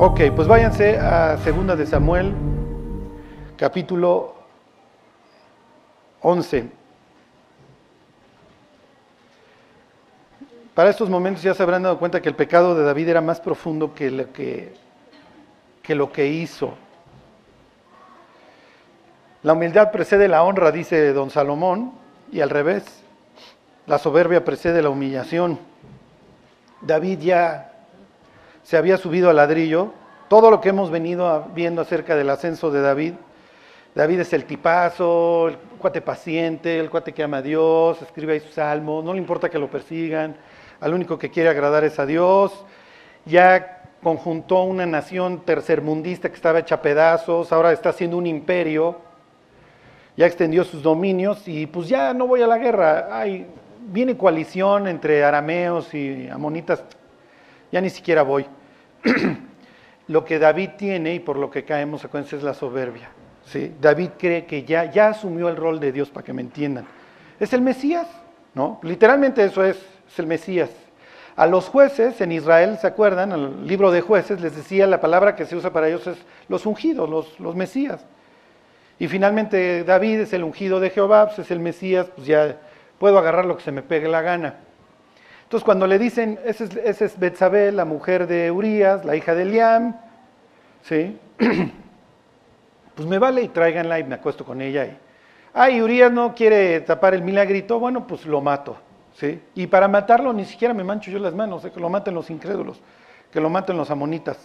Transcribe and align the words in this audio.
Ok, 0.00 0.20
pues 0.36 0.46
váyanse 0.46 0.96
a 0.96 1.38
Segunda 1.38 1.74
de 1.74 1.84
Samuel, 1.84 2.32
capítulo 3.56 4.32
11. 6.20 6.68
Para 10.72 10.90
estos 10.90 11.10
momentos 11.10 11.42
ya 11.42 11.52
se 11.52 11.64
habrán 11.64 11.82
dado 11.82 11.98
cuenta 11.98 12.22
que 12.22 12.28
el 12.28 12.36
pecado 12.36 12.76
de 12.76 12.84
David 12.84 13.08
era 13.08 13.20
más 13.20 13.40
profundo 13.40 13.92
que 13.92 14.12
lo 14.12 14.32
que, 14.32 14.72
que, 15.82 15.96
lo 15.96 16.12
que 16.12 16.28
hizo. 16.28 16.74
La 19.42 19.54
humildad 19.54 19.90
precede 19.90 20.28
la 20.28 20.44
honra, 20.44 20.70
dice 20.70 21.12
don 21.12 21.30
Salomón, 21.30 21.90
y 22.30 22.40
al 22.40 22.50
revés, 22.50 22.84
la 23.88 23.98
soberbia 23.98 24.44
precede 24.44 24.80
la 24.80 24.90
humillación. 24.90 25.58
David 26.82 27.18
ya 27.18 27.77
se 28.68 28.76
había 28.76 28.98
subido 28.98 29.30
al 29.30 29.36
ladrillo. 29.36 29.92
Todo 30.28 30.50
lo 30.50 30.60
que 30.60 30.68
hemos 30.68 30.90
venido 30.90 31.46
viendo 31.54 31.80
acerca 31.80 32.14
del 32.16 32.28
ascenso 32.28 32.70
de 32.70 32.82
David, 32.82 33.14
David 33.94 34.20
es 34.20 34.34
el 34.34 34.44
tipazo, 34.44 35.48
el 35.48 35.56
cuate 35.78 36.02
paciente, 36.02 36.78
el 36.78 36.90
cuate 36.90 37.14
que 37.14 37.22
ama 37.22 37.38
a 37.38 37.42
Dios, 37.42 38.02
escribe 38.02 38.34
ahí 38.34 38.40
sus 38.40 38.52
salmos, 38.52 39.02
no 39.02 39.14
le 39.14 39.20
importa 39.20 39.48
que 39.48 39.58
lo 39.58 39.70
persigan, 39.70 40.36
al 40.80 40.92
único 40.92 41.18
que 41.18 41.30
quiere 41.30 41.48
agradar 41.48 41.82
es 41.84 41.98
a 41.98 42.04
Dios. 42.04 42.62
Ya 43.24 43.84
conjuntó 44.02 44.64
una 44.64 44.84
nación 44.84 45.46
tercermundista 45.46 46.28
que 46.28 46.34
estaba 46.34 46.58
hecha 46.58 46.82
pedazos, 46.82 47.50
ahora 47.52 47.72
está 47.72 47.88
haciendo 47.88 48.18
un 48.18 48.26
imperio, 48.26 48.98
ya 50.14 50.26
extendió 50.26 50.62
sus 50.62 50.82
dominios 50.82 51.48
y 51.48 51.66
pues 51.66 51.88
ya 51.88 52.12
no 52.12 52.26
voy 52.26 52.42
a 52.42 52.46
la 52.46 52.58
guerra. 52.58 53.08
Hay, 53.18 53.46
viene 53.86 54.14
coalición 54.14 54.88
entre 54.88 55.24
arameos 55.24 55.94
y 55.94 56.28
amonitas, 56.28 56.84
ya 57.72 57.80
ni 57.80 57.88
siquiera 57.88 58.22
voy. 58.22 58.44
lo 60.08 60.24
que 60.24 60.38
David 60.38 60.70
tiene 60.78 61.14
y 61.14 61.20
por 61.20 61.36
lo 61.36 61.50
que 61.50 61.64
caemos 61.64 62.04
a 62.04 62.18
es 62.18 62.42
la 62.42 62.54
soberbia. 62.54 63.10
David 63.80 64.10
cree 64.18 64.44
que 64.44 64.64
ya, 64.64 64.90
ya 64.90 65.08
asumió 65.08 65.48
el 65.48 65.56
rol 65.56 65.80
de 65.80 65.92
Dios 65.92 66.10
para 66.10 66.24
que 66.24 66.32
me 66.32 66.42
entiendan. 66.42 66.86
Es 67.40 67.52
el 67.52 67.62
Mesías, 67.62 68.06
¿no? 68.54 68.78
Literalmente 68.82 69.44
eso 69.44 69.64
es, 69.64 69.76
es 70.06 70.18
el 70.18 70.26
Mesías. 70.26 70.70
A 71.36 71.46
los 71.46 71.68
jueces 71.68 72.20
en 72.20 72.32
Israel, 72.32 72.78
¿se 72.80 72.86
acuerdan? 72.86 73.32
el 73.32 73.66
libro 73.66 73.90
de 73.90 74.00
jueces 74.00 74.40
les 74.40 74.56
decía 74.56 74.86
la 74.86 75.00
palabra 75.00 75.36
que 75.36 75.46
se 75.46 75.56
usa 75.56 75.72
para 75.72 75.88
ellos 75.88 76.06
es 76.06 76.18
los 76.48 76.66
ungidos, 76.66 77.08
los, 77.08 77.38
los 77.40 77.54
Mesías. 77.54 78.04
Y 78.98 79.06
finalmente 79.06 79.84
David 79.84 80.20
es 80.20 80.32
el 80.32 80.42
ungido 80.42 80.80
de 80.80 80.90
Jehová, 80.90 81.26
pues 81.26 81.38
es 81.38 81.50
el 81.50 81.60
Mesías, 81.60 82.08
pues 82.14 82.26
ya 82.26 82.56
puedo 82.98 83.18
agarrar 83.18 83.44
lo 83.44 83.56
que 83.56 83.62
se 83.62 83.72
me 83.72 83.82
pegue 83.82 84.08
la 84.08 84.22
gana. 84.22 84.56
Entonces 85.48 85.64
cuando 85.64 85.86
le 85.86 85.98
dicen, 85.98 86.38
esa 86.44 86.64
es, 86.64 86.76
ese 86.76 87.06
es 87.06 87.18
Betsabé, 87.18 87.72
la 87.72 87.86
mujer 87.86 88.26
de 88.26 88.50
Urias, 88.50 89.06
la 89.06 89.16
hija 89.16 89.34
de 89.34 89.44
Eliam, 89.44 89.96
¿sí? 90.82 91.18
pues 92.94 93.08
me 93.08 93.18
vale 93.18 93.40
y 93.40 93.48
tráiganla 93.48 93.98
y 93.98 94.04
me 94.04 94.16
acuesto 94.16 94.44
con 94.44 94.60
ella. 94.60 94.84
Y, 94.84 94.94
ay, 95.54 95.80
Urias 95.80 96.12
no 96.12 96.34
quiere 96.34 96.80
tapar 96.82 97.14
el 97.14 97.22
milagrito, 97.22 97.80
bueno, 97.80 98.06
pues 98.06 98.26
lo 98.26 98.42
mato. 98.42 98.76
¿sí? 99.14 99.40
Y 99.54 99.66
para 99.68 99.88
matarlo 99.88 100.34
ni 100.34 100.44
siquiera 100.44 100.74
me 100.74 100.84
mancho 100.84 101.10
yo 101.10 101.18
las 101.18 101.32
manos, 101.32 101.62
que 101.62 101.80
lo 101.80 101.88
maten 101.88 102.14
los 102.14 102.28
incrédulos, 102.28 102.82
que 103.32 103.40
lo 103.40 103.48
maten 103.48 103.78
los 103.78 103.90
amonitas. 103.90 104.36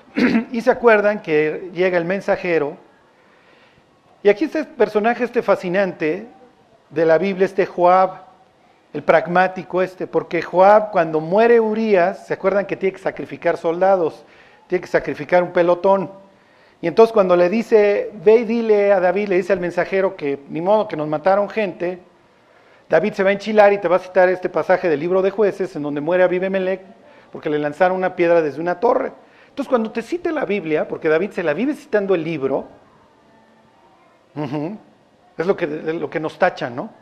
y 0.50 0.60
se 0.60 0.72
acuerdan 0.72 1.22
que 1.22 1.70
llega 1.72 1.96
el 1.98 2.04
mensajero, 2.04 2.76
y 4.24 4.28
aquí 4.28 4.46
este 4.46 4.64
personaje, 4.64 5.22
este 5.22 5.40
fascinante 5.40 6.26
de 6.90 7.06
la 7.06 7.16
Biblia, 7.16 7.44
este 7.44 7.64
Joab, 7.64 8.31
el 8.92 9.02
pragmático 9.02 9.80
este, 9.82 10.06
porque 10.06 10.42
Joab 10.42 10.90
cuando 10.90 11.20
muere 11.20 11.60
Urias, 11.60 12.26
se 12.26 12.34
acuerdan 12.34 12.66
que 12.66 12.76
tiene 12.76 12.92
que 12.92 13.02
sacrificar 13.02 13.56
soldados, 13.56 14.24
tiene 14.66 14.82
que 14.82 14.88
sacrificar 14.88 15.42
un 15.42 15.52
pelotón. 15.52 16.10
Y 16.80 16.88
entonces 16.88 17.12
cuando 17.12 17.36
le 17.36 17.48
dice, 17.48 18.10
ve 18.24 18.38
y 18.38 18.44
dile 18.44 18.92
a 18.92 19.00
David, 19.00 19.28
le 19.28 19.36
dice 19.36 19.52
al 19.52 19.60
mensajero 19.60 20.16
que 20.16 20.40
ni 20.48 20.60
modo 20.60 20.88
que 20.88 20.96
nos 20.96 21.08
mataron 21.08 21.48
gente, 21.48 22.00
David 22.88 23.14
se 23.14 23.22
va 23.22 23.30
a 23.30 23.32
enchilar 23.32 23.72
y 23.72 23.78
te 23.78 23.88
va 23.88 23.96
a 23.96 24.00
citar 24.00 24.28
este 24.28 24.48
pasaje 24.48 24.88
del 24.88 25.00
libro 25.00 25.22
de 25.22 25.30
jueces 25.30 25.74
en 25.76 25.82
donde 25.82 26.00
muere 26.00 26.24
Abimelech 26.24 26.82
porque 27.30 27.48
le 27.48 27.58
lanzaron 27.58 27.96
una 27.96 28.14
piedra 28.14 28.42
desde 28.42 28.60
una 28.60 28.78
torre. 28.78 29.12
Entonces 29.48 29.68
cuando 29.68 29.90
te 29.90 30.02
cite 30.02 30.32
la 30.32 30.44
Biblia, 30.44 30.86
porque 30.86 31.08
David 31.08 31.30
se 31.30 31.42
la 31.42 31.54
vive 31.54 31.74
citando 31.74 32.14
el 32.14 32.24
libro, 32.24 32.66
es 35.38 35.46
lo 35.46 35.56
que, 35.56 35.66
lo 35.66 36.10
que 36.10 36.20
nos 36.20 36.38
tachan, 36.38 36.76
¿no? 36.76 37.01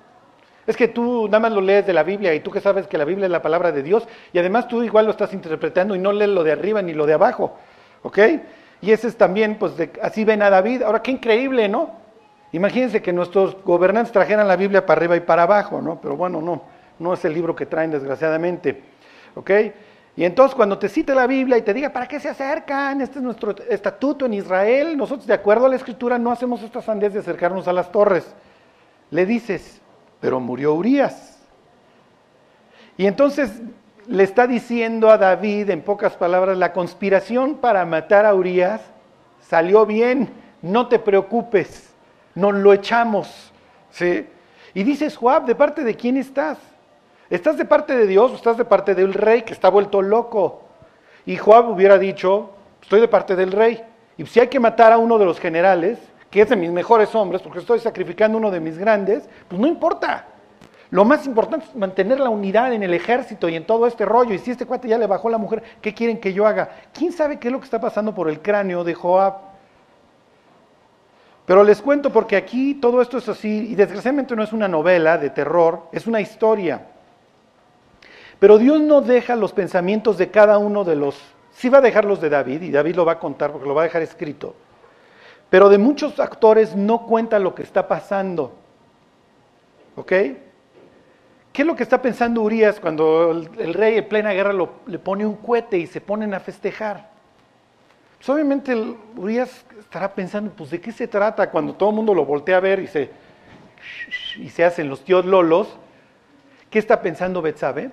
Es 0.66 0.76
que 0.76 0.88
tú 0.88 1.26
nada 1.26 1.40
más 1.40 1.52
lo 1.52 1.60
lees 1.60 1.86
de 1.86 1.92
la 1.92 2.02
Biblia 2.02 2.34
y 2.34 2.40
tú 2.40 2.50
que 2.50 2.60
sabes 2.60 2.86
que 2.86 2.98
la 2.98 3.04
Biblia 3.04 3.26
es 3.26 3.32
la 3.32 3.42
palabra 3.42 3.72
de 3.72 3.82
Dios 3.82 4.06
y 4.32 4.38
además 4.38 4.68
tú 4.68 4.82
igual 4.82 5.06
lo 5.06 5.10
estás 5.10 5.32
interpretando 5.32 5.94
y 5.94 5.98
no 5.98 6.12
lees 6.12 6.30
lo 6.30 6.44
de 6.44 6.52
arriba 6.52 6.82
ni 6.82 6.92
lo 6.92 7.06
de 7.06 7.14
abajo, 7.14 7.56
¿ok? 8.02 8.18
Y 8.82 8.92
ese 8.92 9.08
es 9.08 9.16
también, 9.16 9.58
pues 9.58 9.72
así 10.02 10.24
ven 10.24 10.42
a 10.42 10.50
David. 10.50 10.82
Ahora, 10.82 11.02
qué 11.02 11.10
increíble, 11.10 11.68
¿no? 11.68 11.90
Imagínense 12.52 13.02
que 13.02 13.12
nuestros 13.12 13.62
gobernantes 13.64 14.12
trajeran 14.12 14.48
la 14.48 14.56
Biblia 14.56 14.84
para 14.84 14.98
arriba 14.98 15.16
y 15.16 15.20
para 15.20 15.42
abajo, 15.42 15.80
¿no? 15.80 16.00
Pero 16.00 16.16
bueno, 16.16 16.40
no, 16.40 16.62
no 16.98 17.14
es 17.14 17.24
el 17.24 17.34
libro 17.34 17.54
que 17.54 17.66
traen 17.66 17.90
desgraciadamente, 17.90 18.82
¿ok? 19.34 19.50
Y 20.16 20.24
entonces 20.24 20.54
cuando 20.54 20.78
te 20.78 20.88
cite 20.88 21.14
la 21.14 21.26
Biblia 21.26 21.56
y 21.56 21.62
te 21.62 21.72
diga, 21.72 21.90
¿para 21.90 22.08
qué 22.08 22.18
se 22.18 22.28
acercan? 22.28 23.00
Este 23.00 23.18
es 23.18 23.24
nuestro 23.24 23.54
estatuto 23.68 24.26
en 24.26 24.34
Israel. 24.34 24.96
Nosotros, 24.96 25.26
de 25.26 25.34
acuerdo 25.34 25.66
a 25.66 25.68
la 25.68 25.76
escritura, 25.76 26.18
no 26.18 26.32
hacemos 26.32 26.62
estas 26.62 26.84
sandías 26.84 27.12
de 27.12 27.20
acercarnos 27.20 27.68
a 27.68 27.72
las 27.72 27.92
torres. 27.92 28.34
Le 29.10 29.24
dices, 29.24 29.79
pero 30.20 30.40
murió 30.40 30.74
Urias. 30.74 31.38
Y 32.96 33.06
entonces 33.06 33.62
le 34.06 34.24
está 34.24 34.46
diciendo 34.46 35.10
a 35.10 35.18
David, 35.18 35.70
en 35.70 35.82
pocas 35.82 36.14
palabras, 36.14 36.58
la 36.58 36.72
conspiración 36.72 37.56
para 37.56 37.84
matar 37.84 38.26
a 38.26 38.34
Urias 38.34 38.82
salió 39.40 39.86
bien, 39.86 40.30
no 40.62 40.88
te 40.88 40.98
preocupes, 40.98 41.92
nos 42.34 42.54
lo 42.54 42.72
echamos. 42.72 43.52
¿sí? 43.90 44.26
Y 44.74 44.82
dices, 44.82 45.16
Joab, 45.16 45.46
¿de 45.46 45.54
parte 45.54 45.82
de 45.84 45.94
quién 45.94 46.16
estás? 46.16 46.58
¿Estás 47.28 47.56
de 47.56 47.64
parte 47.64 47.96
de 47.96 48.06
Dios 48.06 48.32
o 48.32 48.34
estás 48.34 48.56
de 48.56 48.64
parte 48.64 48.94
del 48.94 49.14
rey 49.14 49.42
que 49.42 49.52
está 49.52 49.68
vuelto 49.68 50.02
loco? 50.02 50.64
Y 51.24 51.36
Joab 51.36 51.70
hubiera 51.70 51.98
dicho, 51.98 52.50
estoy 52.82 53.00
de 53.00 53.08
parte 53.08 53.36
del 53.36 53.52
rey. 53.52 53.82
Y 54.16 54.26
si 54.26 54.40
hay 54.40 54.48
que 54.48 54.60
matar 54.60 54.92
a 54.92 54.98
uno 54.98 55.18
de 55.18 55.24
los 55.24 55.38
generales, 55.38 55.98
que 56.30 56.42
es 56.42 56.48
de 56.48 56.56
mis 56.56 56.70
mejores 56.70 57.14
hombres, 57.14 57.42
porque 57.42 57.58
estoy 57.58 57.80
sacrificando 57.80 58.38
uno 58.38 58.50
de 58.50 58.60
mis 58.60 58.78
grandes, 58.78 59.28
pues 59.48 59.60
no 59.60 59.66
importa. 59.66 60.26
Lo 60.90 61.04
más 61.04 61.26
importante 61.26 61.66
es 61.66 61.76
mantener 61.76 62.18
la 62.18 62.30
unidad 62.30 62.72
en 62.72 62.82
el 62.82 62.94
ejército 62.94 63.48
y 63.48 63.54
en 63.54 63.64
todo 63.64 63.86
este 63.86 64.04
rollo. 64.04 64.34
Y 64.34 64.38
si 64.38 64.50
este 64.50 64.66
cuate 64.66 64.88
ya 64.88 64.98
le 64.98 65.06
bajó 65.06 65.28
a 65.28 65.32
la 65.32 65.38
mujer, 65.38 65.62
¿qué 65.80 65.94
quieren 65.94 66.18
que 66.18 66.32
yo 66.32 66.46
haga? 66.46 66.70
¿Quién 66.92 67.12
sabe 67.12 67.38
qué 67.38 67.48
es 67.48 67.52
lo 67.52 67.60
que 67.60 67.64
está 67.64 67.80
pasando 67.80 68.14
por 68.14 68.28
el 68.28 68.40
cráneo 68.40 68.82
de 68.82 68.94
Joab? 68.94 69.34
Pero 71.46 71.64
les 71.64 71.80
cuento 71.82 72.10
porque 72.12 72.36
aquí 72.36 72.74
todo 72.74 73.00
esto 73.00 73.18
es 73.18 73.28
así, 73.28 73.70
y 73.70 73.74
desgraciadamente 73.74 74.36
no 74.36 74.42
es 74.42 74.52
una 74.52 74.68
novela 74.68 75.18
de 75.18 75.30
terror, 75.30 75.88
es 75.90 76.06
una 76.06 76.20
historia. 76.20 76.86
Pero 78.38 78.56
Dios 78.58 78.80
no 78.80 79.00
deja 79.00 79.34
los 79.36 79.52
pensamientos 79.52 80.16
de 80.16 80.30
cada 80.30 80.58
uno 80.58 80.84
de 80.84 80.96
los... 80.96 81.20
Sí 81.52 81.68
va 81.68 81.78
a 81.78 81.82
dejar 81.82 82.04
los 82.04 82.20
de 82.20 82.30
David, 82.30 82.62
y 82.62 82.70
David 82.70 82.94
lo 82.94 83.04
va 83.04 83.12
a 83.12 83.18
contar 83.18 83.50
porque 83.52 83.66
lo 83.66 83.74
va 83.74 83.82
a 83.82 83.84
dejar 83.84 84.02
escrito. 84.02 84.54
Pero 85.50 85.68
de 85.68 85.78
muchos 85.78 86.18
actores 86.20 86.76
no 86.76 87.06
cuenta 87.06 87.38
lo 87.38 87.54
que 87.54 87.62
está 87.62 87.88
pasando. 87.88 88.56
¿Ok? 89.96 90.12
¿Qué 91.52 91.62
es 91.62 91.66
lo 91.66 91.74
que 91.74 91.82
está 91.82 92.00
pensando 92.00 92.42
Urias 92.42 92.78
cuando 92.78 93.32
el, 93.32 93.74
rey 93.74 93.98
en 93.98 94.08
plena 94.08 94.32
guerra 94.32 94.54
le 94.86 94.98
pone 95.00 95.26
un 95.26 95.34
cohete 95.34 95.76
y 95.78 95.86
se 95.88 96.00
ponen 96.00 96.32
a 96.32 96.40
festejar? 96.40 97.10
Pues 98.18 98.28
obviamente 98.28 98.74
Urias 99.16 99.64
estará 99.78 100.14
pensando, 100.14 100.52
pues 100.52 100.70
de 100.70 100.80
qué 100.80 100.92
se 100.92 101.08
trata 101.08 101.50
cuando 101.50 101.74
todo 101.74 101.88
el 101.88 101.96
mundo 101.96 102.14
lo 102.14 102.24
voltea 102.24 102.58
a 102.58 102.60
ver 102.60 102.78
y 102.78 102.86
se, 102.86 103.10
y 104.36 104.50
se 104.50 104.64
hacen 104.64 104.88
los 104.88 105.02
tíos 105.04 105.24
lolos. 105.24 105.76
¿Qué 106.70 106.78
está 106.78 107.02
pensando 107.02 107.42
Betsabe? 107.42 107.90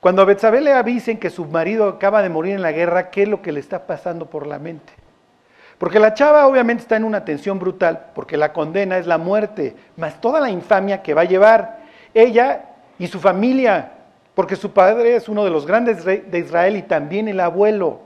Cuando 0.00 0.22
a 0.22 0.24
Betsabe 0.24 0.60
le 0.62 0.72
avisen 0.72 1.18
que 1.18 1.30
su 1.30 1.44
marido 1.44 1.86
acaba 1.86 2.22
de 2.22 2.30
morir 2.30 2.54
en 2.54 2.62
la 2.62 2.72
guerra, 2.72 3.10
¿qué 3.10 3.24
es 3.24 3.28
lo 3.28 3.42
que 3.42 3.52
le 3.52 3.60
está 3.60 3.86
pasando 3.86 4.26
por 4.26 4.46
la 4.46 4.58
mente? 4.58 4.94
Porque 5.80 5.98
la 5.98 6.12
chava 6.12 6.46
obviamente 6.46 6.82
está 6.82 6.96
en 6.96 7.04
una 7.04 7.24
tensión 7.24 7.58
brutal, 7.58 8.08
porque 8.14 8.36
la 8.36 8.52
condena 8.52 8.98
es 8.98 9.06
la 9.06 9.16
muerte, 9.16 9.74
más 9.96 10.20
toda 10.20 10.38
la 10.38 10.50
infamia 10.50 11.02
que 11.02 11.14
va 11.14 11.22
a 11.22 11.24
llevar 11.24 11.78
ella 12.12 12.66
y 12.98 13.06
su 13.06 13.18
familia, 13.18 13.92
porque 14.34 14.56
su 14.56 14.72
padre 14.72 15.16
es 15.16 15.26
uno 15.26 15.42
de 15.42 15.48
los 15.48 15.64
grandes 15.64 16.04
de 16.04 16.38
Israel 16.38 16.76
y 16.76 16.82
también 16.82 17.28
el 17.28 17.40
abuelo. 17.40 18.00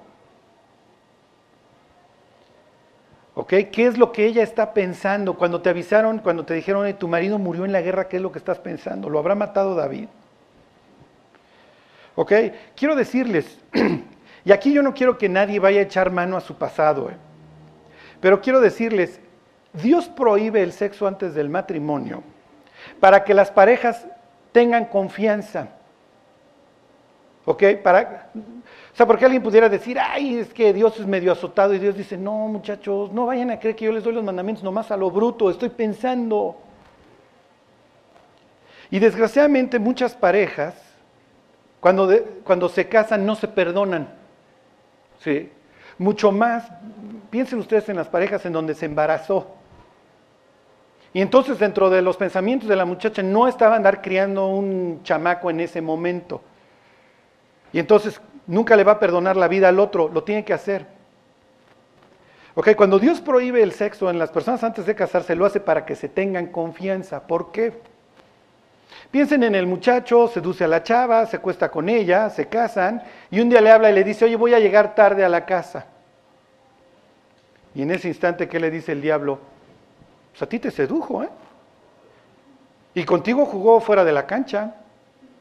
¿Ok? 3.34 3.54
¿Qué 3.72 3.86
es 3.88 3.98
lo 3.98 4.12
que 4.12 4.24
ella 4.24 4.44
está 4.44 4.72
pensando? 4.72 5.34
Cuando 5.34 5.60
te 5.60 5.70
avisaron, 5.70 6.20
cuando 6.20 6.44
te 6.44 6.54
dijeron, 6.54 6.92
tu 6.94 7.08
marido 7.08 7.40
murió 7.40 7.64
en 7.64 7.72
la 7.72 7.82
guerra, 7.82 8.06
¿qué 8.06 8.18
es 8.18 8.22
lo 8.22 8.30
que 8.30 8.38
estás 8.38 8.60
pensando? 8.60 9.10
¿Lo 9.10 9.18
habrá 9.18 9.34
matado 9.34 9.74
David? 9.74 10.06
¿Ok? 12.14 12.32
Quiero 12.76 12.94
decirles, 12.94 13.58
y 14.44 14.52
aquí 14.52 14.72
yo 14.72 14.80
no 14.80 14.94
quiero 14.94 15.18
que 15.18 15.28
nadie 15.28 15.58
vaya 15.58 15.80
a 15.80 15.82
echar 15.82 16.12
mano 16.12 16.36
a 16.36 16.40
su 16.40 16.54
pasado, 16.54 17.10
¿eh? 17.10 17.33
Pero 18.24 18.40
quiero 18.40 18.58
decirles, 18.58 19.20
Dios 19.74 20.08
prohíbe 20.08 20.62
el 20.62 20.72
sexo 20.72 21.06
antes 21.06 21.34
del 21.34 21.50
matrimonio 21.50 22.22
para 22.98 23.22
que 23.22 23.34
las 23.34 23.50
parejas 23.50 24.06
tengan 24.50 24.86
confianza. 24.86 25.68
¿Ok? 27.44 27.62
O 27.84 28.96
sea, 28.96 29.06
porque 29.06 29.26
alguien 29.26 29.42
pudiera 29.42 29.68
decir, 29.68 29.98
ay, 30.00 30.38
es 30.38 30.54
que 30.54 30.72
Dios 30.72 30.98
es 30.98 31.06
medio 31.06 31.32
azotado 31.32 31.74
y 31.74 31.78
Dios 31.78 31.98
dice, 31.98 32.16
no, 32.16 32.48
muchachos, 32.48 33.12
no 33.12 33.26
vayan 33.26 33.50
a 33.50 33.60
creer 33.60 33.76
que 33.76 33.84
yo 33.84 33.92
les 33.92 34.02
doy 34.02 34.14
los 34.14 34.24
mandamientos 34.24 34.64
nomás 34.64 34.90
a 34.90 34.96
lo 34.96 35.10
bruto, 35.10 35.50
estoy 35.50 35.68
pensando. 35.68 36.56
Y 38.90 39.00
desgraciadamente 39.00 39.78
muchas 39.78 40.14
parejas, 40.14 40.74
cuando, 41.78 42.10
cuando 42.42 42.70
se 42.70 42.88
casan, 42.88 43.26
no 43.26 43.34
se 43.34 43.48
perdonan. 43.48 44.08
¿Sí? 45.18 45.50
Mucho 45.99 46.32
más, 46.32 46.64
piensen 47.31 47.58
ustedes 47.58 47.88
en 47.88 47.96
las 47.96 48.08
parejas 48.08 48.44
en 48.46 48.52
donde 48.52 48.75
se 48.75 48.87
embarazó. 48.87 49.55
Y 51.12 51.20
entonces 51.20 51.58
dentro 51.58 51.91
de 51.91 52.02
los 52.02 52.17
pensamientos 52.17 52.69
de 52.69 52.76
la 52.76 52.85
muchacha 52.85 53.23
no 53.23 53.46
estaba 53.46 53.76
andar 53.76 54.02
criando 54.02 54.49
un 54.49 55.02
chamaco 55.05 55.49
en 55.49 55.61
ese 55.61 55.81
momento. 55.81 56.43
Y 57.73 57.79
entonces 57.79 58.20
nunca 58.46 58.76
le 58.76 58.85
va 58.85 58.93
a 58.93 58.99
perdonar 58.99 59.37
la 59.37 59.49
vida 59.49 59.69
al 59.69 59.79
otro, 59.79 60.08
lo 60.08 60.25
tiene 60.25 60.44
que 60.44 60.52
hacer. 60.52 60.87
Ok, 62.56 62.70
cuando 62.76 62.99
Dios 62.99 63.20
prohíbe 63.20 63.62
el 63.62 63.73
sexo 63.73 64.11
en 64.11 64.19
las 64.19 64.31
personas 64.31 64.62
antes 64.62 64.87
de 64.87 64.94
casarse, 64.94 65.35
lo 65.35 65.44
hace 65.44 65.61
para 65.61 65.85
que 65.85 65.96
se 65.96 66.08
tengan 66.08 66.49
confianza. 66.49 67.26
¿Por 67.26 67.52
qué? 67.52 67.73
Piensen 69.14 69.44
en 69.44 69.55
el 69.55 69.69
muchacho, 69.69 70.26
seduce 70.26 70.64
a 70.64 70.66
la 70.66 70.82
chava, 70.82 71.25
se 71.26 71.38
cuesta 71.38 71.70
con 71.70 71.88
ella, 71.88 72.28
se 72.31 72.49
casan, 72.49 73.00
y 73.31 73.38
un 73.38 73.49
día 73.49 73.61
le 73.61 73.70
habla 73.70 73.88
y 73.88 73.94
le 73.94 74.02
dice, 74.02 74.25
oye, 74.25 74.34
voy 74.34 74.55
a 74.55 74.58
llegar 74.58 74.96
tarde 74.96 75.25
a 75.25 75.28
la 75.28 75.46
casa. 75.46 75.87
Y 77.76 77.82
en 77.82 77.93
ese 77.93 78.08
instante, 78.08 78.49
¿qué 78.49 78.58
le 78.58 78.72
dice 78.72 78.90
el 78.90 79.00
diablo? 79.00 79.38
Pues 80.32 80.43
a 80.43 80.49
ti 80.49 80.58
te 80.58 80.72
sedujo, 80.72 81.22
¿eh? 81.22 81.28
Y 82.94 83.05
contigo 83.05 83.46
jugó 83.46 83.78
fuera 83.78 84.05
de 84.05 84.11
la 84.11 84.26
cancha. 84.26 84.75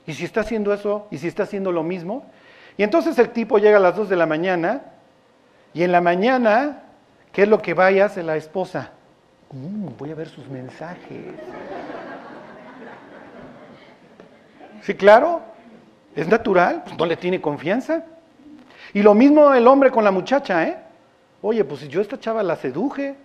Y 0.05 0.13
si 0.13 0.23
está 0.23 0.41
haciendo 0.41 0.71
eso, 0.71 1.07
y 1.09 1.17
si 1.17 1.27
está 1.27 1.41
haciendo 1.41 1.71
lo 1.71 1.81
mismo. 1.81 2.27
Y 2.77 2.83
entonces 2.83 3.17
el 3.17 3.29
tipo 3.29 3.57
llega 3.57 3.77
a 3.77 3.81
las 3.81 3.95
2 3.95 4.07
de 4.07 4.15
la 4.15 4.27
mañana, 4.27 4.83
y 5.73 5.81
en 5.81 5.91
la 5.91 5.99
mañana, 5.99 6.83
¿qué 7.31 7.41
es 7.41 7.47
lo 7.47 7.59
que 7.59 7.73
va 7.73 7.91
y 7.91 8.01
hace 8.01 8.21
la 8.21 8.35
esposa? 8.35 8.91
Mm, 9.51 9.97
voy 9.97 10.11
a 10.11 10.15
ver 10.15 10.29
sus 10.29 10.47
mensajes. 10.47 11.33
Sí, 14.83 14.95
claro, 14.95 15.41
es 16.13 16.27
natural, 16.27 16.83
pues 16.83 16.97
no 16.97 17.05
le 17.05 17.15
tiene 17.15 17.39
confianza. 17.39 18.03
Y 18.93 19.01
lo 19.01 19.13
mismo 19.13 19.53
el 19.53 19.65
hombre 19.65 19.89
con 19.91 20.03
la 20.03 20.11
muchacha, 20.11 20.67
¿eh? 20.67 20.77
Oye, 21.41 21.63
pues 21.63 21.81
si 21.81 21.87
yo 21.87 22.01
esta 22.01 22.19
chava 22.19 22.43
la 22.43 22.57
seduje, 22.57 23.15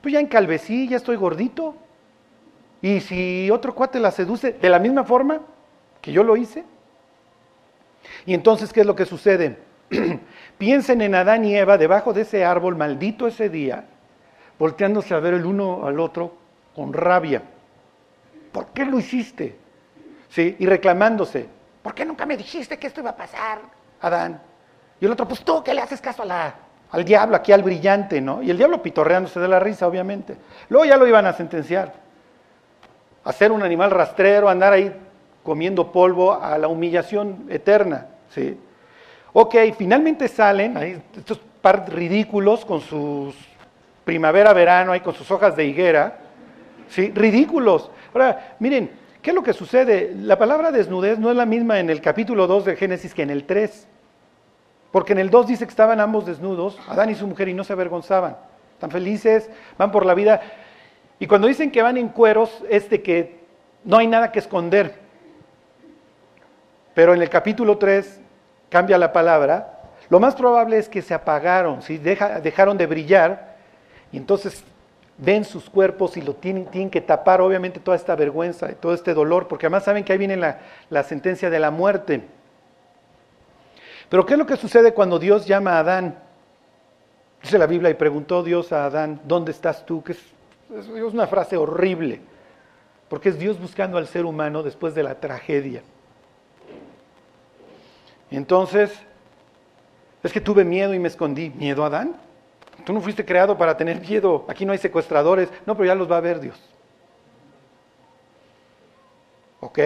pues 0.00 0.12
ya 0.12 0.20
encalvecí, 0.20 0.88
ya 0.88 0.96
estoy 0.96 1.16
gordito. 1.16 1.76
Y 2.82 3.00
si 3.00 3.48
otro 3.52 3.72
cuate 3.72 4.00
la 4.00 4.10
seduce 4.10 4.52
de 4.52 4.68
la 4.68 4.80
misma 4.80 5.04
forma 5.04 5.40
que 6.00 6.10
yo 6.10 6.24
lo 6.24 6.36
hice. 6.36 6.64
Y 8.26 8.34
entonces, 8.34 8.72
¿qué 8.72 8.80
es 8.80 8.86
lo 8.86 8.96
que 8.96 9.06
sucede? 9.06 9.58
Piensen 10.58 11.00
en 11.02 11.14
Adán 11.14 11.44
y 11.44 11.56
Eva 11.56 11.78
debajo 11.78 12.12
de 12.12 12.22
ese 12.22 12.44
árbol 12.44 12.74
maldito 12.74 13.28
ese 13.28 13.48
día, 13.48 13.84
volteándose 14.58 15.14
a 15.14 15.20
ver 15.20 15.34
el 15.34 15.46
uno 15.46 15.86
al 15.86 16.00
otro 16.00 16.34
con 16.74 16.92
rabia. 16.92 17.42
¿Por 18.50 18.66
qué 18.68 18.84
lo 18.84 18.98
hiciste? 18.98 19.65
¿Sí? 20.36 20.54
Y 20.58 20.66
reclamándose. 20.66 21.48
¿Por 21.82 21.94
qué 21.94 22.04
nunca 22.04 22.26
me 22.26 22.36
dijiste 22.36 22.78
que 22.78 22.88
esto 22.88 23.00
iba 23.00 23.08
a 23.08 23.16
pasar, 23.16 23.58
Adán? 24.02 24.38
Y 25.00 25.06
el 25.06 25.12
otro, 25.12 25.26
pues 25.26 25.40
tú 25.40 25.64
que 25.64 25.72
le 25.72 25.80
haces 25.80 25.98
caso 25.98 26.24
a 26.24 26.26
la, 26.26 26.54
al 26.90 27.06
diablo, 27.06 27.36
aquí 27.36 27.52
al 27.52 27.62
brillante, 27.62 28.20
¿no? 28.20 28.42
Y 28.42 28.50
el 28.50 28.58
diablo 28.58 28.82
pitorreándose 28.82 29.40
de 29.40 29.48
la 29.48 29.58
risa, 29.58 29.86
obviamente. 29.86 30.36
Luego 30.68 30.84
ya 30.84 30.98
lo 30.98 31.06
iban 31.06 31.24
a 31.24 31.32
sentenciar. 31.32 31.94
A 33.24 33.32
ser 33.32 33.50
un 33.50 33.62
animal 33.62 33.90
rastrero, 33.90 34.50
andar 34.50 34.74
ahí 34.74 34.94
comiendo 35.42 35.90
polvo 35.90 36.34
a 36.34 36.58
la 36.58 36.68
humillación 36.68 37.46
eterna, 37.48 38.08
¿sí? 38.28 38.60
Ok, 39.32 39.54
finalmente 39.78 40.28
salen 40.28 40.76
ahí, 40.76 41.02
estos 41.16 41.40
par 41.62 41.90
ridículos 41.90 42.62
con 42.66 42.82
sus 42.82 43.34
primavera-verano, 44.04 44.92
ahí 44.92 45.00
con 45.00 45.14
sus 45.14 45.30
hojas 45.30 45.56
de 45.56 45.64
higuera, 45.64 46.18
¿sí? 46.90 47.10
Ridículos. 47.14 47.90
Ahora, 48.12 48.56
miren, 48.58 49.05
¿qué 49.26 49.30
es 49.30 49.34
lo 49.34 49.42
que 49.42 49.54
sucede? 49.54 50.14
La 50.20 50.38
palabra 50.38 50.70
desnudez 50.70 51.18
no 51.18 51.32
es 51.32 51.36
la 51.36 51.46
misma 51.46 51.80
en 51.80 51.90
el 51.90 52.00
capítulo 52.00 52.46
2 52.46 52.64
de 52.64 52.76
Génesis 52.76 53.12
que 53.12 53.22
en 53.22 53.30
el 53.30 53.42
3. 53.42 53.88
Porque 54.92 55.14
en 55.14 55.18
el 55.18 55.30
2 55.30 55.48
dice 55.48 55.64
que 55.64 55.70
estaban 55.70 55.98
ambos 55.98 56.26
desnudos, 56.26 56.78
Adán 56.86 57.10
y 57.10 57.16
su 57.16 57.26
mujer, 57.26 57.48
y 57.48 57.52
no 57.52 57.64
se 57.64 57.72
avergonzaban. 57.72 58.36
Están 58.74 58.92
felices, 58.92 59.50
van 59.76 59.90
por 59.90 60.06
la 60.06 60.14
vida. 60.14 60.40
Y 61.18 61.26
cuando 61.26 61.48
dicen 61.48 61.72
que 61.72 61.82
van 61.82 61.96
en 61.96 62.10
cueros, 62.10 62.62
es 62.70 62.88
de 62.88 63.02
que 63.02 63.40
no 63.82 63.96
hay 63.96 64.06
nada 64.06 64.30
que 64.30 64.38
esconder. 64.38 64.94
Pero 66.94 67.12
en 67.12 67.20
el 67.20 67.28
capítulo 67.28 67.78
3 67.78 68.20
cambia 68.68 68.96
la 68.96 69.12
palabra. 69.12 69.90
Lo 70.08 70.20
más 70.20 70.36
probable 70.36 70.78
es 70.78 70.88
que 70.88 71.02
se 71.02 71.14
apagaron, 71.14 71.82
¿sí? 71.82 71.98
dejaron 71.98 72.78
de 72.78 72.86
brillar. 72.86 73.56
Y 74.12 74.18
entonces 74.18 74.62
ven 75.18 75.44
sus 75.44 75.70
cuerpos 75.70 76.16
y 76.16 76.22
lo 76.22 76.34
tienen, 76.34 76.66
tienen 76.66 76.90
que 76.90 77.00
tapar, 77.00 77.40
obviamente, 77.40 77.80
toda 77.80 77.96
esta 77.96 78.14
vergüenza 78.14 78.70
y 78.70 78.74
todo 78.74 78.94
este 78.94 79.14
dolor, 79.14 79.48
porque 79.48 79.66
además 79.66 79.84
saben 79.84 80.04
que 80.04 80.12
ahí 80.12 80.18
viene 80.18 80.36
la, 80.36 80.60
la 80.90 81.02
sentencia 81.02 81.50
de 81.50 81.58
la 81.58 81.70
muerte. 81.70 82.22
Pero 84.08 84.24
¿qué 84.24 84.34
es 84.34 84.38
lo 84.38 84.46
que 84.46 84.56
sucede 84.56 84.92
cuando 84.92 85.18
Dios 85.18 85.46
llama 85.46 85.72
a 85.72 85.80
Adán? 85.80 86.18
Dice 87.42 87.58
la 87.58 87.66
Biblia 87.66 87.90
y 87.90 87.94
preguntó 87.94 88.42
Dios 88.42 88.72
a 88.72 88.86
Adán, 88.86 89.20
¿dónde 89.24 89.52
estás 89.52 89.84
tú? 89.86 90.02
Que 90.02 90.12
es, 90.12 90.18
es 90.78 90.88
una 90.88 91.26
frase 91.26 91.56
horrible, 91.56 92.20
porque 93.08 93.30
es 93.30 93.38
Dios 93.38 93.60
buscando 93.60 93.98
al 93.98 94.06
ser 94.06 94.24
humano 94.24 94.62
después 94.62 94.94
de 94.94 95.02
la 95.02 95.14
tragedia. 95.20 95.82
Entonces, 98.30 98.92
es 100.22 100.32
que 100.32 100.40
tuve 100.40 100.64
miedo 100.64 100.92
y 100.92 100.98
me 100.98 101.08
escondí. 101.08 101.50
¿Miedo, 101.50 101.84
Adán? 101.84 102.16
Tú 102.86 102.92
no 102.92 103.00
fuiste 103.00 103.24
creado 103.24 103.58
para 103.58 103.76
tener 103.76 104.00
miedo. 104.00 104.44
Aquí 104.46 104.64
no 104.64 104.70
hay 104.70 104.78
secuestradores. 104.78 105.48
No, 105.66 105.76
pero 105.76 105.86
ya 105.86 105.96
los 105.96 106.08
va 106.08 106.18
a 106.18 106.20
ver 106.20 106.38
Dios. 106.38 106.56
¿Ok? 109.58 109.78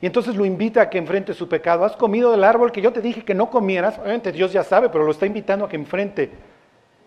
Y 0.00 0.06
entonces 0.06 0.34
lo 0.34 0.46
invita 0.46 0.80
a 0.80 0.88
que 0.88 0.96
enfrente 0.96 1.34
su 1.34 1.46
pecado. 1.46 1.84
Has 1.84 1.94
comido 1.94 2.30
del 2.30 2.42
árbol 2.42 2.72
que 2.72 2.80
yo 2.80 2.90
te 2.90 3.02
dije 3.02 3.22
que 3.22 3.34
no 3.34 3.50
comieras. 3.50 3.98
Obviamente 3.98 4.32
Dios 4.32 4.50
ya 4.50 4.64
sabe, 4.64 4.88
pero 4.88 5.04
lo 5.04 5.10
está 5.10 5.26
invitando 5.26 5.66
a 5.66 5.68
que 5.68 5.76
enfrente. 5.76 6.30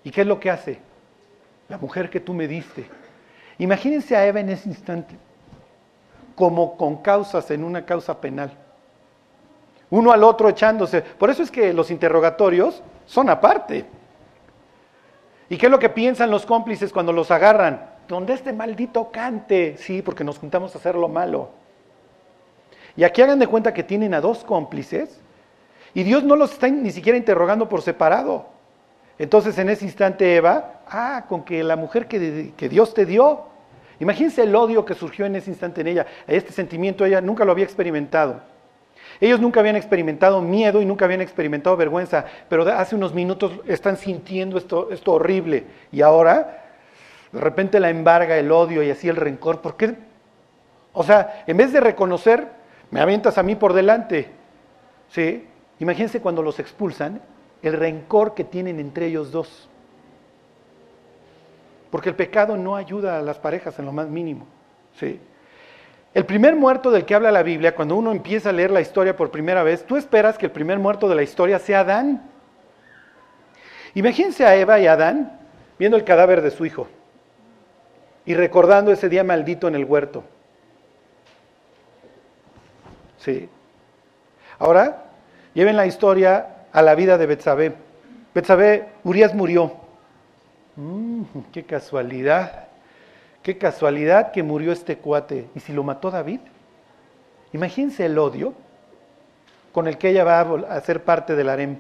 ¿Y 0.04 0.12
qué 0.12 0.22
es 0.22 0.28
lo 0.28 0.40
que 0.40 0.52
hace? 0.52 0.78
La 1.68 1.80
mujer 1.80 2.12
que 2.12 2.20
tú 2.20 2.32
me 2.32 2.48
diste. 2.48 2.86
Imagínense 3.58 4.16
a 4.16 4.28
Eva 4.28 4.42
en 4.42 4.50
ese 4.50 4.70
instante, 4.70 5.16
como 6.36 6.78
con 6.78 6.98
causas 6.98 7.50
en 7.50 7.64
una 7.64 7.84
causa 7.84 8.22
penal. 8.22 8.52
Uno 9.90 10.12
al 10.12 10.24
otro 10.24 10.50
echándose. 10.50 11.02
Por 11.02 11.32
eso 11.32 11.42
es 11.42 11.50
que 11.50 11.74
los 11.74 11.90
interrogatorios 11.90 12.84
son 13.08 13.28
aparte. 13.28 13.88
¿Y 15.52 15.58
qué 15.58 15.66
es 15.66 15.72
lo 15.72 15.80
que 15.80 15.90
piensan 15.90 16.32
los 16.32 16.46
cómplices 16.46 16.94
cuando 16.94 17.12
los 17.12 17.30
agarran? 17.30 17.90
¿Dónde 18.08 18.32
este 18.32 18.54
maldito 18.54 19.12
cante? 19.12 19.76
Sí, 19.76 20.02
porque 20.02 20.24
nos 20.24 20.40
juntamos 20.40 20.74
a 20.74 20.78
hacer 20.78 20.96
lo 20.96 21.10
malo. 21.10 21.50
Y 22.96 23.04
aquí 23.04 23.22
hagan 23.22 23.38
de 23.38 23.48
cuenta 23.48 23.74
que 23.74 23.84
tienen 23.84 24.14
a 24.14 24.22
dos 24.22 24.46
cómplices 24.46 25.20
y 25.94 26.04
Dios 26.04 26.24
no 26.24 26.38
los 26.38 26.54
está 26.54 26.70
ni 26.70 26.90
siquiera 26.92 27.18
interrogando 27.18 27.68
por 27.68 27.82
separado. 27.82 28.46
Entonces 29.20 29.58
en 29.58 29.68
ese 29.68 29.84
instante 29.84 30.38
Eva, 30.38 30.84
ah, 30.88 31.26
con 31.28 31.44
que 31.44 31.66
la 31.66 31.76
mujer 31.76 32.08
que, 32.08 32.54
que 32.56 32.70
Dios 32.70 32.94
te 32.94 33.06
dio, 33.06 33.42
imagínense 34.00 34.44
el 34.44 34.56
odio 34.56 34.86
que 34.86 34.94
surgió 34.94 35.26
en 35.26 35.36
ese 35.36 35.50
instante 35.50 35.82
en 35.82 35.88
ella, 35.88 36.08
este 36.28 36.54
sentimiento 36.54 37.04
ella 37.04 37.20
nunca 37.20 37.44
lo 37.44 37.52
había 37.52 37.66
experimentado. 37.66 38.40
Ellos 39.20 39.40
nunca 39.40 39.60
habían 39.60 39.76
experimentado 39.76 40.42
miedo 40.42 40.82
y 40.82 40.86
nunca 40.86 41.06
habían 41.06 41.22
experimentado 41.22 41.78
vergüenza, 41.78 42.26
pero 42.50 42.64
hace 42.72 42.96
unos 42.96 43.14
minutos 43.14 43.52
están 43.68 43.98
sintiendo 43.98 44.58
esto, 44.58 44.90
esto 44.92 45.14
horrible 45.14 45.66
y 45.92 46.02
ahora 46.02 46.58
de 47.32 47.40
repente 47.40 47.80
la 47.80 47.90
embarga 47.90 48.38
el 48.38 48.52
odio 48.52 48.84
y 48.84 48.90
así 48.90 49.10
el 49.10 49.16
rencor. 49.16 49.62
¿Por 49.62 49.78
qué? 49.78 49.96
O 50.94 51.04
sea, 51.04 51.44
en 51.48 51.58
vez 51.58 51.72
de 51.72 51.80
reconocer 51.80 52.62
me 52.92 53.00
avientas 53.00 53.38
a 53.38 53.44
mí 53.44 53.56
por 53.56 53.74
delante. 53.74 54.30
¿Sí? 55.10 55.48
Imagínense 55.80 56.22
cuando 56.22 56.44
los 56.44 56.60
expulsan, 56.60 57.22
el 57.64 57.74
rencor 57.74 58.34
que 58.34 58.44
tienen 58.44 58.80
entre 58.80 59.08
ellos 59.08 59.32
dos. 59.32 59.70
Porque 61.90 62.10
el 62.10 62.16
pecado 62.16 62.56
no 62.58 62.76
ayuda 62.76 63.18
a 63.18 63.22
las 63.22 63.40
parejas 63.40 63.80
en 63.80 63.86
lo 63.86 63.92
más 63.92 64.08
mínimo. 64.08 64.46
¿Sí? 65.00 65.20
El 66.14 66.26
primer 66.26 66.56
muerto 66.56 66.92
del 66.92 67.06
que 67.06 67.16
habla 67.16 67.32
la 67.32 67.44
Biblia, 67.44 67.74
cuando 67.74 67.96
uno 67.96 68.12
empieza 68.12 68.50
a 68.50 68.54
leer 68.54 68.72
la 68.72 68.82
historia 68.82 69.16
por 69.16 69.32
primera 69.32 69.64
vez, 69.64 69.86
tú 69.86 69.96
esperas 69.96 70.38
que 70.38 70.46
el 70.46 70.52
primer 70.52 70.78
muerto 70.78 71.08
de 71.08 71.16
la 71.16 71.24
historia 71.24 71.58
sea 71.58 71.82
Adán. 71.82 72.30
Imagínense 73.94 74.46
a 74.46 74.56
Eva 74.56 74.80
y 74.80 74.88
Adán 74.88 75.40
viendo 75.80 75.98
el 75.98 76.04
cadáver 76.04 76.42
de 76.42 76.52
su 76.52 76.66
hijo 76.66 76.88
y 78.26 78.34
recordando 78.34 78.92
ese 78.92 79.10
día 79.10 79.24
maldito 79.24 79.68
en 79.68 79.76
el 79.76 79.86
huerto. 79.86 80.24
Sí. 83.18 83.50
Ahora, 84.60 85.06
lleven 85.54 85.78
la 85.78 85.86
historia 85.86 86.66
a 86.74 86.82
la 86.82 86.96
vida 86.96 87.18
de 87.18 87.26
Betsabé. 87.26 87.74
Betsabé, 88.34 88.90
Urias 89.04 89.34
murió. 89.34 89.74
Mm, 90.76 91.24
qué 91.52 91.64
casualidad. 91.64 92.68
Qué 93.44 93.58
casualidad 93.58 94.32
que 94.32 94.44
murió 94.44 94.72
este 94.72 94.98
cuate. 94.98 95.48
¿Y 95.56 95.60
si 95.60 95.74
lo 95.74 95.84
mató 95.84 96.12
David? 96.12 96.40
Imagínense 97.54 98.06
el 98.06 98.18
odio. 98.18 98.54
con 99.72 99.88
el 99.88 99.98
que 99.98 100.10
ella 100.10 100.24
va 100.24 100.42
a 100.42 100.82
ser 100.82 101.04
parte 101.04 101.36
del 101.36 101.50
harem. 101.50 101.78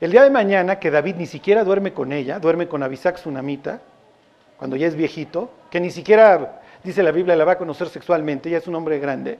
El 0.00 0.12
día 0.12 0.22
de 0.22 0.30
mañana, 0.30 0.78
que 0.78 0.90
David 0.90 1.16
ni 1.16 1.26
siquiera 1.26 1.64
duerme 1.64 1.92
con 1.92 2.12
ella, 2.12 2.38
duerme 2.38 2.68
con 2.68 2.82
Abisac 2.82 3.16
Tsunamita, 3.16 3.80
cuando 4.56 4.76
ya 4.76 4.86
es 4.86 4.94
viejito, 4.94 5.50
que 5.70 5.80
ni 5.80 5.90
siquiera, 5.90 6.62
dice 6.84 7.02
la 7.02 7.10
Biblia, 7.10 7.36
la 7.36 7.44
va 7.44 7.52
a 7.52 7.58
conocer 7.58 7.88
sexualmente, 7.88 8.48
ya 8.48 8.58
es 8.58 8.66
un 8.66 8.76
hombre 8.76 8.98
grande. 8.98 9.38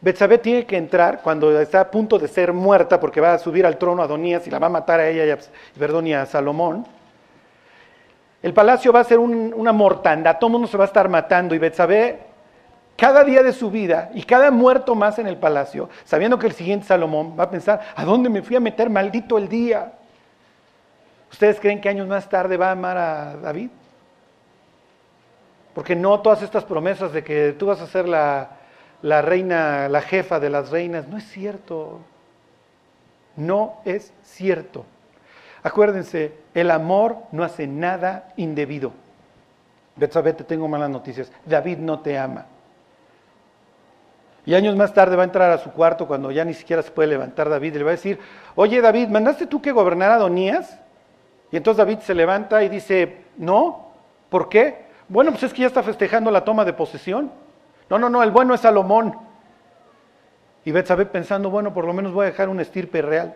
Betsabé 0.00 0.38
tiene 0.38 0.64
que 0.64 0.76
entrar 0.76 1.20
cuando 1.22 1.60
está 1.60 1.80
a 1.80 1.90
punto 1.90 2.18
de 2.18 2.28
ser 2.28 2.52
muerta, 2.52 3.00
porque 3.00 3.20
va 3.20 3.34
a 3.34 3.38
subir 3.38 3.66
al 3.66 3.76
trono 3.78 4.00
a 4.00 4.06
Adonías 4.06 4.46
y 4.46 4.50
la 4.50 4.58
va 4.58 4.68
a 4.68 4.70
matar 4.70 5.00
a 5.00 5.08
ella 5.08 5.26
y 5.26 5.30
a, 5.30 5.38
perdón, 5.78 6.06
y 6.06 6.14
a 6.14 6.24
Salomón. 6.24 6.86
El 8.42 8.54
palacio 8.54 8.92
va 8.92 9.00
a 9.00 9.04
ser 9.04 9.18
una 9.18 9.72
mortanda, 9.72 10.38
todo 10.38 10.48
el 10.48 10.52
mundo 10.52 10.68
se 10.68 10.76
va 10.76 10.84
a 10.84 10.86
estar 10.86 11.08
matando 11.08 11.54
y 11.54 11.58
Betsabé 11.58 12.20
cada 12.96 13.24
día 13.24 13.42
de 13.42 13.52
su 13.52 13.70
vida 13.70 14.10
y 14.14 14.22
cada 14.22 14.50
muerto 14.50 14.94
más 14.94 15.18
en 15.18 15.26
el 15.26 15.36
palacio, 15.36 15.88
sabiendo 16.04 16.38
que 16.38 16.46
el 16.46 16.52
siguiente 16.52 16.86
Salomón 16.86 17.34
va 17.38 17.44
a 17.44 17.50
pensar, 17.50 17.80
¿a 17.94 18.04
dónde 18.04 18.28
me 18.28 18.42
fui 18.42 18.56
a 18.56 18.60
meter 18.60 18.90
maldito 18.90 19.38
el 19.38 19.48
día? 19.48 19.92
¿Ustedes 21.30 21.60
creen 21.60 21.80
que 21.80 21.88
años 21.88 22.08
más 22.08 22.28
tarde 22.28 22.56
va 22.56 22.68
a 22.68 22.72
amar 22.72 22.96
a 22.98 23.36
David? 23.36 23.70
Porque 25.74 25.94
no 25.94 26.20
todas 26.20 26.42
estas 26.42 26.64
promesas 26.64 27.12
de 27.12 27.22
que 27.22 27.52
tú 27.52 27.66
vas 27.66 27.80
a 27.80 27.86
ser 27.86 28.08
la 28.08 28.48
reina, 29.22 29.88
la 29.88 30.02
jefa 30.02 30.40
de 30.40 30.50
las 30.50 30.70
reinas, 30.70 31.08
no 31.08 31.16
es 31.16 31.24
cierto. 31.24 32.00
No 33.36 33.80
es 33.84 34.12
cierto. 34.22 34.84
Acuérdense, 35.62 36.32
el 36.54 36.70
amor 36.70 37.18
no 37.32 37.44
hace 37.44 37.66
nada 37.66 38.32
indebido. 38.36 38.92
Betsabé, 39.96 40.32
te 40.32 40.44
tengo 40.44 40.68
malas 40.68 40.90
noticias. 40.90 41.30
David 41.44 41.78
no 41.78 42.00
te 42.00 42.18
ama. 42.18 42.46
Y 44.46 44.54
años 44.54 44.74
más 44.74 44.94
tarde 44.94 45.16
va 45.16 45.22
a 45.22 45.26
entrar 45.26 45.50
a 45.50 45.58
su 45.58 45.70
cuarto 45.70 46.06
cuando 46.06 46.30
ya 46.30 46.44
ni 46.44 46.54
siquiera 46.54 46.82
se 46.82 46.90
puede 46.90 47.08
levantar 47.08 47.48
David 47.48 47.74
y 47.74 47.78
le 47.78 47.84
va 47.84 47.90
a 47.90 47.92
decir, 47.92 48.18
oye 48.54 48.80
David, 48.80 49.08
¿mandaste 49.08 49.46
tú 49.46 49.60
que 49.60 49.70
gobernara 49.70 50.14
Adonías? 50.14 50.78
Y 51.52 51.56
entonces 51.56 51.78
David 51.78 51.98
se 51.98 52.14
levanta 52.14 52.62
y 52.62 52.68
dice, 52.68 53.24
no, 53.36 53.90
¿por 54.30 54.48
qué? 54.48 54.86
Bueno, 55.08 55.32
pues 55.32 55.42
es 55.42 55.52
que 55.52 55.62
ya 55.62 55.66
está 55.66 55.82
festejando 55.82 56.30
la 56.30 56.44
toma 56.44 56.64
de 56.64 56.72
posesión. 56.72 57.30
No, 57.90 57.98
no, 57.98 58.08
no, 58.08 58.22
el 58.22 58.30
bueno 58.30 58.54
es 58.54 58.60
Salomón. 58.60 59.14
Y 60.64 60.72
Betsabé 60.72 61.06
pensando, 61.06 61.50
bueno, 61.50 61.74
por 61.74 61.84
lo 61.84 61.92
menos 61.92 62.12
voy 62.12 62.24
a 62.24 62.30
dejar 62.30 62.48
un 62.48 62.60
estirpe 62.60 63.02
real. 63.02 63.34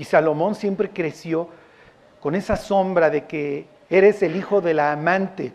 Y 0.00 0.04
Salomón 0.04 0.54
siempre 0.54 0.88
creció 0.88 1.50
con 2.20 2.34
esa 2.34 2.56
sombra 2.56 3.10
de 3.10 3.26
que 3.26 3.66
eres 3.90 4.22
el 4.22 4.34
hijo 4.34 4.62
de 4.62 4.72
la 4.72 4.92
amante. 4.92 5.52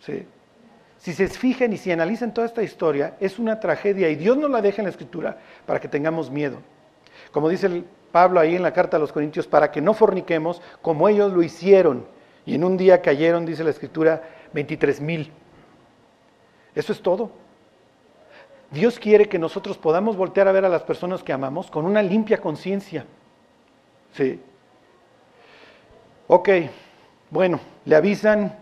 ¿Sí? 0.00 0.24
Si 0.96 1.12
se 1.12 1.28
fijan 1.28 1.70
y 1.74 1.76
si 1.76 1.92
analizan 1.92 2.32
toda 2.32 2.46
esta 2.46 2.62
historia, 2.62 3.14
es 3.20 3.38
una 3.38 3.60
tragedia 3.60 4.08
y 4.08 4.16
Dios 4.16 4.38
nos 4.38 4.50
la 4.50 4.62
deja 4.62 4.80
en 4.80 4.84
la 4.84 4.90
escritura 4.90 5.36
para 5.66 5.80
que 5.80 5.88
tengamos 5.88 6.30
miedo. 6.30 6.62
Como 7.30 7.50
dice 7.50 7.84
Pablo 8.10 8.40
ahí 8.40 8.56
en 8.56 8.62
la 8.62 8.72
carta 8.72 8.96
a 8.96 9.00
los 9.00 9.12
Corintios, 9.12 9.46
para 9.46 9.70
que 9.70 9.82
no 9.82 9.92
forniquemos 9.92 10.62
como 10.80 11.10
ellos 11.10 11.30
lo 11.30 11.42
hicieron. 11.42 12.06
Y 12.46 12.54
en 12.54 12.64
un 12.64 12.78
día 12.78 13.02
cayeron, 13.02 13.44
dice 13.44 13.64
la 13.64 13.70
escritura, 13.70 14.22
23 14.54 15.02
mil. 15.02 15.30
Eso 16.74 16.94
es 16.94 17.02
todo. 17.02 17.32
Dios 18.70 18.98
quiere 18.98 19.28
que 19.28 19.38
nosotros 19.38 19.78
podamos 19.78 20.16
voltear 20.16 20.48
a 20.48 20.52
ver 20.52 20.64
a 20.64 20.68
las 20.68 20.82
personas 20.82 21.22
que 21.22 21.32
amamos 21.32 21.70
con 21.70 21.86
una 21.86 22.02
limpia 22.02 22.38
conciencia. 22.38 23.06
Sí. 24.12 24.40
Ok, 26.26 26.48
bueno, 27.30 27.58
le 27.86 27.96
avisan, 27.96 28.54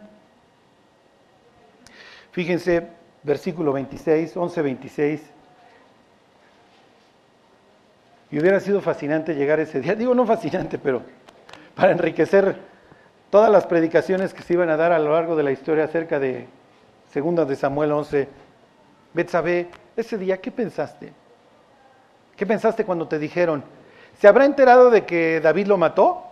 Fíjense, 2.36 2.86
versículo 3.22 3.72
26, 3.72 4.36
11, 4.36 4.60
26. 4.60 5.22
Y 8.30 8.38
hubiera 8.38 8.60
sido 8.60 8.82
fascinante 8.82 9.34
llegar 9.34 9.58
ese 9.58 9.80
día. 9.80 9.94
Digo, 9.94 10.14
no 10.14 10.26
fascinante, 10.26 10.76
pero 10.76 11.00
para 11.74 11.92
enriquecer 11.92 12.56
todas 13.30 13.50
las 13.50 13.64
predicaciones 13.64 14.34
que 14.34 14.42
se 14.42 14.52
iban 14.52 14.68
a 14.68 14.76
dar 14.76 14.92
a 14.92 14.98
lo 14.98 15.12
largo 15.12 15.34
de 15.34 15.44
la 15.44 15.50
historia 15.50 15.84
acerca 15.84 16.20
de 16.20 16.46
Segunda 17.10 17.46
de 17.46 17.56
Samuel 17.56 17.92
11. 17.92 18.28
Betsabé, 19.14 19.68
ese 19.96 20.18
día, 20.18 20.40
¿qué 20.40 20.50
pensaste? 20.50 21.12
¿Qué 22.36 22.46
pensaste 22.46 22.84
cuando 22.84 23.08
te 23.08 23.18
dijeron? 23.18 23.64
¿Se 24.18 24.28
habrá 24.28 24.44
enterado 24.44 24.90
de 24.90 25.04
que 25.04 25.40
David 25.40 25.66
lo 25.66 25.76
mató? 25.76 26.22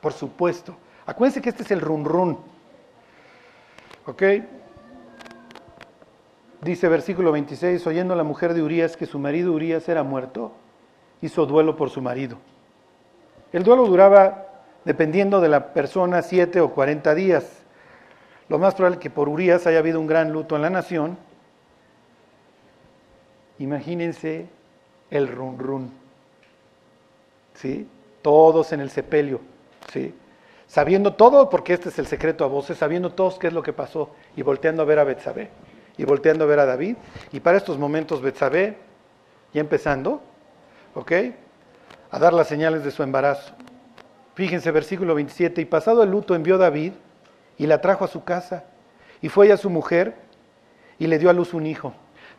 Por 0.00 0.12
supuesto. 0.12 0.76
Acuérdense 1.06 1.42
que 1.42 1.50
este 1.50 1.62
es 1.62 1.70
el 1.70 1.80
run 1.80 2.04
run. 2.04 2.38
¿Ok? 4.06 4.22
Dice 6.62 6.88
versículo 6.88 7.32
26, 7.32 7.86
oyendo 7.86 8.14
la 8.14 8.22
mujer 8.22 8.54
de 8.54 8.62
Urias 8.62 8.96
que 8.96 9.06
su 9.06 9.18
marido 9.18 9.52
Urias 9.52 9.88
era 9.88 10.02
muerto, 10.04 10.52
hizo 11.20 11.44
duelo 11.44 11.76
por 11.76 11.90
su 11.90 12.00
marido. 12.00 12.38
El 13.52 13.64
duelo 13.64 13.84
duraba, 13.86 14.46
dependiendo 14.84 15.40
de 15.40 15.48
la 15.48 15.72
persona, 15.72 16.22
siete 16.22 16.60
o 16.60 16.70
cuarenta 16.72 17.14
días. 17.14 17.64
Lo 18.48 18.58
más 18.58 18.74
probable 18.74 18.96
es 18.96 19.02
que 19.02 19.10
por 19.10 19.28
Urias 19.28 19.66
haya 19.66 19.80
habido 19.80 20.00
un 20.00 20.06
gran 20.06 20.32
luto 20.32 20.56
en 20.56 20.62
la 20.62 20.70
nación. 20.70 21.18
Imagínense 23.58 24.46
el 25.10 25.28
run 25.28 25.58
run. 25.58 25.92
¿Sí? 27.54 27.86
Todos 28.22 28.72
en 28.72 28.80
el 28.80 28.90
sepelio. 28.90 29.40
¿Sí? 29.92 30.14
sabiendo 30.72 31.12
todo, 31.12 31.50
porque 31.50 31.74
este 31.74 31.90
es 31.90 31.98
el 31.98 32.06
secreto 32.06 32.46
a 32.46 32.48
voces, 32.48 32.78
sabiendo 32.78 33.12
todos 33.12 33.38
qué 33.38 33.48
es 33.48 33.52
lo 33.52 33.62
que 33.62 33.74
pasó, 33.74 34.08
y 34.34 34.40
volteando 34.40 34.80
a 34.80 34.86
ver 34.86 35.00
a 35.00 35.04
Betsabé, 35.04 35.50
y 35.98 36.04
volteando 36.04 36.44
a 36.44 36.46
ver 36.46 36.60
a 36.60 36.64
David, 36.64 36.96
y 37.30 37.40
para 37.40 37.58
estos 37.58 37.76
momentos 37.76 38.22
Betsabé, 38.22 38.78
ya 39.52 39.60
empezando, 39.60 40.22
¿ok? 40.94 41.12
A 42.10 42.18
dar 42.18 42.32
las 42.32 42.48
señales 42.48 42.84
de 42.84 42.90
su 42.90 43.02
embarazo. 43.02 43.52
Fíjense, 44.34 44.70
versículo 44.70 45.14
27, 45.14 45.60
y 45.60 45.66
pasado 45.66 46.02
el 46.02 46.10
luto 46.10 46.34
envió 46.34 46.56
David, 46.56 46.94
y 47.58 47.66
la 47.66 47.82
trajo 47.82 48.06
a 48.06 48.08
su 48.08 48.24
casa, 48.24 48.64
y 49.20 49.28
fue 49.28 49.44
ella 49.44 49.58
su 49.58 49.68
mujer, 49.68 50.14
y 50.98 51.06
le 51.06 51.18
dio 51.18 51.28
a 51.28 51.34
luz 51.34 51.52
un 51.52 51.66
hijo. 51.66 51.92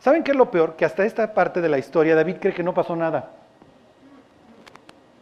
¿Saben 0.04 0.22
qué 0.22 0.32
es 0.32 0.38
lo 0.38 0.52
peor? 0.52 0.76
Que 0.76 0.84
hasta 0.84 1.06
esta 1.06 1.34
parte 1.34 1.62
de 1.62 1.70
la 1.70 1.78
historia 1.78 2.14
David 2.14 2.36
cree 2.42 2.54
que 2.54 2.62
no 2.62 2.74
pasó 2.74 2.94
nada. 2.94 3.30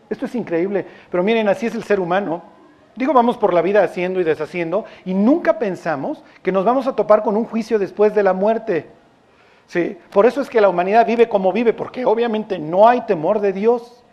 Esto 0.09 0.25
es 0.25 0.33
increíble, 0.33 0.87
pero 1.11 1.21
miren, 1.21 1.47
así 1.49 1.67
es 1.67 1.75
el 1.75 1.83
ser 1.83 1.99
humano. 1.99 2.41
Digo, 2.95 3.13
vamos 3.13 3.37
por 3.37 3.53
la 3.53 3.61
vida 3.61 3.83
haciendo 3.83 4.19
y 4.19 4.23
deshaciendo 4.23 4.85
y 5.05 5.13
nunca 5.13 5.59
pensamos 5.59 6.23
que 6.41 6.51
nos 6.51 6.65
vamos 6.65 6.87
a 6.87 6.95
topar 6.95 7.21
con 7.21 7.37
un 7.37 7.45
juicio 7.45 7.77
después 7.77 8.15
de 8.15 8.23
la 8.23 8.33
muerte. 8.33 8.87
¿Sí? 9.67 9.99
Por 10.09 10.25
eso 10.25 10.41
es 10.41 10.49
que 10.49 10.59
la 10.59 10.69
humanidad 10.69 11.05
vive 11.05 11.29
como 11.29 11.53
vive, 11.53 11.73
porque 11.73 12.03
obviamente 12.03 12.57
no 12.57 12.87
hay 12.87 13.01
temor 13.01 13.39
de 13.39 13.53
Dios. 13.53 14.03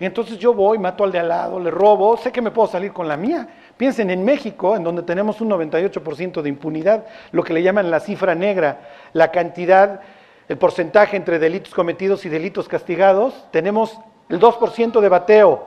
Y 0.00 0.04
entonces 0.04 0.36
yo 0.36 0.52
voy, 0.52 0.80
mato 0.80 1.04
al 1.04 1.12
de 1.12 1.20
al 1.20 1.28
lado, 1.28 1.60
le 1.60 1.70
robo, 1.70 2.16
sé 2.16 2.32
que 2.32 2.42
me 2.42 2.50
puedo 2.50 2.66
salir 2.66 2.92
con 2.92 3.06
la 3.06 3.16
mía. 3.16 3.46
Piensen 3.82 4.10
en 4.10 4.24
México, 4.24 4.76
en 4.76 4.84
donde 4.84 5.02
tenemos 5.02 5.40
un 5.40 5.50
98% 5.50 6.40
de 6.40 6.48
impunidad, 6.48 7.04
lo 7.32 7.42
que 7.42 7.52
le 7.52 7.64
llaman 7.64 7.90
la 7.90 7.98
cifra 7.98 8.32
negra, 8.32 8.92
la 9.12 9.32
cantidad, 9.32 10.02
el 10.46 10.56
porcentaje 10.56 11.16
entre 11.16 11.40
delitos 11.40 11.74
cometidos 11.74 12.24
y 12.24 12.28
delitos 12.28 12.68
castigados, 12.68 13.44
tenemos 13.50 13.98
el 14.28 14.38
2% 14.38 15.00
de 15.00 15.08
bateo. 15.08 15.66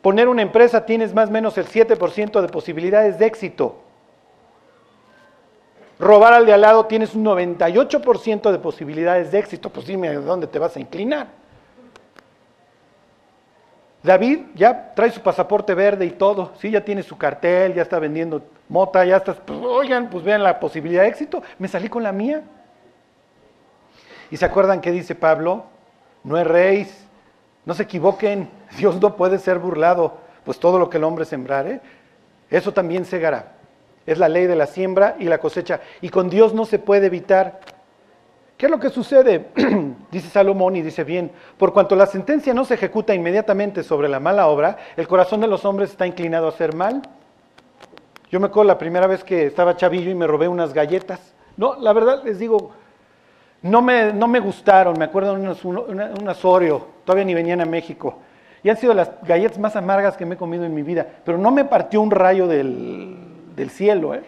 Poner 0.00 0.28
una 0.28 0.40
empresa 0.40 0.86
tienes 0.86 1.12
más 1.12 1.28
o 1.28 1.32
menos 1.32 1.58
el 1.58 1.66
7% 1.66 2.40
de 2.40 2.48
posibilidades 2.48 3.18
de 3.18 3.26
éxito. 3.26 3.82
Robar 5.98 6.32
al 6.32 6.46
de 6.46 6.54
al 6.54 6.62
lado 6.62 6.86
tienes 6.86 7.14
un 7.14 7.22
98% 7.22 8.50
de 8.50 8.58
posibilidades 8.60 9.30
de 9.30 9.40
éxito. 9.40 9.68
Pues 9.68 9.86
dime 9.86 10.08
a 10.08 10.18
dónde 10.20 10.46
te 10.46 10.58
vas 10.58 10.74
a 10.74 10.80
inclinar. 10.80 11.43
David 14.04 14.40
ya 14.54 14.92
trae 14.94 15.10
su 15.10 15.22
pasaporte 15.22 15.72
verde 15.72 16.04
y 16.04 16.10
todo, 16.10 16.52
sí, 16.60 16.70
ya 16.70 16.84
tiene 16.84 17.02
su 17.02 17.16
cartel, 17.16 17.72
ya 17.72 17.80
está 17.80 17.98
vendiendo 17.98 18.42
mota, 18.68 19.02
ya 19.02 19.16
está, 19.16 19.32
pues, 19.32 19.58
oigan, 19.62 20.10
pues 20.10 20.22
vean 20.22 20.42
la 20.42 20.60
posibilidad 20.60 21.02
de 21.02 21.08
éxito, 21.08 21.42
me 21.58 21.68
salí 21.68 21.88
con 21.88 22.02
la 22.02 22.12
mía. 22.12 22.42
¿Y 24.30 24.36
se 24.36 24.44
acuerdan 24.44 24.82
qué 24.82 24.90
dice 24.90 25.14
Pablo? 25.14 25.64
No 26.22 26.36
erréis, 26.36 27.06
no 27.64 27.72
se 27.72 27.84
equivoquen, 27.84 28.50
Dios 28.76 29.00
no 29.00 29.16
puede 29.16 29.38
ser 29.38 29.58
burlado, 29.58 30.18
pues 30.44 30.58
todo 30.58 30.78
lo 30.78 30.90
que 30.90 30.98
el 30.98 31.04
hombre 31.04 31.24
sembrare, 31.24 31.80
eso 32.50 32.74
también 32.74 33.06
segará. 33.06 33.52
Es 34.04 34.18
la 34.18 34.28
ley 34.28 34.46
de 34.46 34.54
la 34.54 34.66
siembra 34.66 35.16
y 35.18 35.24
la 35.24 35.38
cosecha. 35.38 35.80
Y 36.02 36.10
con 36.10 36.28
Dios 36.28 36.52
no 36.52 36.66
se 36.66 36.78
puede 36.78 37.06
evitar. 37.06 37.60
¿Qué 38.56 38.66
es 38.66 38.70
lo 38.70 38.78
que 38.78 38.90
sucede? 38.90 39.50
dice 40.12 40.28
Salomón 40.28 40.76
y 40.76 40.82
dice 40.82 41.02
bien, 41.02 41.32
por 41.58 41.72
cuanto 41.72 41.96
la 41.96 42.06
sentencia 42.06 42.54
no 42.54 42.64
se 42.64 42.74
ejecuta 42.74 43.14
inmediatamente 43.14 43.82
sobre 43.82 44.08
la 44.08 44.20
mala 44.20 44.46
obra, 44.46 44.76
el 44.96 45.08
corazón 45.08 45.40
de 45.40 45.48
los 45.48 45.64
hombres 45.64 45.90
está 45.90 46.06
inclinado 46.06 46.46
a 46.46 46.50
hacer 46.50 46.74
mal. 46.74 47.02
Yo 48.30 48.40
me 48.40 48.46
acuerdo 48.46 48.68
la 48.68 48.78
primera 48.78 49.06
vez 49.06 49.24
que 49.24 49.46
estaba 49.46 49.76
chavillo 49.76 50.10
y 50.10 50.14
me 50.14 50.26
robé 50.26 50.48
unas 50.48 50.72
galletas. 50.72 51.34
No, 51.56 51.76
la 51.80 51.92
verdad 51.92 52.22
les 52.24 52.38
digo, 52.38 52.72
no 53.62 53.80
me, 53.82 54.12
no 54.12 54.28
me 54.28 54.40
gustaron, 54.40 54.98
me 54.98 55.06
acuerdo 55.06 55.34
unas, 55.34 55.64
unas 55.64 56.44
Oreo, 56.44 56.86
todavía 57.04 57.24
ni 57.24 57.34
venían 57.34 57.60
a 57.60 57.64
México. 57.64 58.18
Y 58.62 58.70
han 58.70 58.76
sido 58.76 58.94
las 58.94 59.10
galletas 59.22 59.58
más 59.58 59.76
amargas 59.76 60.16
que 60.16 60.26
me 60.26 60.34
he 60.34 60.38
comido 60.38 60.64
en 60.64 60.74
mi 60.74 60.82
vida, 60.82 61.06
pero 61.24 61.38
no 61.38 61.50
me 61.50 61.64
partió 61.64 62.00
un 62.00 62.10
rayo 62.10 62.46
del, 62.46 63.70
cielo. 63.70 64.14
¿eh? 64.14 64.22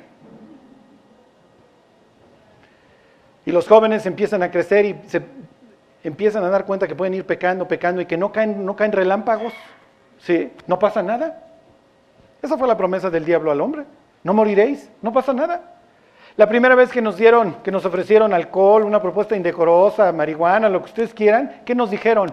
Y 3.47 3.53
los 3.53 3.67
jóvenes 3.67 4.05
empiezan 4.05 4.43
a 4.43 4.51
crecer 4.51 4.85
y 4.85 5.01
se 5.07 5.23
empiezan 6.03 6.45
a 6.45 6.51
dar 6.51 6.67
cuenta 6.67 6.87
que 6.87 6.97
pueden 6.97 7.15
ir 7.15 7.25
pecando, 7.25 7.67
pecando 7.67 8.01
y 8.01 8.07
que 8.07 8.17
no 8.17 8.33
caen, 8.33 8.67
no 8.67 8.77
caen 8.77 8.93
relámpagos. 8.93 9.53
¿Sí? 10.19 10.53
No 10.67 10.79
pasa 10.79 11.03
nada. 11.03 11.45
Esa 12.43 12.59
fue 12.59 12.67
la 12.67 12.77
promesa 12.77 13.09
del 13.09 13.25
diablo 13.25 13.53
al 13.53 13.61
hombre. 13.61 13.85
No 14.25 14.35
moriréis, 14.35 14.91
no 15.01 15.13
pasa 15.13 15.33
nada. 15.33 15.77
La 16.37 16.49
primera 16.49 16.75
vez 16.75 16.91
que 16.91 17.01
nos 17.01 17.17
dieron, 17.17 17.55
que 17.63 17.71
nos 17.71 17.85
ofrecieron 17.85 18.35
alcohol, 18.35 18.83
una 18.83 19.01
propuesta 19.01 19.37
indecorosa, 19.37 20.13
marihuana, 20.13 20.69
lo 20.69 20.81
que 20.81 20.87
ustedes 20.87 21.15
quieran, 21.15 21.63
¿qué 21.65 21.75
nos 21.75 21.91
dijeron? 21.91 22.33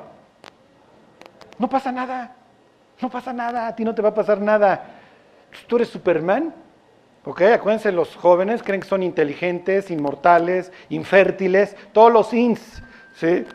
No 1.59 1.69
pasa 1.69 1.91
nada, 1.91 2.35
no 3.01 3.09
pasa 3.09 3.31
nada, 3.31 3.67
a 3.67 3.75
ti 3.75 3.85
no 3.85 3.95
te 3.95 4.01
va 4.01 4.09
a 4.09 4.13
pasar 4.13 4.41
nada. 4.41 4.83
Tú 5.67 5.75
eres 5.75 5.89
Superman, 5.89 6.53
¿ok? 7.25 7.41
Acuérdense, 7.53 7.91
los 7.91 8.15
jóvenes 8.15 8.63
creen 8.63 8.81
que 8.81 8.87
son 8.87 9.03
inteligentes, 9.03 9.91
inmortales, 9.91 10.71
infértiles, 10.89 11.75
todos 11.91 12.11
los 12.11 12.33
ins, 12.33 12.83
¿sí? 13.15 13.45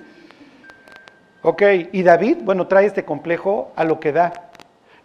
Ok, 1.42 1.62
y 1.92 2.02
David, 2.02 2.38
bueno, 2.42 2.66
trae 2.66 2.86
este 2.86 3.04
complejo 3.04 3.72
a 3.76 3.84
lo 3.84 4.00
que 4.00 4.12
da. 4.12 4.50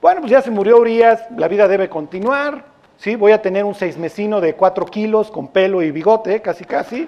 Bueno, 0.01 0.21
pues 0.21 0.31
ya 0.31 0.41
se 0.41 0.51
murió 0.51 0.77
Urias, 0.79 1.25
la 1.37 1.47
vida 1.47 1.67
debe 1.67 1.89
continuar, 1.89 2.65
¿sí? 2.97 3.15
Voy 3.15 3.31
a 3.31 3.41
tener 3.41 3.63
un 3.65 3.75
seismesino 3.75 4.41
de 4.41 4.55
cuatro 4.55 4.85
kilos 4.85 5.29
con 5.29 5.49
pelo 5.49 5.81
y 5.81 5.91
bigote, 5.91 6.41
casi 6.41 6.65
casi, 6.65 7.07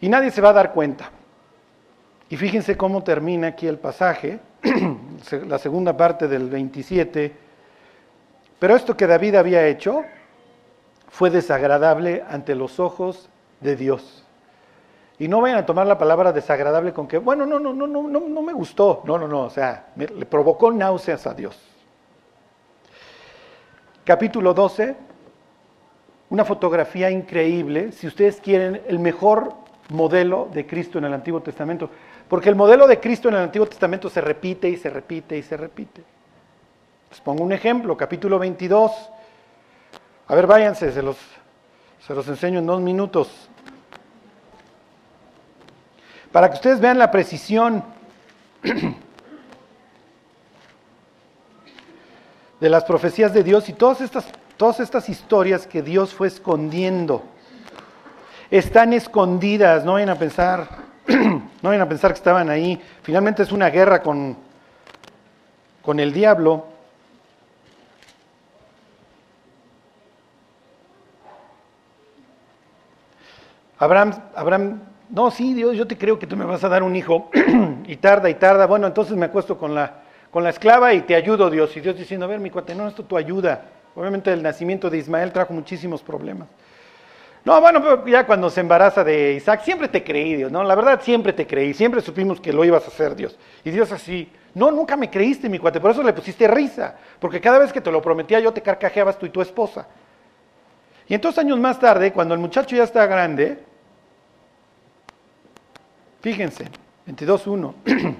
y 0.00 0.08
nadie 0.08 0.30
se 0.30 0.40
va 0.40 0.50
a 0.50 0.54
dar 0.54 0.72
cuenta. 0.72 1.10
Y 2.28 2.36
fíjense 2.36 2.76
cómo 2.76 3.02
termina 3.02 3.48
aquí 3.48 3.66
el 3.66 3.78
pasaje, 3.78 4.40
la 5.46 5.58
segunda 5.58 5.96
parte 5.96 6.28
del 6.28 6.50
27. 6.50 7.43
Pero 8.58 8.76
esto 8.76 8.96
que 8.96 9.06
David 9.06 9.34
había 9.34 9.66
hecho 9.66 10.04
fue 11.08 11.30
desagradable 11.30 12.24
ante 12.28 12.54
los 12.54 12.80
ojos 12.80 13.28
de 13.60 13.76
Dios. 13.76 14.24
Y 15.18 15.28
no 15.28 15.40
vayan 15.40 15.58
a 15.58 15.66
tomar 15.66 15.86
la 15.86 15.96
palabra 15.96 16.32
desagradable 16.32 16.92
con 16.92 17.06
que, 17.06 17.18
bueno, 17.18 17.46
no, 17.46 17.60
no, 17.60 17.72
no, 17.72 17.86
no, 17.86 18.02
no, 18.02 18.20
no 18.20 18.42
me 18.42 18.52
gustó. 18.52 19.02
No, 19.04 19.16
no, 19.16 19.28
no, 19.28 19.42
o 19.42 19.50
sea, 19.50 19.86
le 19.96 20.26
provocó 20.26 20.72
náuseas 20.72 21.26
a 21.26 21.34
Dios. 21.34 21.56
Capítulo 24.04 24.52
12, 24.52 24.96
una 26.30 26.44
fotografía 26.44 27.10
increíble, 27.10 27.92
si 27.92 28.06
ustedes 28.06 28.40
quieren, 28.40 28.82
el 28.88 28.98
mejor 28.98 29.54
modelo 29.90 30.48
de 30.52 30.66
Cristo 30.66 30.98
en 30.98 31.04
el 31.04 31.14
Antiguo 31.14 31.40
Testamento. 31.40 31.90
Porque 32.28 32.48
el 32.48 32.56
modelo 32.56 32.86
de 32.86 32.98
Cristo 32.98 33.28
en 33.28 33.36
el 33.36 33.42
Antiguo 33.42 33.66
Testamento 33.66 34.10
se 34.10 34.20
repite 34.20 34.68
y 34.68 34.76
se 34.76 34.90
repite 34.90 35.38
y 35.38 35.42
se 35.42 35.56
repite. 35.56 36.02
Les 37.14 37.20
pongo 37.20 37.44
un 37.44 37.52
ejemplo, 37.52 37.96
capítulo 37.96 38.40
22. 38.40 38.90
A 40.26 40.34
ver, 40.34 40.48
váyanse, 40.48 40.90
se 40.90 41.00
los, 41.00 41.16
se 42.04 42.12
los 42.12 42.26
enseño 42.26 42.58
en 42.58 42.66
dos 42.66 42.80
minutos. 42.80 43.28
Para 46.32 46.48
que 46.48 46.54
ustedes 46.54 46.80
vean 46.80 46.98
la 46.98 47.12
precisión 47.12 47.84
de 52.60 52.68
las 52.68 52.82
profecías 52.82 53.32
de 53.32 53.44
Dios 53.44 53.68
y 53.68 53.74
todas 53.74 54.00
estas, 54.00 54.26
todas 54.56 54.80
estas 54.80 55.08
historias 55.08 55.68
que 55.68 55.82
Dios 55.82 56.12
fue 56.12 56.26
escondiendo. 56.26 57.22
Están 58.50 58.92
escondidas, 58.92 59.84
no 59.84 59.92
vayan 59.92 60.10
a 60.10 60.18
pensar, 60.18 60.68
no 61.06 61.68
vayan 61.68 61.82
a 61.82 61.88
pensar 61.88 62.10
que 62.10 62.18
estaban 62.18 62.50
ahí. 62.50 62.82
Finalmente 63.04 63.44
es 63.44 63.52
una 63.52 63.70
guerra 63.70 64.02
con, 64.02 64.36
con 65.80 66.00
el 66.00 66.12
diablo. 66.12 66.73
Abraham, 73.84 74.12
Abraham 74.34 74.80
no, 75.10 75.30
sí, 75.30 75.54
Dios, 75.54 75.76
yo 75.76 75.86
te 75.86 75.96
creo 75.96 76.18
que 76.18 76.26
tú 76.26 76.36
me 76.36 76.44
vas 76.44 76.64
a 76.64 76.68
dar 76.68 76.82
un 76.82 76.96
hijo. 76.96 77.30
y 77.86 77.96
tarda 77.96 78.28
y 78.30 78.34
tarda. 78.34 78.66
Bueno, 78.66 78.86
entonces 78.86 79.16
me 79.16 79.26
acuesto 79.26 79.58
con 79.58 79.74
la, 79.74 80.02
con 80.30 80.42
la 80.42 80.50
esclava 80.50 80.92
y 80.94 81.02
te 81.02 81.14
ayudo, 81.14 81.50
Dios. 81.50 81.76
Y 81.76 81.80
Dios 81.80 81.96
diciendo, 81.96 82.26
a 82.26 82.28
ver, 82.28 82.40
mi 82.40 82.50
cuate, 82.50 82.74
no, 82.74 82.88
esto 82.88 83.04
tu 83.04 83.16
ayuda. 83.16 83.62
Obviamente 83.94 84.32
el 84.32 84.42
nacimiento 84.42 84.90
de 84.90 84.98
Ismael 84.98 85.32
trajo 85.32 85.52
muchísimos 85.52 86.02
problemas. 86.02 86.48
No, 87.44 87.60
bueno, 87.60 88.04
ya 88.06 88.26
cuando 88.26 88.48
se 88.48 88.60
embaraza 88.60 89.04
de 89.04 89.34
Isaac, 89.34 89.60
siempre 89.62 89.88
te 89.88 90.02
creí, 90.02 90.34
Dios, 90.34 90.50
¿no? 90.50 90.64
La 90.64 90.74
verdad, 90.74 91.00
siempre 91.02 91.34
te 91.34 91.46
creí, 91.46 91.74
siempre 91.74 92.00
supimos 92.00 92.40
que 92.40 92.54
lo 92.54 92.64
ibas 92.64 92.84
a 92.84 92.88
hacer, 92.88 93.14
Dios. 93.14 93.38
Y 93.62 93.70
Dios 93.70 93.92
así, 93.92 94.32
no, 94.54 94.70
nunca 94.70 94.96
me 94.96 95.10
creíste, 95.10 95.50
mi 95.50 95.58
cuate, 95.58 95.78
por 95.78 95.90
eso 95.90 96.02
le 96.02 96.14
pusiste 96.14 96.48
risa, 96.48 96.96
porque 97.20 97.42
cada 97.42 97.58
vez 97.58 97.70
que 97.70 97.82
te 97.82 97.92
lo 97.92 98.00
prometía 98.00 98.40
yo 98.40 98.50
te 98.50 98.62
carcajeabas 98.62 99.18
tú 99.18 99.26
y 99.26 99.28
tu 99.28 99.42
esposa. 99.42 99.86
Y 101.06 101.14
entonces 101.14 101.38
años 101.38 101.60
más 101.60 101.78
tarde, 101.78 102.14
cuando 102.14 102.32
el 102.32 102.40
muchacho 102.40 102.74
ya 102.76 102.84
está 102.84 103.06
grande, 103.06 103.58
Fíjense, 106.24 106.64
22.1. 107.06 107.74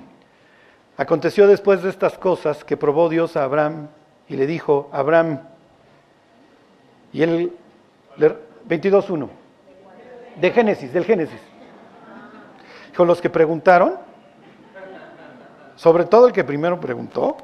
Aconteció 0.98 1.46
después 1.46 1.82
de 1.82 1.88
estas 1.88 2.18
cosas 2.18 2.62
que 2.62 2.76
probó 2.76 3.08
Dios 3.08 3.34
a 3.34 3.44
Abraham 3.44 3.88
y 4.28 4.36
le 4.36 4.46
dijo, 4.46 4.90
Abraham, 4.92 5.40
y 7.14 7.22
él, 7.22 7.56
22.1, 8.18 9.26
de 10.36 10.50
Génesis, 10.50 10.92
del 10.92 11.06
Génesis. 11.06 11.40
Con 12.94 13.06
los 13.06 13.22
que 13.22 13.30
preguntaron, 13.30 13.94
sobre 15.74 16.04
todo 16.04 16.26
el 16.26 16.34
que 16.34 16.44
primero 16.44 16.78
preguntó, 16.78 17.38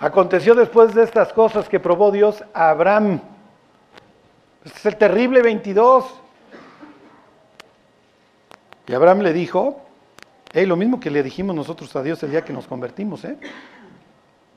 Aconteció 0.00 0.56
después 0.56 0.94
de 0.94 1.04
estas 1.04 1.32
cosas 1.32 1.68
que 1.68 1.78
probó 1.78 2.10
Dios 2.10 2.42
a 2.52 2.70
Abraham. 2.70 3.20
Este 4.64 4.78
es 4.78 4.86
el 4.86 4.96
terrible 4.96 5.40
22. 5.40 6.23
Y 8.86 8.92
Abraham 8.92 9.20
le 9.20 9.32
dijo, 9.32 9.80
hey, 10.52 10.66
lo 10.66 10.76
mismo 10.76 11.00
que 11.00 11.10
le 11.10 11.22
dijimos 11.22 11.56
nosotros 11.56 11.94
a 11.96 12.02
Dios 12.02 12.22
el 12.22 12.30
día 12.30 12.44
que 12.44 12.52
nos 12.52 12.66
convertimos, 12.66 13.24
¿eh? 13.24 13.38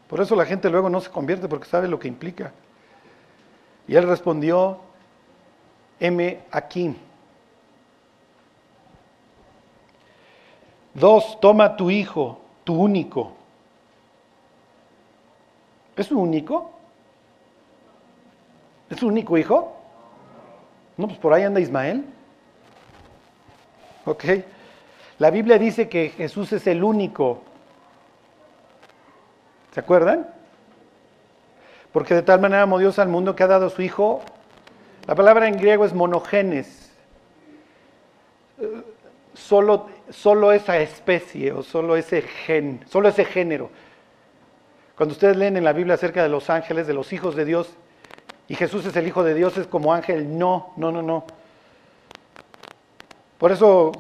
Por 0.08 0.22
eso 0.22 0.36
la 0.36 0.46
gente 0.46 0.70
luego 0.70 0.90
no 0.90 1.02
se 1.02 1.10
convierte 1.10 1.48
porque 1.48 1.68
sabe 1.68 1.88
lo 1.88 2.00
que 2.00 2.08
implica. 2.08 2.52
Y 3.88 3.96
él 3.96 4.08
respondió, 4.08 4.80
M 6.00 6.40
aquí. 6.52 6.96
Dos, 10.94 11.40
toma 11.40 11.76
tu 11.76 11.90
hijo, 11.90 12.42
tu 12.63 12.74
único. 12.74 13.34
¿Es 15.96 16.08
su 16.08 16.20
único? 16.20 16.72
¿Es 18.90 19.00
su 19.00 19.08
único 19.08 19.38
hijo? 19.38 19.76
No, 20.96 21.08
pues 21.08 21.20
por 21.20 21.34
ahí 21.34 21.44
anda 21.44 21.60
Ismael. 21.60 22.06
¿Ok? 24.08 24.24
La 25.20 25.32
Biblia 25.32 25.60
dice 25.60 25.89
que 25.89 26.12
Jesús 26.12 26.54
es 26.54 26.65
el 26.65 26.82
único. 26.82 27.43
¿Se 29.74 29.82
acuerdan? 29.82 30.34
Porque 31.91 32.13
de 32.13 32.22
tal 32.22 32.39
manera 32.39 32.62
amó 32.62 32.80
Dios 32.80 33.00
al 33.00 33.10
mundo 33.10 33.36
que 33.36 33.43
ha 33.43 33.48
dado 33.48 33.65
a 33.65 33.70
su 33.70 33.82
Hijo. 33.82 34.22
La 35.08 35.15
palabra 35.15 35.50
en 35.50 35.58
griego 35.58 35.84
es 35.84 35.93
monogenes. 35.93 36.89
Solo, 39.34 39.88
solo 40.10 40.54
esa 40.54 40.78
especie 40.78 41.52
o 41.52 41.62
solo 41.62 41.98
ese 41.98 42.22
gen, 42.22 42.86
solo 42.88 43.10
ese 43.10 43.26
género. 43.26 43.70
Cuando 44.96 45.12
ustedes 45.12 45.36
leen 45.36 45.58
en 45.58 45.65
la 45.65 45.74
Biblia 45.74 45.96
acerca 45.96 46.24
de 46.24 46.30
los 46.30 46.50
ángeles, 46.50 46.88
de 46.88 46.93
los 46.93 47.12
hijos 47.12 47.36
de 47.36 47.43
Dios, 47.43 47.76
y 48.48 48.56
Jesús 48.56 48.86
es 48.86 48.96
el 48.96 49.06
Hijo 49.06 49.26
de 49.26 49.34
Dios, 49.34 49.58
es 49.58 49.67
como 49.67 49.93
ángel, 49.93 50.38
no, 50.39 50.74
no, 50.78 50.93
no, 50.93 51.02
no. 51.02 51.26
Por 53.38 53.52
eso 53.52 53.91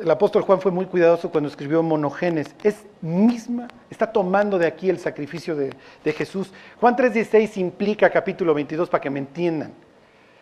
el, 0.00 0.10
apóstol 0.10 0.42
Juan 0.42 0.60
fue 0.60 0.72
muy 0.72 0.86
cuidadoso 0.86 1.30
cuando 1.30 1.48
escribió 1.48 1.82
monogenes. 1.82 2.54
Es 2.64 2.84
misma, 3.00 3.68
está 3.88 4.10
tomando 4.10 4.58
de 4.58 4.66
aquí 4.66 4.90
el 4.90 4.98
sacrificio 4.98 5.54
de, 5.54 5.72
Jesús. 6.12 6.52
Juan 6.80 6.96
3.16 6.96 7.58
implica 7.58 8.10
capítulo 8.10 8.54
22 8.54 8.88
para 8.88 9.00
que 9.00 9.10
me 9.10 9.20
entiendan. 9.20 9.72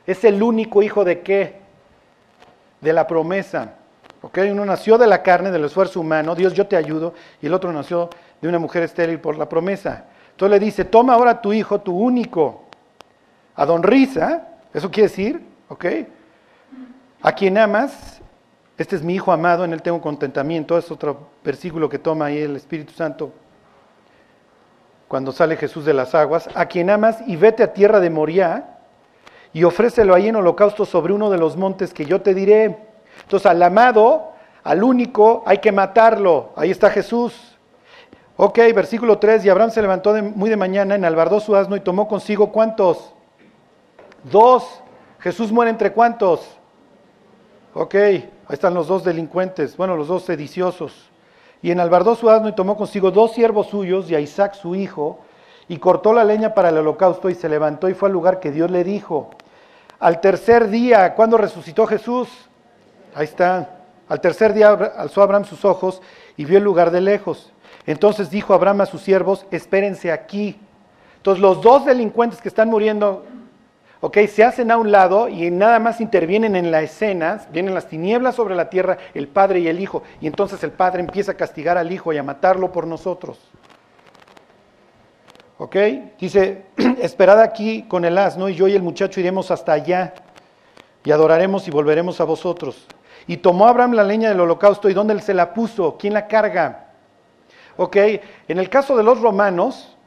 Es 0.07 0.25
el 0.25 0.43
único 0.43 0.83
hijo 0.83 1.05
de 1.05 1.21
qué? 1.21 1.57
De 2.81 2.93
la 2.93 3.07
promesa. 3.07 3.75
Uno 4.23 4.65
nació 4.65 4.99
de 4.99 5.07
la 5.07 5.23
carne, 5.23 5.51
del 5.51 5.65
esfuerzo 5.65 6.01
humano, 6.01 6.35
Dios 6.35 6.53
yo 6.55 6.67
te 6.67 6.77
ayudo, 6.77 7.15
y 7.41 7.47
el 7.47 7.55
otro 7.55 7.73
nació 7.73 8.11
de 8.41 8.49
una 8.49 8.59
mujer 8.59 8.83
estéril 8.83 9.21
por 9.21 9.37
la 9.37 9.49
promesa. 9.49 10.07
Entonces 10.31 10.59
le 10.59 10.65
dice, 10.65 10.85
toma 10.85 11.15
ahora 11.15 11.41
tu 11.41 11.53
hijo, 11.53 11.81
tu 11.81 11.97
único, 11.97 12.65
a 13.55 13.67
don 13.67 13.83
Risa, 13.83 14.49
eso 14.73 14.91
quiere 14.91 15.09
decir, 15.09 15.43
¿ok? 15.69 15.85
A 17.23 17.33
quien 17.33 17.59
amas, 17.59 18.21
este 18.77 18.95
es 18.95 19.03
mi 19.03 19.15
Hijo 19.15 19.33
amado, 19.33 19.65
en 19.65 19.73
él 19.73 19.83
tengo 19.83 20.01
contentamiento. 20.01 20.79
Es 20.79 20.91
otro 20.91 21.31
versículo 21.45 21.89
que 21.89 21.99
toma 21.99 22.27
ahí 22.27 22.39
el 22.39 22.57
Espíritu 22.57 22.93
Santo 22.93 23.33
cuando 25.09 25.33
sale 25.33 25.57
Jesús 25.57 25.85
de 25.85 25.95
las 25.95 26.15
aguas. 26.15 26.49
A 26.55 26.67
quien 26.67 26.91
amas 26.91 27.19
y 27.27 27.37
vete 27.37 27.63
a 27.63 27.73
tierra 27.73 27.99
de 27.99 28.11
Moriah 28.11 28.79
y 29.53 29.65
ofrécelo 29.65 30.15
ahí 30.15 30.29
en 30.29 30.37
holocausto 30.37 30.85
sobre 30.85 31.13
uno 31.13 31.31
de 31.31 31.39
los 31.39 31.57
montes 31.57 31.93
que 31.93 32.05
yo 32.05 32.21
te 32.21 32.35
diré. 32.35 32.79
Entonces 33.23 33.47
al 33.47 33.63
amado, 33.63 34.33
al 34.63 34.85
único, 34.85 35.43
hay 35.47 35.59
que 35.59 35.73
matarlo. 35.73 36.53
Ahí 36.55 36.71
está 36.71 36.91
Jesús. 36.91 37.57
Ok, 38.37 38.59
versículo 38.73 39.19
3, 39.19 39.45
y 39.45 39.49
Abraham 39.49 39.73
se 39.73 39.83
levantó 39.83 40.15
muy 40.23 40.49
de 40.49 40.57
mañana, 40.57 40.95
enalbardó 40.95 41.41
su 41.41 41.57
asno 41.57 41.75
y 41.75 41.81
tomó 41.81 42.07
consigo 42.07 42.53
cuántos? 42.53 43.13
Dos. 44.23 44.81
Jesús 45.19 45.51
muere 45.51 45.73
entre 45.73 45.93
cuántos? 45.93 46.58
Ok, 47.81 47.95
ahí 47.95 48.29
están 48.49 48.75
los 48.75 48.89
dos 48.89 49.05
delincuentes, 49.05 49.77
bueno, 49.77 49.97
los 49.97 50.09
dos 50.09 50.25
sediciosos. 50.25 50.93
Y 51.63 51.71
enalbardó 51.71 52.17
su 52.17 52.29
asno 52.29 52.49
y 52.49 52.53
tomó 52.53 52.77
consigo 52.77 53.13
dos 53.13 53.35
siervos 53.35 53.69
suyos 53.69 54.11
y 54.11 54.17
a 54.17 54.21
Isaac 54.21 54.55
su 54.55 54.75
hijo, 54.75 55.21
y 55.69 55.79
cortó 55.79 56.13
la 56.13 56.25
leña 56.25 56.55
para 56.55 56.71
el 56.71 56.79
holocausto 56.79 57.31
y 57.31 57.37
se 57.37 57.49
levantó 57.49 57.89
y 57.89 57.95
fue 57.95 58.09
al 58.09 58.15
lugar 58.15 58.41
que 58.41 58.51
Dios 58.51 58.69
le 58.69 58.83
dijo. 58.83 59.31
Al 60.01 60.21
tercer 60.21 60.71
día, 60.71 61.15
cuando 61.15 61.39
resucitó 61.39 61.87
Jesús, 61.87 62.29
ahí 63.15 63.27
está, 63.27 63.71
al 64.09 64.21
tercer 64.21 64.55
día 64.55 64.71
alzó 64.71 65.23
Abraham 65.23 65.45
sus 65.45 65.65
ojos 65.65 66.03
y 66.37 66.47
vio 66.47 66.59
el 66.59 66.65
lugar 66.65 66.91
de 66.91 67.01
lejos. 67.01 67.53
Entonces 67.87 68.29
dijo 68.29 68.55
Abraham 68.55 68.81
a 68.81 68.87
sus 68.87 69.03
siervos, 69.03 69.47
espérense 69.53 70.11
aquí. 70.11 70.59
Entonces 71.19 71.41
los 71.41 71.63
dos 71.63 71.85
delincuentes 71.85 72.41
que 72.41 72.49
están 72.49 72.71
muriendo, 72.71 73.25
ok, 74.01 74.19
se 74.27 74.45
hacen 74.45 74.71
a 74.71 74.77
un 74.77 74.93
lado 74.93 75.29
y 75.29 75.51
nada 75.51 75.79
más 75.79 76.01
intervienen 76.01 76.57
en 76.57 76.71
la 76.71 76.83
escena, 76.83 77.47
vienen 77.53 77.75
las 77.75 77.89
tinieblas 77.89 78.37
sobre 78.37 78.55
la 78.55 78.71
tierra, 78.71 78.99
el 79.15 79.29
padre 79.29 79.61
y 79.61 79.69
el 79.69 79.81
hijo, 79.81 80.03
y 80.21 80.27
entonces 80.27 80.63
el 80.63 80.71
padre 80.71 81.01
empieza 81.01 81.33
a 81.33 81.37
castigar 81.37 81.79
al 81.79 81.91
hijo 81.91 82.13
y 82.13 82.19
a 82.19 82.23
matarlo 82.23 82.71
por 82.71 82.87
nosotros. 82.87 83.39
¿Ok? 85.59 85.77
Dice, 86.21 86.67
esperad 87.01 87.41
aquí 87.41 87.83
con 87.83 88.05
el 88.05 88.17
asno 88.17 88.49
y 88.49 88.55
yo 88.55 88.69
y 88.69 88.75
el 88.75 88.83
muchacho 88.83 89.19
iremos 89.19 89.51
hasta 89.51 89.73
allá 89.73 90.15
y 91.05 91.11
adoraremos 91.11 91.67
y 91.67 91.73
volveremos 91.73 92.21
a 92.21 92.25
vosotros. 92.25 92.87
Y 93.27 93.39
tomó 93.39 93.67
Abraham 93.67 93.95
la 93.95 94.05
leña 94.05 94.29
del 94.29 94.41
holocausto 94.41 94.89
y 94.89 94.95
¿dónde 94.95 95.21
se 95.21 95.35
la 95.35 95.53
puso? 95.53 95.97
¿Quién 95.99 96.15
la 96.15 96.29
carga? 96.29 96.87
¿Ok? 97.77 97.97
En 98.47 98.59
el 98.59 98.71
caso 98.71 98.97
de 98.97 99.03
los 99.03 99.21
romanos, 99.21 99.98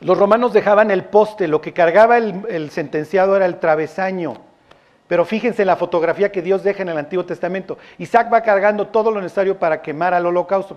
los 0.00 0.18
romanos 0.18 0.52
dejaban 0.52 0.90
el 0.90 1.04
poste, 1.04 1.48
lo 1.48 1.60
que 1.60 1.72
cargaba 1.72 2.18
el, 2.18 2.70
sentenciado 2.70 3.34
era 3.36 3.46
el 3.46 3.58
travesaño. 3.58 4.34
Pero 5.08 5.24
fíjense 5.24 5.62
en 5.62 5.68
la 5.68 5.76
fotografía 5.76 6.32
que 6.32 6.42
Dios 6.42 6.62
deja 6.62 6.82
en 6.82 6.90
el 6.90 6.98
Antiguo 6.98 7.24
Testamento. 7.24 7.78
Isaac 7.96 8.30
va 8.32 8.42
cargando 8.42 8.88
todo 8.88 9.10
lo 9.10 9.20
necesario 9.20 9.58
para 9.58 9.80
quemar 9.80 10.12
al 10.12 10.26
holocausto. 10.26 10.76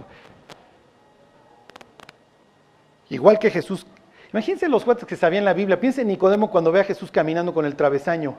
Igual 3.10 3.39
que 3.39 3.49
Jesús. 3.49 3.86
Imagínense 4.32 4.69
los 4.69 4.86
cuates 4.86 5.05
que 5.05 5.15
sabían 5.15 5.43
la 5.43 5.53
Biblia. 5.53 5.79
Piensen 5.79 6.03
en 6.03 6.10
Nicodemo 6.10 6.51
cuando 6.51 6.71
ve 6.71 6.82
a 6.82 6.84
Jesús 6.84 7.12
caminando 7.12 7.53
con 7.53 7.65
el 7.65 7.75
travesaño. 7.75 8.36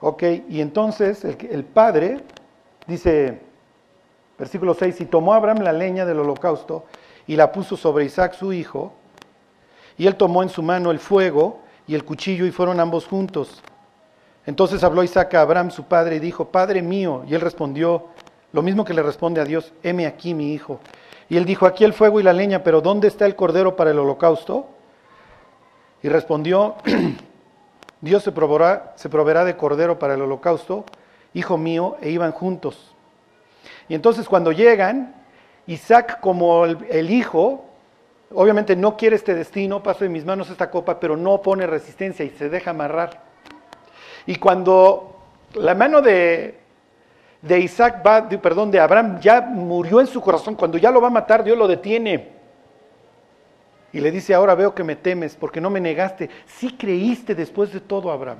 Ok, 0.00 0.22
y 0.48 0.60
entonces 0.60 1.24
el, 1.24 1.36
el 1.50 1.64
padre 1.64 2.22
dice, 2.86 3.40
versículo 4.38 4.74
6, 4.74 5.02
y 5.02 5.04
tomó 5.04 5.34
Abraham 5.34 5.58
la 5.58 5.72
leña 5.72 6.04
del 6.06 6.18
holocausto 6.18 6.86
y 7.26 7.36
la 7.36 7.52
puso 7.52 7.76
sobre 7.76 8.04
Isaac 8.04 8.34
su 8.34 8.52
hijo, 8.52 8.92
y 9.96 10.06
él 10.06 10.16
tomó 10.16 10.42
en 10.42 10.48
su 10.48 10.62
mano 10.62 10.90
el 10.90 10.98
fuego 10.98 11.60
y 11.86 11.94
el 11.94 12.04
cuchillo 12.04 12.46
y 12.46 12.50
fueron 12.50 12.80
ambos 12.80 13.06
juntos. 13.06 13.62
Entonces 14.46 14.82
habló 14.82 15.02
Isaac 15.02 15.34
a 15.34 15.42
Abraham 15.42 15.70
su 15.70 15.84
padre 15.84 16.16
y 16.16 16.20
dijo, 16.20 16.46
Padre 16.46 16.82
mío, 16.82 17.24
y 17.28 17.34
él 17.34 17.40
respondió, 17.40 18.06
lo 18.52 18.62
mismo 18.62 18.84
que 18.84 18.94
le 18.94 19.02
responde 19.02 19.40
a 19.40 19.44
Dios, 19.44 19.72
heme 19.82 20.06
aquí 20.06 20.34
mi 20.34 20.52
hijo. 20.52 20.80
Y 21.28 21.36
él 21.36 21.44
dijo, 21.44 21.66
aquí 21.66 21.84
el 21.84 21.92
fuego 21.92 22.20
y 22.20 22.22
la 22.22 22.32
leña, 22.32 22.62
pero 22.62 22.80
¿dónde 22.80 23.08
está 23.08 23.24
el 23.26 23.36
cordero 23.36 23.76
para 23.76 23.90
el 23.90 23.98
holocausto? 23.98 24.68
Y 26.02 26.08
respondió, 26.08 26.76
Dios 28.00 28.22
se 28.22 28.32
proveerá, 28.32 28.92
se 28.96 29.08
proveerá 29.08 29.44
de 29.44 29.56
cordero 29.56 29.98
para 29.98 30.14
el 30.14 30.22
holocausto, 30.22 30.84
hijo 31.32 31.56
mío, 31.56 31.96
e 32.02 32.10
iban 32.10 32.32
juntos. 32.32 32.94
Y 33.88 33.94
entonces 33.94 34.28
cuando 34.28 34.52
llegan, 34.52 35.14
Isaac 35.66 36.20
como 36.20 36.64
el, 36.64 37.10
hijo, 37.10 37.64
obviamente 38.34 38.74
no 38.74 38.96
quiere 38.96 39.16
este 39.16 39.34
destino, 39.34 39.82
paso 39.82 40.04
de 40.04 40.10
mis 40.10 40.24
manos 40.24 40.50
esta 40.50 40.70
copa, 40.70 40.98
pero 40.98 41.16
no 41.16 41.40
pone 41.40 41.66
resistencia 41.66 42.24
y 42.24 42.30
se 42.30 42.48
deja 42.48 42.70
amarrar. 42.70 43.22
Y 44.26 44.36
cuando 44.36 45.16
la 45.54 45.74
mano 45.74 46.00
de, 46.02 46.58
de 47.40 47.60
Isaac 47.60 48.02
va, 48.06 48.28
perdón, 48.28 48.70
de 48.70 48.80
Abraham 48.80 49.20
ya 49.20 49.40
murió 49.40 50.00
en 50.00 50.06
su 50.06 50.20
corazón, 50.20 50.54
cuando 50.54 50.78
ya 50.78 50.90
lo 50.90 51.00
va 51.00 51.08
a 51.08 51.10
matar, 51.10 51.44
Dios 51.44 51.56
lo 51.56 51.68
detiene. 51.68 52.30
Y 53.92 54.00
le 54.00 54.10
dice, 54.10 54.34
ahora 54.34 54.54
veo 54.54 54.74
que 54.74 54.84
me 54.84 54.96
temes 54.96 55.36
porque 55.36 55.60
no 55.60 55.68
me 55.68 55.80
negaste. 55.80 56.30
Sí 56.46 56.76
creíste 56.76 57.34
después 57.34 57.72
de 57.72 57.80
todo, 57.80 58.10
Abraham, 58.10 58.38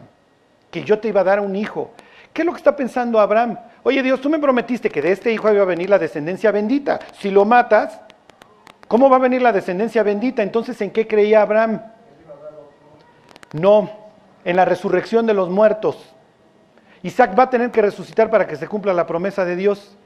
que 0.71 0.83
yo 0.83 0.99
te 0.99 1.09
iba 1.09 1.21
a 1.21 1.25
dar 1.25 1.41
un 1.41 1.55
hijo. 1.55 1.91
¿Qué 2.33 2.43
es 2.43 2.47
lo 2.47 2.53
que 2.53 2.59
está 2.59 2.75
pensando 2.75 3.21
Abraham? 3.21 3.59
Oye 3.85 4.03
Dios, 4.03 4.21
tú 4.21 4.31
me 4.31 4.39
prometiste 4.39 4.91
que 4.91 5.03
de 5.03 5.13
este 5.13 5.33
hijo 5.33 5.53
iba 5.53 5.63
a 5.63 5.67
venir 5.67 5.91
la 5.91 5.99
descendencia 5.99 6.53
bendita. 6.53 7.01
Si 7.19 7.31
lo 7.31 7.45
matas, 7.45 8.01
¿cómo 8.87 9.11
va 9.11 9.17
a 9.17 9.21
venir 9.21 9.43
la 9.43 9.53
descendencia 9.53 10.03
bendita? 10.03 10.43
Entonces, 10.43 10.81
¿en 10.81 10.91
qué 10.91 11.07
creía 11.07 11.43
Abraham? 11.43 11.83
No, 13.53 13.91
en 14.45 14.57
la 14.57 14.65
resurrección 14.65 15.27
de 15.27 15.35
los 15.35 15.51
muertos. 15.51 16.15
Isaac 17.03 17.37
va 17.37 17.45
a 17.45 17.51
tener 17.51 17.73
que 17.73 17.83
resucitar 17.83 18.31
para 18.31 18.47
que 18.47 18.57
se 18.57 18.69
cumpla 18.69 18.95
la 18.95 19.07
promesa 19.07 19.45
de 19.45 19.57
Dios. 19.57 19.97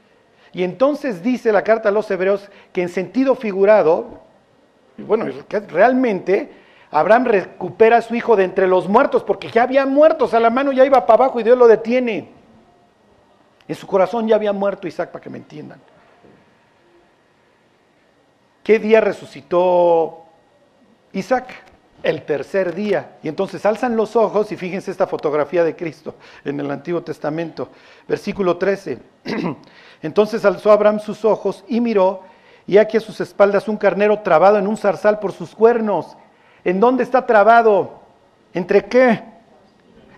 Y 0.53 0.63
entonces 0.63 1.21
dice 1.21 1.51
la 1.51 1.63
carta 1.63 1.89
a 1.89 1.91
los 1.91 2.09
hebreos 2.09 2.49
que 2.73 2.81
en 2.81 2.89
sentido 2.89 3.35
figurado, 3.35 4.21
bueno, 4.97 5.25
realmente 5.69 6.51
Abraham 6.89 7.25
recupera 7.25 7.97
a 7.97 8.01
su 8.01 8.15
hijo 8.15 8.35
de 8.35 8.45
entre 8.45 8.67
los 8.67 8.87
muertos, 8.87 9.23
porque 9.23 9.49
ya 9.49 9.63
había 9.63 9.85
muertos, 9.85 10.33
a 10.33 10.39
la 10.39 10.49
mano 10.49 10.71
ya 10.71 10.85
iba 10.85 11.05
para 11.05 11.25
abajo 11.25 11.39
y 11.39 11.43
Dios 11.43 11.57
lo 11.57 11.67
detiene. 11.67 12.36
En 13.67 13.75
su 13.75 13.87
corazón 13.87 14.27
ya 14.27 14.35
había 14.35 14.53
muerto 14.53 14.87
Isaac, 14.87 15.11
para 15.11 15.23
que 15.23 15.29
me 15.29 15.37
entiendan. 15.37 15.79
¿Qué 18.63 18.79
día 18.79 19.01
resucitó 19.01 20.25
Isaac? 21.13 21.67
el 22.03 22.23
tercer 22.23 22.73
día. 22.73 23.17
Y 23.23 23.27
entonces 23.27 23.65
alzan 23.65 23.95
los 23.95 24.15
ojos 24.15 24.51
y 24.51 24.55
fíjense 24.55 24.91
esta 24.91 25.07
fotografía 25.07 25.63
de 25.63 25.75
Cristo 25.75 26.15
en 26.45 26.59
el 26.59 26.69
Antiguo 26.71 27.01
Testamento, 27.01 27.69
versículo 28.07 28.57
13. 28.57 28.99
Entonces 30.01 30.45
alzó 30.45 30.71
Abraham 30.71 30.99
sus 30.99 31.25
ojos 31.25 31.65
y 31.67 31.81
miró, 31.81 32.21
y 32.67 32.77
aquí 32.77 32.97
a 32.97 33.01
sus 33.01 33.19
espaldas 33.19 33.67
un 33.67 33.77
carnero 33.77 34.19
trabado 34.19 34.59
en 34.59 34.67
un 34.67 34.77
zarzal 34.77 35.19
por 35.19 35.31
sus 35.31 35.55
cuernos. 35.55 36.15
¿En 36.63 36.79
dónde 36.79 37.03
está 37.03 37.25
trabado? 37.25 38.01
¿Entre 38.53 38.85
qué? 38.85 39.23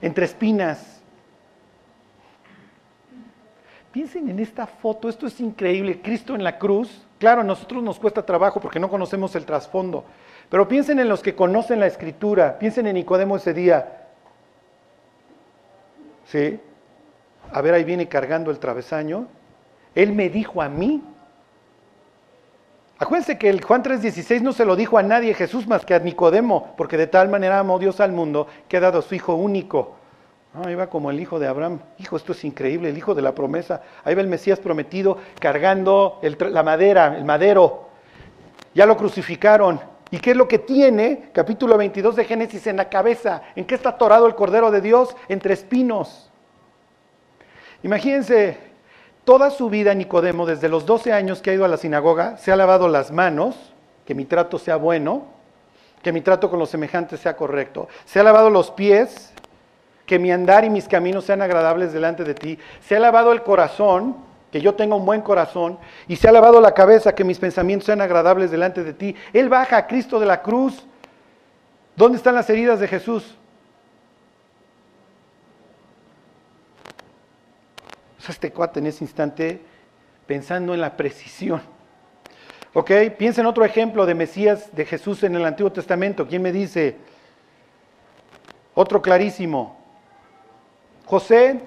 Entre 0.02 0.26
espinas. 0.26 0.89
Piensen 4.00 4.30
en 4.30 4.40
esta 4.40 4.66
foto, 4.66 5.10
esto 5.10 5.28
es 5.28 5.42
increíble. 5.42 6.02
Cristo 6.02 6.34
en 6.34 6.42
la 6.42 6.58
cruz, 6.58 7.06
claro, 7.18 7.42
a 7.42 7.44
nosotros 7.44 7.84
nos 7.84 8.00
cuesta 8.00 8.26
trabajo 8.26 8.62
porque 8.62 8.80
no 8.80 8.90
conocemos 8.90 9.36
el 9.36 9.46
trasfondo. 9.46 10.06
Pero 10.50 10.70
piensen 10.70 11.02
en 11.02 11.10
los 11.10 11.22
que 11.22 11.36
conocen 11.36 11.82
la 11.82 11.88
escritura, 11.88 12.58
piensen 12.58 12.88
en 12.88 12.94
Nicodemo 12.94 13.36
ese 13.36 13.54
día. 13.54 14.08
¿Sí? 16.28 16.62
A 17.52 17.62
ver, 17.62 17.74
ahí 17.74 17.84
viene 17.84 18.08
cargando 18.08 18.52
el 18.52 18.60
travesaño. 18.60 19.28
Él 19.94 20.14
me 20.14 20.30
dijo 20.30 20.62
a 20.62 20.70
mí. 20.70 21.04
Acuérdense 23.00 23.38
que 23.38 23.50
el 23.50 23.62
Juan 23.62 23.84
3:16 23.84 24.42
no 24.42 24.54
se 24.54 24.64
lo 24.64 24.78
dijo 24.78 24.98
a 24.98 25.04
nadie 25.04 25.34
Jesús 25.34 25.68
más 25.68 25.86
que 25.86 25.94
a 25.94 26.00
Nicodemo, 26.00 26.74
porque 26.78 26.96
de 26.96 27.08
tal 27.08 27.28
manera 27.28 27.60
amó 27.60 27.78
Dios 27.80 28.00
al 28.00 28.14
mundo 28.14 28.48
que 28.70 28.78
ha 28.78 28.80
dado 28.80 29.00
a 29.00 29.02
su 29.02 29.14
Hijo 29.14 29.36
único. 29.36 29.99
Ahí 30.54 30.76
va 30.76 30.88
como 30.88 31.12
el 31.12 31.20
hijo 31.20 31.40
de 31.40 31.48
Abraham. 31.48 31.80
Hijo, 31.98 32.18
esto 32.18 32.32
es 32.32 32.44
increíble, 32.44 32.90
el 32.90 32.98
hijo 32.98 33.16
de 33.16 33.22
la 33.22 33.34
promesa. 33.34 33.82
Ahí 34.04 34.16
va 34.16 34.22
el 34.22 34.28
Mesías 34.28 34.60
prometido 34.60 35.18
cargando 35.40 36.20
la 36.22 36.64
madera, 36.64 37.18
el 37.18 37.26
madero. 37.26 37.90
Ya 38.74 38.86
lo 38.86 38.98
crucificaron. 38.98 39.80
¿Y 40.12 40.20
qué 40.20 40.32
es 40.32 40.38
lo 40.38 40.48
que 40.48 40.60
tiene, 40.60 41.30
capítulo 41.34 41.78
22 41.78 42.16
de 42.16 42.26
Génesis, 42.26 42.66
en 42.66 42.78
la 42.78 42.90
cabeza? 42.90 43.44
¿En 43.56 43.66
qué 43.66 43.76
está 43.76 43.90
atorado 43.90 44.26
el 44.26 44.34
Cordero 44.34 44.72
de 44.72 44.82
Dios? 44.82 45.16
Entre 45.28 45.54
espinos. 45.54 46.32
Imagínense, 47.84 48.58
toda 49.24 49.52
su 49.52 49.70
vida 49.70 49.94
Nicodemo, 49.94 50.48
desde 50.48 50.68
los 50.68 50.86
12 50.88 51.14
años 51.14 51.42
que 51.42 51.52
ha 51.52 51.54
ido 51.54 51.64
a 51.64 51.68
la 51.68 51.78
sinagoga, 51.78 52.38
se 52.38 52.52
ha 52.52 52.56
lavado 52.56 52.88
las 52.88 53.12
manos, 53.12 53.56
que 54.06 54.16
mi 54.16 54.26
trato 54.26 54.58
sea 54.58 54.78
bueno, 54.78 55.28
que 56.02 56.12
mi 56.12 56.22
trato 56.22 56.50
con 56.50 56.58
los 56.58 56.70
semejantes 56.70 57.20
sea 57.20 57.38
correcto. 57.38 57.88
Se 58.06 58.20
ha 58.20 58.24
lavado 58.24 58.50
los 58.50 58.72
pies, 58.72 59.32
que 60.10 60.18
mi 60.18 60.32
andar 60.32 60.66
y 60.66 60.72
mis 60.72 60.88
caminos 60.88 61.26
sean 61.26 61.44
agradables 61.44 61.94
delante 61.94 62.24
de 62.24 62.34
ti. 62.34 62.58
Se 62.82 62.96
ha 62.96 63.00
lavado 63.00 63.32
el 63.32 63.44
corazón, 63.44 64.18
que 64.52 64.60
yo 64.60 64.74
tenga 64.74 64.96
un 64.96 65.06
buen 65.06 65.22
corazón, 65.22 65.78
y 66.08 66.16
se 66.16 66.28
ha 66.28 66.32
lavado 66.32 66.60
la 66.60 66.74
cabeza, 66.74 67.14
que 67.14 67.24
mis 67.24 67.38
pensamientos 67.38 67.86
sean 67.86 68.02
agradables 68.02 68.50
delante 68.50 68.84
de 68.84 68.94
ti. 68.94 69.16
Él 69.34 69.50
baja 69.50 69.78
a 69.78 69.86
Cristo 69.86 70.20
de 70.20 70.26
la 70.26 70.42
cruz. 70.42 70.84
¿Dónde 71.96 72.18
están 72.18 72.34
las 72.34 72.50
heridas 72.50 72.80
de 72.80 72.88
Jesús? 72.88 73.36
este 78.28 78.52
cuate 78.52 78.80
en 78.80 78.86
ese 78.86 79.04
instante 79.04 79.60
pensando 80.28 80.76
en 80.76 80.82
la 80.82 80.96
precisión. 80.96 81.62
¿Ok? 82.74 82.92
Piensa 83.18 83.42
en 83.42 83.48
otro 83.48 83.66
ejemplo 83.66 84.06
de 84.06 84.14
Mesías, 84.14 84.76
de 84.76 84.86
Jesús 84.86 85.24
en 85.24 85.36
el 85.36 85.46
Antiguo 85.46 85.72
Testamento. 85.72 86.28
¿Quién 86.28 86.44
me 86.44 86.52
dice? 86.52 86.98
Otro 88.76 89.02
clarísimo. 89.02 89.79
José 91.10 91.60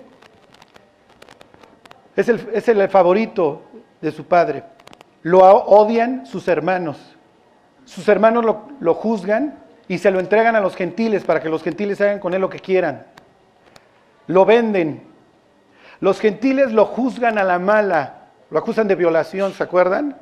es 2.14 2.28
el, 2.28 2.48
es 2.54 2.68
el 2.68 2.88
favorito 2.88 3.62
de 4.00 4.12
su 4.12 4.24
padre. 4.24 4.62
Lo 5.22 5.40
odian 5.40 6.26
sus 6.26 6.46
hermanos. 6.46 7.16
Sus 7.84 8.06
hermanos 8.06 8.44
lo, 8.44 8.68
lo 8.78 8.94
juzgan 8.94 9.58
y 9.88 9.98
se 9.98 10.12
lo 10.12 10.20
entregan 10.20 10.54
a 10.54 10.60
los 10.60 10.76
gentiles 10.76 11.24
para 11.24 11.40
que 11.40 11.48
los 11.48 11.64
gentiles 11.64 12.00
hagan 12.00 12.20
con 12.20 12.34
él 12.34 12.40
lo 12.40 12.48
que 12.48 12.60
quieran. 12.60 13.04
Lo 14.28 14.44
venden. 14.44 15.02
Los 15.98 16.20
gentiles 16.20 16.70
lo 16.70 16.84
juzgan 16.84 17.36
a 17.36 17.42
la 17.42 17.58
mala, 17.58 18.28
lo 18.48 18.60
acusan 18.60 18.86
de 18.86 18.94
violación, 18.94 19.54
¿se 19.54 19.64
acuerdan? 19.64 20.18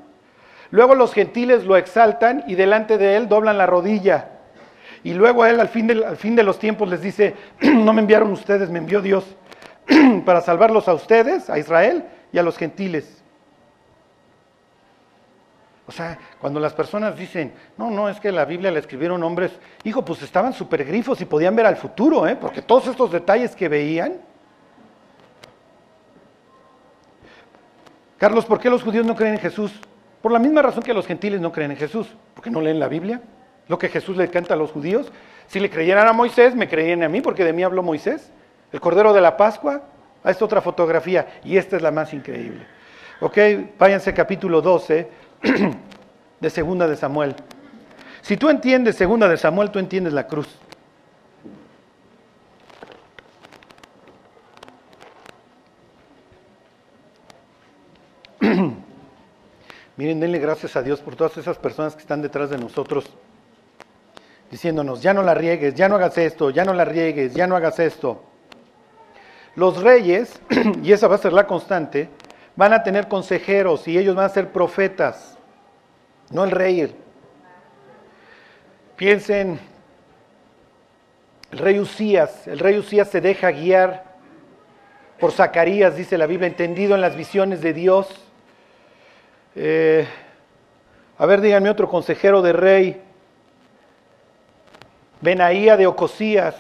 Luego 0.70 0.94
los 0.94 1.12
gentiles 1.12 1.66
lo 1.66 1.76
exaltan 1.76 2.42
y 2.46 2.54
delante 2.54 2.96
de 2.96 3.16
él 3.18 3.28
doblan 3.28 3.58
la 3.58 3.66
rodilla. 3.66 4.39
Y 5.02 5.14
luego 5.14 5.46
él 5.46 5.60
al 5.60 5.68
fin, 5.68 5.86
de, 5.86 6.04
al 6.04 6.16
fin 6.16 6.36
de 6.36 6.42
los 6.42 6.58
tiempos 6.58 6.88
les 6.88 7.00
dice, 7.00 7.34
no 7.60 7.92
me 7.92 8.02
enviaron 8.02 8.30
ustedes, 8.32 8.70
me 8.70 8.78
envió 8.78 9.00
Dios 9.00 9.24
para 10.24 10.40
salvarlos 10.40 10.88
a 10.88 10.94
ustedes, 10.94 11.48
a 11.48 11.58
Israel 11.58 12.04
y 12.32 12.38
a 12.38 12.42
los 12.42 12.56
gentiles. 12.56 13.20
O 15.86 15.92
sea, 15.92 16.16
cuando 16.40 16.60
las 16.60 16.72
personas 16.72 17.16
dicen, 17.16 17.52
no, 17.76 17.90
no, 17.90 18.08
es 18.08 18.20
que 18.20 18.30
la 18.30 18.44
Biblia 18.44 18.70
la 18.70 18.78
escribieron 18.78 19.24
hombres, 19.24 19.50
hijo, 19.82 20.04
pues 20.04 20.22
estaban 20.22 20.52
súper 20.52 20.84
grifos 20.84 21.20
y 21.20 21.24
podían 21.24 21.56
ver 21.56 21.66
al 21.66 21.76
futuro, 21.76 22.28
¿eh? 22.28 22.36
porque 22.36 22.62
todos 22.62 22.86
estos 22.86 23.10
detalles 23.10 23.56
que 23.56 23.68
veían. 23.68 24.20
Carlos, 28.18 28.44
¿por 28.44 28.60
qué 28.60 28.70
los 28.70 28.84
judíos 28.84 29.04
no 29.04 29.16
creen 29.16 29.34
en 29.34 29.40
Jesús? 29.40 29.72
Por 30.22 30.30
la 30.30 30.38
misma 30.38 30.62
razón 30.62 30.84
que 30.84 30.94
los 30.94 31.06
gentiles 31.08 31.40
no 31.40 31.50
creen 31.50 31.72
en 31.72 31.76
Jesús, 31.76 32.06
porque 32.34 32.50
no 32.50 32.60
leen 32.60 32.78
la 32.78 32.86
Biblia. 32.86 33.20
Lo 33.70 33.78
que 33.78 33.88
Jesús 33.88 34.16
le 34.16 34.28
canta 34.28 34.54
a 34.54 34.56
los 34.56 34.72
judíos. 34.72 35.12
Si 35.46 35.60
le 35.60 35.70
creyeran 35.70 36.08
a 36.08 36.12
Moisés, 36.12 36.56
me 36.56 36.68
creerían 36.68 37.04
a 37.04 37.08
mí, 37.08 37.20
porque 37.20 37.44
de 37.44 37.52
mí 37.52 37.62
habló 37.62 37.84
Moisés. 37.84 38.32
El 38.72 38.80
Cordero 38.80 39.12
de 39.12 39.20
la 39.20 39.36
Pascua, 39.36 39.82
a 40.24 40.30
esta 40.32 40.44
otra 40.44 40.60
fotografía, 40.60 41.38
y 41.44 41.56
esta 41.56 41.76
es 41.76 41.82
la 41.82 41.92
más 41.92 42.12
increíble. 42.12 42.66
Ok, 43.20 43.38
váyanse 43.78 44.12
capítulo 44.12 44.60
12 44.60 45.08
de 46.40 46.50
Segunda 46.50 46.88
de 46.88 46.96
Samuel. 46.96 47.36
Si 48.22 48.36
tú 48.36 48.48
entiendes 48.48 48.96
Segunda 48.96 49.28
de 49.28 49.36
Samuel, 49.36 49.70
tú 49.70 49.78
entiendes 49.78 50.14
la 50.14 50.26
cruz. 50.26 50.48
Miren, 59.96 60.18
denle 60.18 60.40
gracias 60.40 60.74
a 60.74 60.82
Dios 60.82 60.98
por 60.98 61.14
todas 61.14 61.36
esas 61.36 61.56
personas 61.56 61.94
que 61.94 62.00
están 62.00 62.20
detrás 62.20 62.50
de 62.50 62.58
nosotros, 62.58 63.04
diciéndonos, 64.50 65.00
ya 65.00 65.14
no 65.14 65.22
la 65.22 65.34
riegues, 65.34 65.74
ya 65.74 65.88
no 65.88 65.96
hagas 65.96 66.18
esto, 66.18 66.50
ya 66.50 66.64
no 66.64 66.74
la 66.74 66.84
riegues, 66.84 67.34
ya 67.34 67.46
no 67.46 67.56
hagas 67.56 67.78
esto. 67.78 68.22
Los 69.54 69.82
reyes, 69.82 70.40
y 70.82 70.92
esa 70.92 71.08
va 71.08 71.14
a 71.14 71.18
ser 71.18 71.32
la 71.32 71.46
constante, 71.46 72.08
van 72.56 72.72
a 72.72 72.82
tener 72.82 73.08
consejeros 73.08 73.86
y 73.88 73.96
ellos 73.96 74.14
van 74.14 74.26
a 74.26 74.30
ser 74.30 74.50
profetas, 74.50 75.38
no 76.30 76.44
el 76.44 76.50
rey. 76.50 76.94
Piensen, 78.96 79.58
el 81.52 81.58
rey 81.58 81.78
Usías, 81.78 82.46
el 82.46 82.58
rey 82.58 82.78
Usías 82.78 83.08
se 83.08 83.20
deja 83.20 83.50
guiar 83.50 84.04
por 85.18 85.32
Zacarías, 85.32 85.96
dice 85.96 86.18
la 86.18 86.26
Biblia, 86.26 86.48
entendido 86.48 86.94
en 86.94 87.00
las 87.00 87.16
visiones 87.16 87.60
de 87.60 87.72
Dios. 87.72 88.08
Eh, 89.54 90.06
a 91.18 91.26
ver, 91.26 91.40
díganme 91.40 91.70
otro 91.70 91.88
consejero 91.88 92.40
de 92.42 92.52
rey. 92.52 93.02
Benaía 95.20 95.76
de 95.76 95.86
Ocosías. 95.86 96.54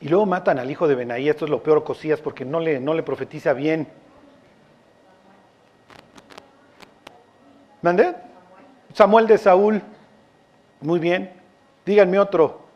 Y 0.00 0.08
luego 0.08 0.26
matan 0.26 0.58
al 0.58 0.70
hijo 0.70 0.86
de 0.86 0.94
Benaía, 0.94 1.30
esto 1.30 1.46
es 1.46 1.50
lo 1.50 1.62
peor 1.62 1.78
Ocosías 1.78 2.20
porque 2.20 2.44
no 2.44 2.60
le, 2.60 2.80
no 2.80 2.92
le 2.92 3.02
profetiza 3.02 3.52
bien. 3.54 3.88
¿Mandé? 7.82 8.14
Samuel 8.92 9.26
de 9.26 9.38
Saúl. 9.38 9.82
Muy 10.80 10.98
bien. 10.98 11.32
Díganme 11.84 12.18
otro. 12.18 12.66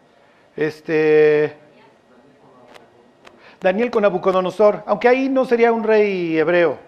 Este. 0.57 1.57
Daniel 3.61 3.91
con 3.91 4.03
Nabucodonosor, 4.03 4.83
aunque 4.87 5.09
ahí 5.09 5.29
no 5.29 5.45
sería 5.45 5.71
un 5.73 5.85
rey 5.85 6.39
hebreo. 6.39 6.79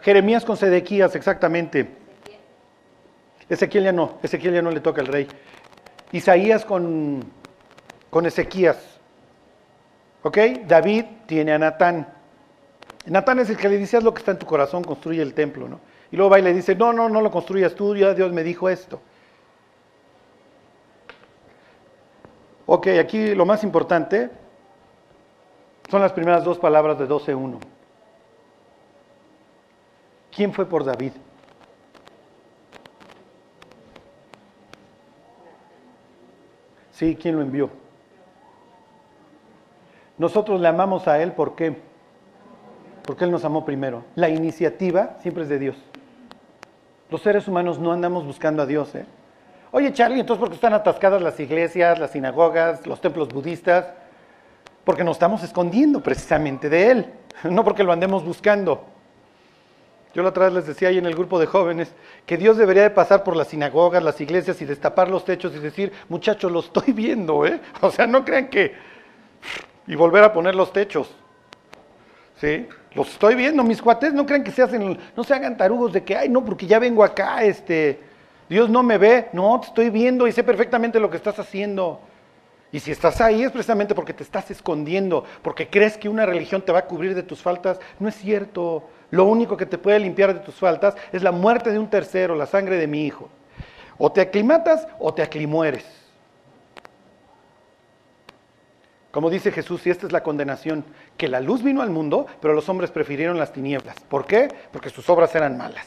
Jeremías 0.00 0.44
con 0.44 0.56
Sedequías, 0.56 1.14
exactamente. 1.14 1.88
Ezequiel 3.48 3.84
ya 3.84 3.92
no, 3.92 4.18
Ezequiel 4.22 4.54
ya 4.54 4.62
no 4.62 4.70
le 4.70 4.80
toca 4.80 5.02
al 5.02 5.08
rey. 5.08 5.28
Isaías 6.12 6.64
con, 6.64 7.24
con 8.10 8.26
Ezequías. 8.26 8.76
¿Ok? 10.22 10.38
David 10.66 11.04
tiene 11.26 11.52
a 11.52 11.58
Natán. 11.58 12.08
Natán 13.06 13.38
es 13.38 13.50
el 13.50 13.56
que 13.56 13.68
le 13.68 13.78
dice, 13.78 13.96
haz 13.96 14.02
lo 14.02 14.12
que 14.12 14.18
está 14.18 14.32
en 14.32 14.38
tu 14.38 14.46
corazón, 14.46 14.82
construye 14.82 15.22
el 15.22 15.34
templo, 15.34 15.68
¿no? 15.68 15.80
Y 16.10 16.16
luego 16.16 16.30
va 16.30 16.38
y 16.38 16.42
le 16.42 16.52
dice, 16.52 16.74
no, 16.74 16.92
no, 16.92 17.08
no 17.08 17.20
lo 17.20 17.30
construyas 17.30 17.74
tú, 17.74 17.94
ya 17.94 18.14
Dios 18.14 18.32
me 18.32 18.42
dijo 18.42 18.68
esto. 18.68 19.00
Ok, 22.66 22.88
aquí 23.00 23.34
lo 23.34 23.46
más 23.46 23.62
importante 23.62 24.30
son 25.88 26.00
las 26.00 26.12
primeras 26.12 26.42
dos 26.42 26.58
palabras 26.58 26.98
de 26.98 27.08
12.1. 27.08 27.58
¿Quién 30.34 30.52
fue 30.52 30.66
por 30.66 30.84
David? 30.84 31.12
Sí, 36.96 37.14
¿quién 37.20 37.36
lo 37.36 37.42
envió? 37.42 37.68
Nosotros 40.16 40.58
le 40.58 40.66
amamos 40.66 41.06
a 41.06 41.22
Él, 41.22 41.32
¿por 41.32 41.54
qué? 41.54 41.76
Porque 43.04 43.24
Él 43.24 43.30
nos 43.30 43.44
amó 43.44 43.66
primero. 43.66 44.02
La 44.14 44.30
iniciativa 44.30 45.18
siempre 45.20 45.42
es 45.42 45.50
de 45.50 45.58
Dios. 45.58 45.76
Los 47.10 47.20
seres 47.20 47.46
humanos 47.48 47.78
no 47.78 47.92
andamos 47.92 48.24
buscando 48.24 48.62
a 48.62 48.66
Dios. 48.66 48.94
¿eh? 48.94 49.04
Oye, 49.72 49.92
Charlie, 49.92 50.20
entonces, 50.20 50.40
¿por 50.40 50.48
qué 50.48 50.54
están 50.54 50.72
atascadas 50.72 51.20
las 51.20 51.38
iglesias, 51.38 51.98
las 51.98 52.12
sinagogas, 52.12 52.86
los 52.86 52.98
templos 52.98 53.28
budistas? 53.28 53.92
Porque 54.82 55.04
nos 55.04 55.16
estamos 55.16 55.42
escondiendo 55.42 56.00
precisamente 56.00 56.70
de 56.70 56.90
Él, 56.92 57.12
no 57.50 57.62
porque 57.62 57.84
lo 57.84 57.92
andemos 57.92 58.24
buscando. 58.24 58.86
Yo 60.16 60.22
la 60.22 60.30
otra 60.30 60.46
vez 60.46 60.54
les 60.54 60.66
decía 60.66 60.88
ahí 60.88 60.96
en 60.96 61.04
el 61.04 61.14
grupo 61.14 61.38
de 61.38 61.44
jóvenes 61.44 61.92
que 62.24 62.38
Dios 62.38 62.56
debería 62.56 62.84
de 62.84 62.88
pasar 62.88 63.22
por 63.22 63.36
las 63.36 63.48
sinagogas, 63.48 64.02
las 64.02 64.18
iglesias 64.18 64.62
y 64.62 64.64
destapar 64.64 65.10
los 65.10 65.26
techos 65.26 65.54
y 65.54 65.58
decir, 65.58 65.92
muchachos, 66.08 66.50
lo 66.50 66.60
estoy 66.60 66.94
viendo, 66.94 67.44
¿eh? 67.44 67.60
O 67.82 67.90
sea, 67.90 68.06
no 68.06 68.24
crean 68.24 68.48
que... 68.48 68.74
Y 69.86 69.94
volver 69.94 70.24
a 70.24 70.32
poner 70.32 70.54
los 70.54 70.72
techos. 70.72 71.14
¿Sí? 72.40 72.66
Los 72.94 73.10
estoy 73.10 73.34
viendo, 73.34 73.62
mis 73.62 73.82
cuates, 73.82 74.14
no 74.14 74.24
crean 74.24 74.42
que 74.42 74.52
se 74.52 74.62
hacen, 74.62 74.98
no 75.14 75.22
se 75.22 75.34
hagan 75.34 75.54
tarugos 75.54 75.92
de 75.92 76.02
que, 76.02 76.16
ay, 76.16 76.30
no, 76.30 76.42
porque 76.42 76.66
ya 76.66 76.78
vengo 76.78 77.04
acá, 77.04 77.44
este, 77.44 78.00
Dios 78.48 78.70
no 78.70 78.82
me 78.82 78.96
ve, 78.96 79.28
no, 79.34 79.60
te 79.60 79.66
estoy 79.66 79.90
viendo 79.90 80.26
y 80.26 80.32
sé 80.32 80.42
perfectamente 80.42 80.98
lo 80.98 81.10
que 81.10 81.18
estás 81.18 81.38
haciendo. 81.38 82.00
Y 82.72 82.80
si 82.80 82.90
estás 82.90 83.20
ahí 83.20 83.42
es 83.42 83.52
precisamente 83.52 83.94
porque 83.94 84.14
te 84.14 84.22
estás 84.22 84.50
escondiendo, 84.50 85.24
porque 85.42 85.68
crees 85.68 85.98
que 85.98 86.08
una 86.08 86.24
religión 86.24 86.62
te 86.62 86.72
va 86.72 86.78
a 86.78 86.86
cubrir 86.86 87.14
de 87.14 87.22
tus 87.22 87.42
faltas. 87.42 87.78
No 88.00 88.08
es 88.08 88.14
cierto. 88.14 88.88
Lo 89.10 89.24
único 89.24 89.56
que 89.56 89.66
te 89.66 89.78
puede 89.78 89.98
limpiar 89.98 90.34
de 90.34 90.40
tus 90.40 90.56
faltas 90.56 90.96
es 91.12 91.22
la 91.22 91.32
muerte 91.32 91.70
de 91.70 91.78
un 91.78 91.88
tercero, 91.88 92.34
la 92.34 92.46
sangre 92.46 92.76
de 92.76 92.86
mi 92.86 93.04
hijo. 93.06 93.28
O 93.98 94.12
te 94.12 94.20
aclimatas 94.20 94.86
o 94.98 95.14
te 95.14 95.22
aclimueres. 95.22 95.84
Como 99.10 99.30
dice 99.30 99.50
Jesús, 99.50 99.86
y 99.86 99.90
esta 99.90 100.06
es 100.06 100.12
la 100.12 100.22
condenación, 100.22 100.84
que 101.16 101.28
la 101.28 101.40
luz 101.40 101.62
vino 101.62 101.80
al 101.80 101.88
mundo, 101.88 102.26
pero 102.40 102.52
los 102.52 102.68
hombres 102.68 102.90
prefirieron 102.90 103.38
las 103.38 103.52
tinieblas. 103.52 103.96
¿Por 104.10 104.26
qué? 104.26 104.48
Porque 104.72 104.90
sus 104.90 105.08
obras 105.08 105.34
eran 105.34 105.56
malas. 105.56 105.86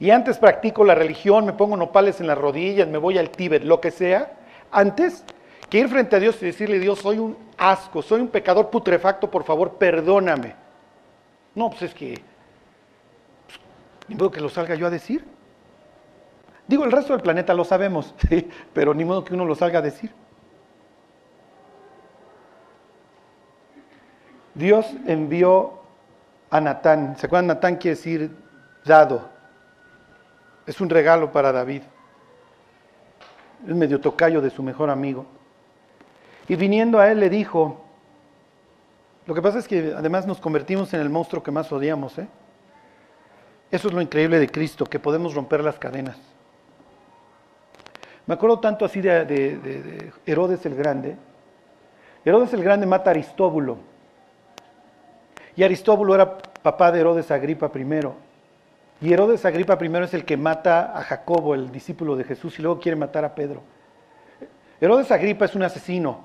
Y 0.00 0.10
antes 0.10 0.38
practico 0.38 0.82
la 0.82 0.94
religión, 0.94 1.44
me 1.44 1.52
pongo 1.52 1.76
nopales 1.76 2.20
en 2.20 2.26
las 2.26 2.38
rodillas, 2.38 2.88
me 2.88 2.96
voy 2.96 3.18
al 3.18 3.28
Tíbet, 3.28 3.64
lo 3.64 3.80
que 3.80 3.90
sea, 3.90 4.32
antes 4.70 5.24
que 5.68 5.78
ir 5.78 5.88
frente 5.88 6.16
a 6.16 6.20
Dios 6.20 6.42
y 6.42 6.46
decirle, 6.46 6.78
Dios, 6.78 7.00
soy 7.00 7.18
un 7.18 7.36
asco, 7.58 8.00
soy 8.00 8.22
un 8.22 8.28
pecador 8.28 8.70
putrefacto, 8.70 9.30
por 9.30 9.44
favor, 9.44 9.74
perdóname. 9.74 10.61
No, 11.54 11.70
pues 11.70 11.82
es 11.82 11.94
que, 11.94 12.14
pues, 13.46 13.60
ni 14.08 14.14
modo 14.14 14.30
que 14.30 14.40
lo 14.40 14.48
salga 14.48 14.74
yo 14.74 14.86
a 14.86 14.90
decir. 14.90 15.24
Digo, 16.66 16.84
el 16.84 16.92
resto 16.92 17.12
del 17.12 17.22
planeta 17.22 17.54
lo 17.54 17.64
sabemos, 17.64 18.14
pero 18.72 18.94
ni 18.94 19.04
modo 19.04 19.24
que 19.24 19.34
uno 19.34 19.44
lo 19.44 19.54
salga 19.54 19.80
a 19.80 19.82
decir. 19.82 20.12
Dios 24.54 24.86
envió 25.06 25.80
a 26.50 26.60
Natán. 26.60 27.16
¿Se 27.16 27.26
acuerdan? 27.26 27.48
Natán 27.48 27.76
quiere 27.76 27.96
decir 27.96 28.30
dado. 28.84 29.28
Es 30.66 30.80
un 30.80 30.90
regalo 30.90 31.32
para 31.32 31.52
David. 31.52 31.82
Es 33.66 33.74
medio 33.74 34.00
tocayo 34.00 34.40
de 34.40 34.50
su 34.50 34.62
mejor 34.62 34.90
amigo. 34.90 35.26
Y 36.48 36.56
viniendo 36.56 36.98
a 36.98 37.10
él 37.10 37.20
le 37.20 37.30
dijo, 37.30 37.81
lo 39.26 39.34
que 39.34 39.42
pasa 39.42 39.58
es 39.58 39.68
que 39.68 39.94
además 39.96 40.26
nos 40.26 40.40
convertimos 40.40 40.92
en 40.94 41.00
el 41.00 41.10
monstruo 41.10 41.42
que 41.42 41.50
más 41.50 41.70
odiamos. 41.72 42.18
¿eh? 42.18 42.26
Eso 43.70 43.88
es 43.88 43.94
lo 43.94 44.00
increíble 44.00 44.38
de 44.38 44.48
Cristo, 44.48 44.86
que 44.86 44.98
podemos 44.98 45.34
romper 45.34 45.62
las 45.62 45.78
cadenas. 45.78 46.18
Me 48.26 48.34
acuerdo 48.34 48.60
tanto 48.60 48.84
así 48.84 49.00
de, 49.00 49.24
de 49.24 50.12
Herodes 50.26 50.64
el 50.66 50.74
Grande. 50.74 51.16
Herodes 52.24 52.52
el 52.52 52.62
Grande 52.62 52.86
mata 52.86 53.10
a 53.10 53.12
Aristóbulo 53.12 53.92
y 55.56 55.62
Aristóbulo 55.62 56.14
era 56.14 56.38
papá 56.38 56.90
de 56.92 57.00
Herodes 57.00 57.30
Agripa 57.30 57.70
I. 57.74 59.06
Y 59.06 59.12
Herodes 59.12 59.44
Agripa 59.44 59.78
I 59.80 59.96
es 60.02 60.14
el 60.14 60.24
que 60.24 60.36
mata 60.36 60.96
a 60.96 61.02
Jacobo, 61.02 61.54
el 61.54 61.70
discípulo 61.70 62.16
de 62.16 62.24
Jesús, 62.24 62.58
y 62.58 62.62
luego 62.62 62.80
quiere 62.80 62.96
matar 62.96 63.24
a 63.24 63.34
Pedro. 63.34 63.62
Herodes 64.80 65.10
Agripa 65.10 65.44
es 65.44 65.54
un 65.54 65.62
asesino, 65.62 66.24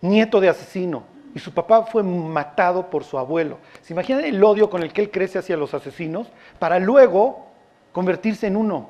nieto 0.00 0.40
de 0.40 0.48
asesino, 0.48 1.04
y 1.36 1.38
su 1.38 1.52
papá 1.52 1.82
fue 1.82 2.02
matado 2.02 2.88
por 2.88 3.04
su 3.04 3.18
abuelo. 3.18 3.58
¿Se 3.82 3.92
imaginan 3.92 4.24
el 4.24 4.42
odio 4.42 4.70
con 4.70 4.82
el 4.82 4.90
que 4.94 5.02
él 5.02 5.10
crece 5.10 5.38
hacia 5.38 5.58
los 5.58 5.74
asesinos 5.74 6.32
para 6.58 6.78
luego 6.78 7.48
convertirse 7.92 8.46
en 8.46 8.56
uno? 8.56 8.88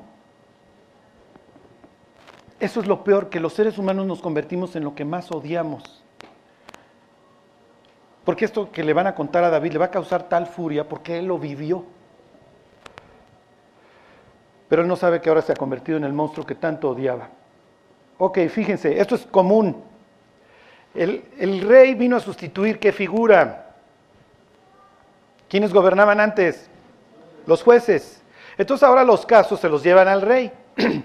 Eso 2.57 2.79
es 2.79 2.87
lo 2.87 3.03
peor, 3.03 3.27
que 3.27 3.41
los 3.41 3.51
seres 3.51 3.77
humanos 3.77 4.05
nos 4.05 4.21
convertimos 4.21 4.77
en 4.77 4.85
lo 4.85 4.95
que 4.95 5.03
más 5.03 5.29
odiamos. 5.29 6.05
Porque 8.23 8.45
esto 8.45 8.71
que 8.71 8.81
le 8.81 8.93
van 8.93 9.07
a 9.07 9.13
contar 9.13 9.43
a 9.43 9.49
David 9.49 9.73
le 9.73 9.79
va 9.79 9.85
a 9.87 9.91
causar 9.91 10.29
tal 10.29 10.47
furia 10.47 10.87
porque 10.87 11.19
él 11.19 11.25
lo 11.25 11.37
vivió. 11.37 11.83
Pero 14.69 14.83
él 14.83 14.87
no 14.87 14.95
sabe 14.95 15.19
que 15.19 15.27
ahora 15.27 15.41
se 15.41 15.51
ha 15.51 15.55
convertido 15.57 15.97
en 15.97 16.05
el 16.05 16.13
monstruo 16.13 16.45
que 16.45 16.55
tanto 16.55 16.91
odiaba. 16.91 17.27
Ok, 18.17 18.39
fíjense, 18.47 19.01
esto 19.01 19.15
es 19.15 19.25
común. 19.25 19.83
El, 20.97 21.61
rey 21.61 21.93
vino 21.93 22.15
a 22.15 22.19
sustituir 22.19 22.79
qué 22.79 22.91
figura. 22.91 23.75
¿Quiénes 25.47 25.71
gobernaban 25.71 26.19
antes? 26.19 26.69
Los 27.45 27.61
jueces. 27.61 28.23
Entonces 28.57 28.83
ahora 28.83 29.03
los 29.03 29.25
casos 29.25 29.59
se 29.59 29.69
los 29.69 29.83
llevan 29.83 30.07
al 30.07 30.21
rey. 30.21 30.51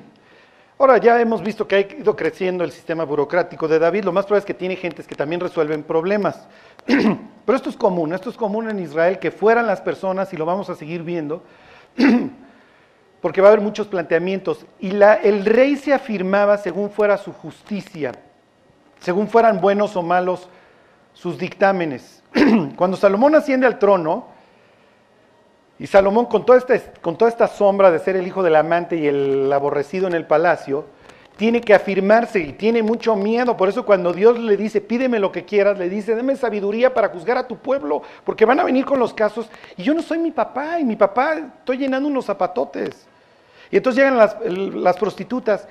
Ahora 0.79 0.99
ya 0.99 1.21
hemos 1.21 1.45
visto 1.45 1.69
que 1.69 1.77
ha 1.77 1.81
ido 1.81 2.17
creciendo 2.17 2.65
el 2.65 2.73
sistema 2.73 3.05
burocrático 3.05 3.69
de 3.69 3.79
David. 3.79 4.03
Lo 4.03 4.13
más 4.13 4.25
probable 4.25 4.41
es 4.41 4.47
que 4.47 4.55
tiene 4.55 4.75
gentes 4.75 5.07
que 5.07 5.15
también 5.15 5.41
resuelven 5.41 5.85
problemas. 5.85 6.49
Pero 6.87 7.57
esto 7.57 7.71
es 7.71 7.77
común, 7.77 8.13
esto 8.13 8.31
es 8.31 8.37
común 8.37 8.69
en 8.69 8.81
Israel, 8.81 9.21
que 9.21 9.31
fueran 9.31 9.69
las 9.69 9.81
personas, 9.81 10.33
y 10.33 10.37
lo 10.37 10.45
vamos 10.45 10.71
a 10.71 10.75
seguir 10.75 11.05
viendo, 11.05 11.45
porque 13.21 13.41
va 13.41 13.49
a 13.49 13.53
haber 13.53 13.63
muchos 13.63 13.87
planteamientos. 13.87 14.67
Y 14.81 14.91
la, 14.91 15.15
el 15.15 15.45
rey 15.45 15.77
se 15.77 15.95
afirmaba 15.95 16.59
según 16.59 16.91
fuera 16.91 17.17
su 17.17 17.33
justicia, 17.33 18.13
según 19.03 19.29
fueran 19.29 19.61
buenos 19.61 19.97
o 19.97 20.03
malos 20.03 20.49
sus 21.13 21.39
dictámenes. 21.39 22.23
Cuando 22.77 22.97
Salomón 22.97 23.35
asciende 23.35 23.67
al 23.67 23.79
trono, 23.79 24.27
y 25.79 25.87
Salomón, 25.89 26.27
con 26.27 26.47
toda, 26.47 26.59
esta, 26.59 26.79
con 27.01 27.19
toda 27.19 27.29
esta 27.29 27.49
sombra 27.49 27.91
de 27.91 27.99
ser 27.99 28.15
el 28.15 28.27
hijo 28.27 28.43
del 28.45 28.55
amante 28.55 28.97
y 28.97 29.09
el 29.09 29.53
aborrecido 29.53 30.07
en 30.07 30.15
el 30.15 30.27
palacio, 30.27 30.87
tiene 31.37 31.61
que 31.61 31.75
afirmarse 31.75 32.39
y 32.39 32.53
tiene 32.53 32.85
mucho 32.85 33.17
miedo. 33.17 33.57
Por 33.57 33.69
eso 33.69 33.85
cuando 33.85 34.13
Dios 34.13 34.39
le 34.39 34.57
dice, 34.57 34.81
pídeme 34.81 35.19
lo 35.19 35.33
que 35.33 35.45
quieras, 35.45 35.79
le 35.79 35.89
dice, 35.89 36.15
dame 36.15 36.37
sabiduría 36.37 36.95
para 36.95 37.09
juzgar 37.09 37.37
a 37.37 37.49
tu 37.49 37.57
pueblo, 37.57 38.03
porque 38.25 38.45
van 38.45 38.61
a 38.61 38.65
venir 38.65 38.85
con 38.85 39.01
los 39.01 39.13
casos. 39.13 39.51
Y 39.77 39.83
yo 39.83 39.93
no 39.93 40.03
soy 40.03 40.19
mi 40.19 40.31
papá, 40.31 40.79
y 40.79 40.85
mi 40.85 40.95
papá 40.95 41.35
estoy 41.59 41.79
llenando 41.79 42.09
unos 42.09 42.27
zapatotes. 42.27 43.09
Y 43.73 43.79
entonces 43.79 44.05
llegan 44.05 44.19
las, 44.19 44.37
las 44.47 44.97
prostitutas. 44.97 45.67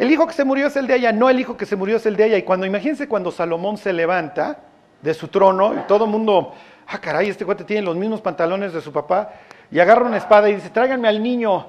El 0.00 0.10
hijo 0.10 0.26
que 0.26 0.32
se 0.32 0.44
murió 0.44 0.68
es 0.68 0.76
el 0.76 0.86
de 0.86 0.96
ella, 0.96 1.12
no 1.12 1.28
el 1.28 1.38
hijo 1.38 1.58
que 1.58 1.66
se 1.66 1.76
murió 1.76 1.98
es 1.98 2.06
el 2.06 2.16
de 2.16 2.24
ella. 2.24 2.38
Y 2.38 2.42
cuando, 2.42 2.64
imagínense 2.64 3.06
cuando 3.06 3.30
Salomón 3.30 3.76
se 3.76 3.92
levanta 3.92 4.58
de 5.02 5.12
su 5.12 5.28
trono 5.28 5.74
y 5.74 5.80
todo 5.86 6.06
el 6.06 6.10
mundo 6.10 6.54
ah, 6.86 6.98
caray, 6.98 7.28
este 7.28 7.44
cuate 7.44 7.64
tiene 7.64 7.82
los 7.82 7.94
mismos 7.94 8.22
pantalones 8.22 8.72
de 8.72 8.80
su 8.80 8.90
papá, 8.94 9.34
y 9.70 9.78
agarra 9.78 10.06
una 10.06 10.16
espada 10.16 10.48
y 10.48 10.54
dice, 10.54 10.70
tráiganme 10.70 11.06
al 11.06 11.22
niño. 11.22 11.66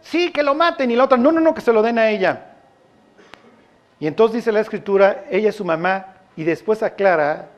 Sí, 0.00 0.32
que 0.32 0.42
lo 0.42 0.54
maten. 0.54 0.90
Y 0.90 0.96
la 0.96 1.04
otra, 1.04 1.18
no, 1.18 1.30
no, 1.30 1.38
no, 1.38 1.52
que 1.52 1.60
se 1.60 1.70
lo 1.70 1.82
den 1.82 1.98
a 1.98 2.08
ella. 2.08 2.54
Y 4.00 4.06
entonces 4.06 4.36
dice 4.36 4.52
la 4.52 4.60
escritura, 4.60 5.24
ella 5.30 5.50
es 5.50 5.56
su 5.56 5.64
mamá, 5.66 6.14
y 6.34 6.44
después 6.44 6.82
aclara, 6.82 7.50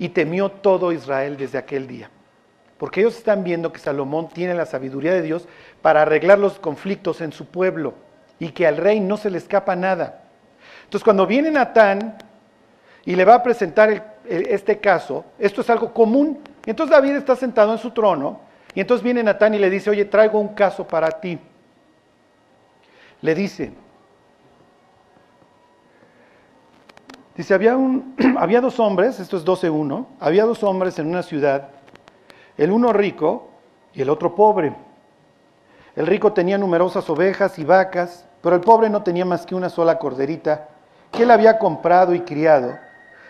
y 0.00 0.08
temió 0.08 0.50
todo 0.50 0.90
Israel 0.90 1.36
desde 1.36 1.58
aquel 1.58 1.86
día. 1.86 2.10
Porque 2.76 3.02
ellos 3.02 3.16
están 3.16 3.44
viendo 3.44 3.72
que 3.72 3.78
Salomón 3.78 4.30
tiene 4.30 4.54
la 4.54 4.66
sabiduría 4.66 5.12
de 5.12 5.22
Dios 5.22 5.46
para 5.80 6.02
arreglar 6.02 6.40
los 6.40 6.58
conflictos 6.58 7.20
en 7.20 7.30
su 7.30 7.46
pueblo, 7.46 7.94
y 8.44 8.50
que 8.50 8.66
al 8.66 8.76
rey 8.76 9.00
no 9.00 9.16
se 9.16 9.30
le 9.30 9.38
escapa 9.38 9.74
nada. 9.74 10.20
Entonces 10.84 11.02
cuando 11.02 11.26
viene 11.26 11.50
Natán 11.50 12.18
y 13.06 13.16
le 13.16 13.24
va 13.24 13.36
a 13.36 13.42
presentar 13.42 14.18
este 14.28 14.78
caso, 14.80 15.24
esto 15.38 15.62
es 15.62 15.70
algo 15.70 15.94
común. 15.94 16.40
Y 16.66 16.70
entonces 16.70 16.94
David 16.94 17.12
está 17.12 17.36
sentado 17.36 17.72
en 17.72 17.78
su 17.78 17.90
trono 17.92 18.40
y 18.74 18.80
entonces 18.80 19.02
viene 19.02 19.22
Natán 19.22 19.54
y 19.54 19.58
le 19.58 19.70
dice, 19.70 19.88
oye, 19.88 20.04
traigo 20.04 20.38
un 20.38 20.48
caso 20.48 20.86
para 20.86 21.08
ti. 21.08 21.38
Le 23.22 23.34
dice, 23.34 23.72
dice, 27.34 27.54
había, 27.54 27.78
había 28.36 28.60
dos 28.60 28.78
hombres, 28.78 29.20
esto 29.20 29.38
es 29.38 29.44
12.1, 29.46 30.04
había 30.20 30.44
dos 30.44 30.62
hombres 30.62 30.98
en 30.98 31.06
una 31.06 31.22
ciudad, 31.22 31.70
el 32.58 32.70
uno 32.70 32.92
rico 32.92 33.48
y 33.94 34.02
el 34.02 34.10
otro 34.10 34.34
pobre. 34.34 34.74
El 35.96 36.06
rico 36.06 36.32
tenía 36.32 36.58
numerosas 36.58 37.08
ovejas 37.08 37.58
y 37.58 37.64
vacas, 37.64 38.26
pero 38.44 38.56
el 38.56 38.60
pobre 38.60 38.90
no 38.90 39.02
tenía 39.02 39.24
más 39.24 39.46
que 39.46 39.54
una 39.54 39.70
sola 39.70 39.98
corderita 39.98 40.68
que 41.10 41.22
él 41.22 41.30
había 41.30 41.58
comprado 41.58 42.14
y 42.14 42.20
criado 42.20 42.78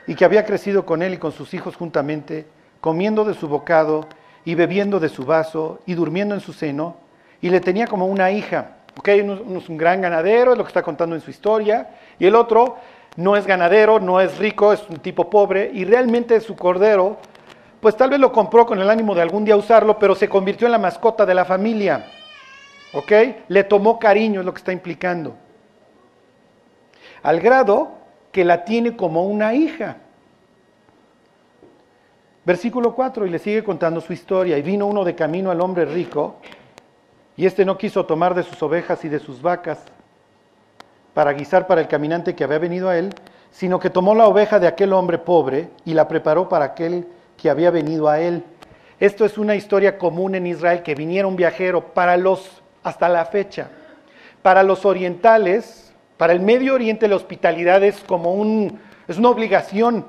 y 0.08 0.16
que 0.16 0.24
había 0.24 0.44
crecido 0.44 0.84
con 0.84 1.02
él 1.02 1.14
y 1.14 1.18
con 1.18 1.30
sus 1.30 1.54
hijos 1.54 1.76
juntamente, 1.76 2.46
comiendo 2.80 3.24
de 3.24 3.34
su 3.34 3.46
bocado 3.46 4.08
y 4.44 4.56
bebiendo 4.56 4.98
de 4.98 5.08
su 5.08 5.24
vaso 5.24 5.78
y 5.86 5.94
durmiendo 5.94 6.34
en 6.34 6.40
su 6.40 6.52
seno, 6.52 6.96
y 7.40 7.48
le 7.48 7.60
tenía 7.60 7.86
como 7.86 8.06
una 8.06 8.32
hija. 8.32 8.72
¿ok? 8.98 9.08
Uno 9.22 9.58
es 9.58 9.68
un 9.68 9.76
gran 9.76 10.00
ganadero, 10.00 10.50
es 10.50 10.58
lo 10.58 10.64
que 10.64 10.68
está 10.68 10.82
contando 10.82 11.14
en 11.14 11.22
su 11.22 11.30
historia, 11.30 11.90
y 12.18 12.26
el 12.26 12.34
otro 12.34 12.76
no 13.16 13.36
es 13.36 13.46
ganadero, 13.46 14.00
no 14.00 14.20
es 14.20 14.36
rico, 14.38 14.72
es 14.72 14.82
un 14.88 14.96
tipo 14.96 15.30
pobre, 15.30 15.70
y 15.72 15.84
realmente 15.84 16.40
su 16.40 16.56
cordero, 16.56 17.18
pues 17.80 17.96
tal 17.96 18.10
vez 18.10 18.18
lo 18.18 18.32
compró 18.32 18.66
con 18.66 18.80
el 18.80 18.90
ánimo 18.90 19.14
de 19.14 19.22
algún 19.22 19.44
día 19.44 19.56
usarlo, 19.56 19.96
pero 19.96 20.16
se 20.16 20.28
convirtió 20.28 20.66
en 20.66 20.72
la 20.72 20.78
mascota 20.78 21.24
de 21.24 21.34
la 21.34 21.44
familia. 21.44 22.04
¿Ok? 22.94 23.12
Le 23.48 23.64
tomó 23.64 23.98
cariño, 23.98 24.40
es 24.40 24.46
lo 24.46 24.52
que 24.52 24.58
está 24.58 24.72
implicando. 24.72 25.34
Al 27.22 27.40
grado 27.40 27.92
que 28.32 28.44
la 28.44 28.64
tiene 28.64 28.96
como 28.96 29.24
una 29.24 29.54
hija. 29.54 29.96
Versículo 32.44 32.94
4, 32.94 33.26
y 33.26 33.30
le 33.30 33.38
sigue 33.38 33.64
contando 33.64 34.00
su 34.00 34.12
historia. 34.12 34.58
Y 34.58 34.62
vino 34.62 34.86
uno 34.86 35.04
de 35.04 35.14
camino 35.14 35.50
al 35.50 35.60
hombre 35.60 35.86
rico, 35.86 36.36
y 37.36 37.46
éste 37.46 37.64
no 37.64 37.78
quiso 37.78 38.06
tomar 38.06 38.34
de 38.34 38.42
sus 38.42 38.62
ovejas 38.62 39.04
y 39.04 39.08
de 39.08 39.18
sus 39.18 39.42
vacas 39.42 39.78
para 41.14 41.32
guisar 41.32 41.66
para 41.66 41.80
el 41.80 41.88
caminante 41.88 42.34
que 42.34 42.44
había 42.44 42.58
venido 42.58 42.88
a 42.88 42.98
él, 42.98 43.14
sino 43.50 43.78
que 43.78 43.88
tomó 43.88 44.14
la 44.14 44.26
oveja 44.26 44.58
de 44.58 44.66
aquel 44.66 44.92
hombre 44.92 45.18
pobre 45.18 45.70
y 45.84 45.94
la 45.94 46.08
preparó 46.08 46.48
para 46.48 46.66
aquel 46.66 47.06
que 47.36 47.48
había 47.48 47.70
venido 47.70 48.08
a 48.08 48.20
él. 48.20 48.44
Esto 48.98 49.24
es 49.24 49.38
una 49.38 49.54
historia 49.54 49.96
común 49.96 50.34
en 50.34 50.46
Israel, 50.46 50.82
que 50.82 50.94
viniera 50.94 51.28
un 51.28 51.36
viajero 51.36 51.94
para 51.94 52.16
los, 52.16 52.62
hasta 52.84 53.08
la 53.08 53.24
fecha. 53.24 53.70
Para 54.42 54.62
los 54.62 54.84
orientales, 54.84 55.92
para 56.16 56.32
el 56.32 56.40
Medio 56.40 56.74
Oriente 56.74 57.08
la 57.08 57.16
hospitalidad 57.16 57.82
es 57.82 57.98
como 58.04 58.34
un, 58.34 58.78
es 59.08 59.18
una 59.18 59.30
obligación. 59.30 60.06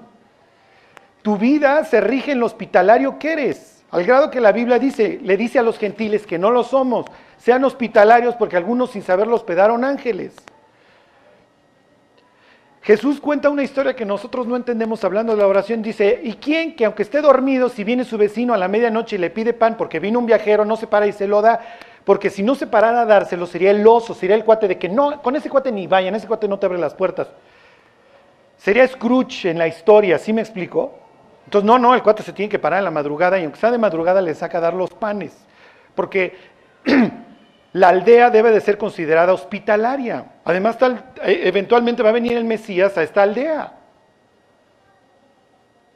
Tu 1.23 1.37
vida 1.37 1.83
se 1.85 2.01
rige 2.01 2.33
en 2.33 2.39
lo 2.39 2.45
hospitalario 2.45 3.17
que 3.17 3.33
eres, 3.33 3.83
al 3.89 4.03
grado 4.03 4.29
que 4.29 4.41
la 4.41 4.51
Biblia 4.51 4.77
dice, 4.77 5.19
le 5.23 5.37
dice 5.37 5.57
a 5.57 5.63
los 5.63 5.79
gentiles 5.79 6.27
que 6.27 6.37
no 6.37 6.51
lo 6.51 6.63
somos, 6.63 7.05
sean 7.37 7.63
hospitalarios 7.63 8.35
porque 8.35 8.57
algunos 8.57 8.91
sin 8.91 9.01
saberlo 9.01 9.35
hospedaron 9.35 9.83
ángeles. 9.83 10.35
Jesús 12.81 13.19
cuenta 13.19 13.49
una 13.49 13.63
historia 13.63 13.95
que 13.95 14.05
nosotros 14.05 14.45
no 14.45 14.55
entendemos 14.55 15.03
hablando 15.03 15.35
de 15.35 15.41
la 15.41 15.47
oración. 15.47 15.81
Dice, 15.81 16.19
¿y 16.23 16.33
quién 16.33 16.75
que 16.75 16.85
aunque 16.85 17.01
esté 17.01 17.19
dormido, 17.19 17.67
si 17.67 17.83
viene 17.83 18.03
su 18.03 18.15
vecino 18.15 18.53
a 18.53 18.57
la 18.57 18.67
medianoche 18.67 19.15
y 19.15 19.19
le 19.19 19.31
pide 19.31 19.53
pan 19.53 19.75
porque 19.75 19.99
vino 19.99 20.19
un 20.19 20.27
viajero, 20.27 20.65
no 20.65 20.75
se 20.75 20.85
para 20.85 21.07
y 21.07 21.11
se 21.11 21.25
lo 21.25 21.41
da? 21.41 21.61
Porque 22.05 22.29
si 22.29 22.43
no 22.43 22.53
se 22.53 22.67
parara 22.67 23.01
a 23.01 23.05
dárselo, 23.05 23.47
sería 23.47 23.71
el 23.71 23.85
oso, 23.85 24.13
sería 24.13 24.35
el 24.35 24.45
cuate 24.45 24.67
de 24.67 24.77
que 24.77 24.87
no, 24.87 25.21
con 25.23 25.35
ese 25.35 25.49
cuate 25.49 25.71
ni 25.71 25.87
vayan, 25.87 26.13
ese 26.13 26.27
cuate 26.27 26.47
no 26.47 26.59
te 26.59 26.67
abre 26.67 26.77
las 26.77 26.93
puertas. 26.93 27.27
Sería 28.57 28.87
Scrooge 28.87 29.49
en 29.49 29.57
la 29.57 29.67
historia, 29.67 30.19
¿sí 30.19 30.31
me 30.31 30.41
explico? 30.41 30.99
Entonces, 31.45 31.65
no, 31.65 31.79
no, 31.79 31.95
el 31.95 32.03
cuate 32.03 32.23
se 32.23 32.31
tiene 32.31 32.49
que 32.49 32.59
parar 32.59 32.79
en 32.79 32.85
la 32.85 32.91
madrugada 32.91 33.39
y 33.39 33.43
aunque 33.43 33.59
sea 33.59 33.71
de 33.71 33.79
madrugada 33.79 34.21
le 34.21 34.35
saca 34.35 34.59
a 34.59 34.61
dar 34.61 34.75
los 34.75 34.91
panes. 34.91 35.35
Porque 35.95 36.37
la 37.73 37.89
aldea 37.89 38.29
debe 38.29 38.51
de 38.51 38.61
ser 38.61 38.77
considerada 38.77 39.33
hospitalaria. 39.33 40.25
Además, 40.43 40.77
tal, 40.77 41.11
e, 41.23 41.47
eventualmente 41.47 42.03
va 42.03 42.09
a 42.09 42.13
venir 42.13 42.37
el 42.37 42.45
Mesías 42.45 42.95
a 42.97 43.03
esta 43.03 43.23
aldea. 43.23 43.73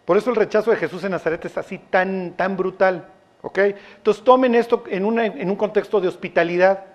Por 0.05 0.17
eso 0.17 0.31
el 0.31 0.35
rechazo 0.35 0.71
de 0.71 0.77
Jesús 0.77 1.03
en 1.03 1.11
Nazaret 1.11 1.45
es 1.45 1.55
así 1.55 1.77
tan, 1.77 2.33
tan 2.33 2.57
brutal. 2.57 3.07
Entonces 3.43 4.23
tomen 4.23 4.55
esto 4.55 4.83
en, 4.89 5.05
un 5.05 5.55
contexto 5.55 6.01
de 6.01 6.07
hospitalidad. 6.07 6.85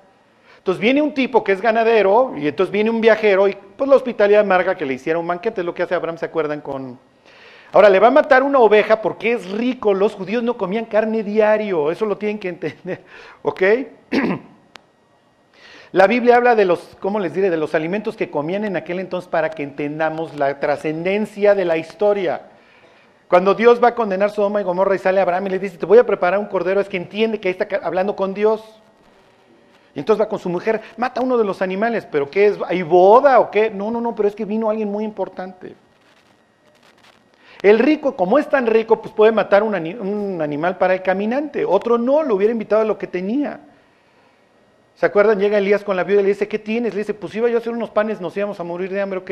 Entonces 0.58 0.80
viene 0.80 1.02
un 1.02 1.12
tipo 1.12 1.44
que 1.44 1.52
es 1.52 1.60
ganadero 1.60 2.34
y 2.36 2.48
entonces 2.48 2.72
viene 2.72 2.90
un 2.90 3.00
viajero 3.00 3.48
y 3.48 3.56
pues 3.76 3.88
la 3.88 3.96
hospitalidad 3.96 4.44
marca 4.44 4.76
que 4.76 4.86
le 4.86 4.94
hiciera 4.94 5.18
un 5.18 5.26
banquete, 5.26 5.60
es 5.60 5.64
lo 5.64 5.74
que 5.74 5.82
hace 5.82 5.94
Abraham, 5.94 6.18
¿se 6.18 6.26
acuerdan? 6.26 6.60
con 6.60 6.98
Ahora 7.72 7.90
le 7.90 7.98
va 7.98 8.06
a 8.06 8.12
matar 8.12 8.42
una 8.42 8.60
oveja 8.60 9.02
porque 9.02 9.32
es 9.32 9.50
rico, 9.50 9.92
los 9.92 10.14
judíos 10.14 10.42
no 10.42 10.56
comían 10.56 10.84
carne 10.84 11.22
diario, 11.22 11.90
eso 11.90 12.06
lo 12.06 12.16
tienen 12.16 12.38
que 12.38 12.48
entender, 12.48 13.02
¿ok? 13.42 13.62
La 15.92 16.06
Biblia 16.06 16.36
habla 16.36 16.54
de 16.56 16.64
los, 16.64 16.96
¿cómo 16.98 17.20
les 17.20 17.34
diré? 17.34 17.50
De 17.50 17.56
los 17.56 17.74
alimentos 17.74 18.16
que 18.16 18.30
comían 18.30 18.64
en 18.64 18.76
aquel 18.76 18.98
entonces 18.98 19.28
para 19.28 19.50
que 19.50 19.62
entendamos 19.62 20.34
la 20.34 20.58
trascendencia 20.58 21.54
de 21.54 21.64
la 21.64 21.76
historia. 21.76 22.48
Cuando 23.34 23.56
Dios 23.56 23.82
va 23.82 23.88
a 23.88 23.94
condenar 23.96 24.30
Sodoma 24.30 24.60
y 24.60 24.62
Gomorra 24.62 24.94
y 24.94 24.98
sale 25.00 25.20
Abraham 25.20 25.48
y 25.48 25.50
le 25.50 25.58
dice, 25.58 25.76
te 25.76 25.86
voy 25.86 25.98
a 25.98 26.06
preparar 26.06 26.38
un 26.38 26.46
cordero, 26.46 26.80
es 26.80 26.88
que 26.88 26.96
entiende 26.96 27.40
que 27.40 27.48
ahí 27.48 27.56
está 27.58 27.66
hablando 27.82 28.14
con 28.14 28.32
Dios. 28.32 28.62
Y 29.92 29.98
entonces 29.98 30.24
va 30.24 30.28
con 30.28 30.38
su 30.38 30.48
mujer, 30.48 30.80
mata 30.96 31.20
a 31.20 31.24
uno 31.24 31.36
de 31.36 31.42
los 31.42 31.60
animales, 31.60 32.06
pero 32.06 32.30
¿qué 32.30 32.46
es? 32.46 32.58
¿Hay 32.68 32.82
boda 32.82 33.40
o 33.40 33.50
qué? 33.50 33.70
No, 33.70 33.90
no, 33.90 34.00
no, 34.00 34.14
pero 34.14 34.28
es 34.28 34.36
que 34.36 34.44
vino 34.44 34.70
alguien 34.70 34.88
muy 34.88 35.02
importante. 35.02 35.74
El 37.60 37.80
rico, 37.80 38.14
como 38.14 38.38
es 38.38 38.48
tan 38.48 38.68
rico, 38.68 39.02
pues 39.02 39.12
puede 39.12 39.32
matar 39.32 39.64
un, 39.64 39.74
un 39.74 40.40
animal 40.40 40.78
para 40.78 40.94
el 40.94 41.02
caminante. 41.02 41.64
Otro 41.64 41.98
no, 41.98 42.22
lo 42.22 42.36
hubiera 42.36 42.52
invitado 42.52 42.82
a 42.82 42.84
lo 42.84 42.98
que 42.98 43.08
tenía. 43.08 43.58
¿Se 44.94 45.06
acuerdan? 45.06 45.40
Llega 45.40 45.58
Elías 45.58 45.82
con 45.82 45.96
la 45.96 46.04
viuda 46.04 46.20
y 46.20 46.22
le 46.22 46.28
dice, 46.28 46.46
¿qué 46.46 46.60
tienes? 46.60 46.94
Le 46.94 47.00
dice, 47.00 47.14
pues 47.14 47.34
iba 47.34 47.48
yo 47.48 47.56
a 47.56 47.58
hacer 47.58 47.72
unos 47.72 47.90
panes, 47.90 48.20
nos 48.20 48.36
íbamos 48.36 48.60
a 48.60 48.62
morir 48.62 48.92
de 48.92 49.00
hambre, 49.00 49.18
ok. 49.18 49.30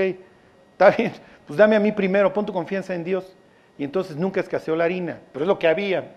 Está 0.72 0.90
bien, 0.90 1.12
pues 1.46 1.56
dame 1.56 1.76
a 1.76 1.78
mí 1.78 1.92
primero, 1.92 2.32
pon 2.32 2.44
tu 2.44 2.52
confianza 2.52 2.96
en 2.96 3.04
Dios. 3.04 3.36
Y 3.78 3.84
entonces 3.84 4.16
nunca 4.16 4.40
escaseó 4.40 4.76
la 4.76 4.84
harina, 4.84 5.18
pero 5.32 5.44
es 5.44 5.48
lo 5.48 5.58
que 5.58 5.68
había. 5.68 6.14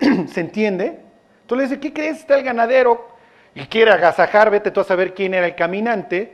¿Se 0.28 0.40
entiende? 0.40 1.00
Entonces 1.42 1.70
le 1.70 1.76
dice, 1.76 1.80
¿qué 1.80 1.92
crees? 1.92 2.18
Está 2.20 2.36
el 2.36 2.44
ganadero 2.44 3.08
y 3.54 3.66
quiere 3.66 3.90
agasajar, 3.90 4.50
vete 4.50 4.70
tú 4.70 4.80
a 4.80 4.84
saber 4.84 5.14
quién 5.14 5.34
era 5.34 5.46
el 5.46 5.54
caminante, 5.54 6.32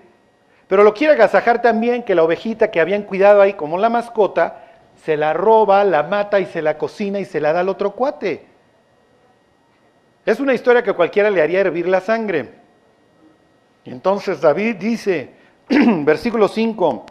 pero 0.69 0.83
lo 0.85 0.95
quiere 0.95 1.15
agasajar 1.15 1.63
también 1.63 2.03
que 2.03 2.15
la 2.15 2.23
ovejita 2.23 2.71
que 2.71 2.81
habían 2.81 3.03
cuidado 3.03 3.41
ahí 3.41 3.55
como 3.55 3.79
la 3.79 3.89
mascota, 3.89 4.65
se 5.03 5.17
la 5.17 5.33
roba, 5.33 5.85
la 5.85 6.03
mata 6.03 6.41
y 6.41 6.47
se 6.47 6.61
la 6.61 6.77
cocina 6.77 7.19
y 7.19 7.25
se 7.25 7.41
la 7.41 7.53
da 7.53 7.61
al 7.61 7.69
otro 7.69 7.93
cuate. 7.93 8.47
Es 10.27 10.41
una 10.41 10.53
historia 10.53 10.83
que 10.83 10.93
cualquiera 10.93 11.31
le 11.31 11.41
haría 11.41 11.61
hervir 11.61 11.89
la 11.89 12.01
sangre. 12.01 12.51
Y 13.85 13.91
entonces 13.91 14.41
David 14.41 14.77
dice, 14.77 15.31
versículo 15.69 16.49
5, 16.49 17.07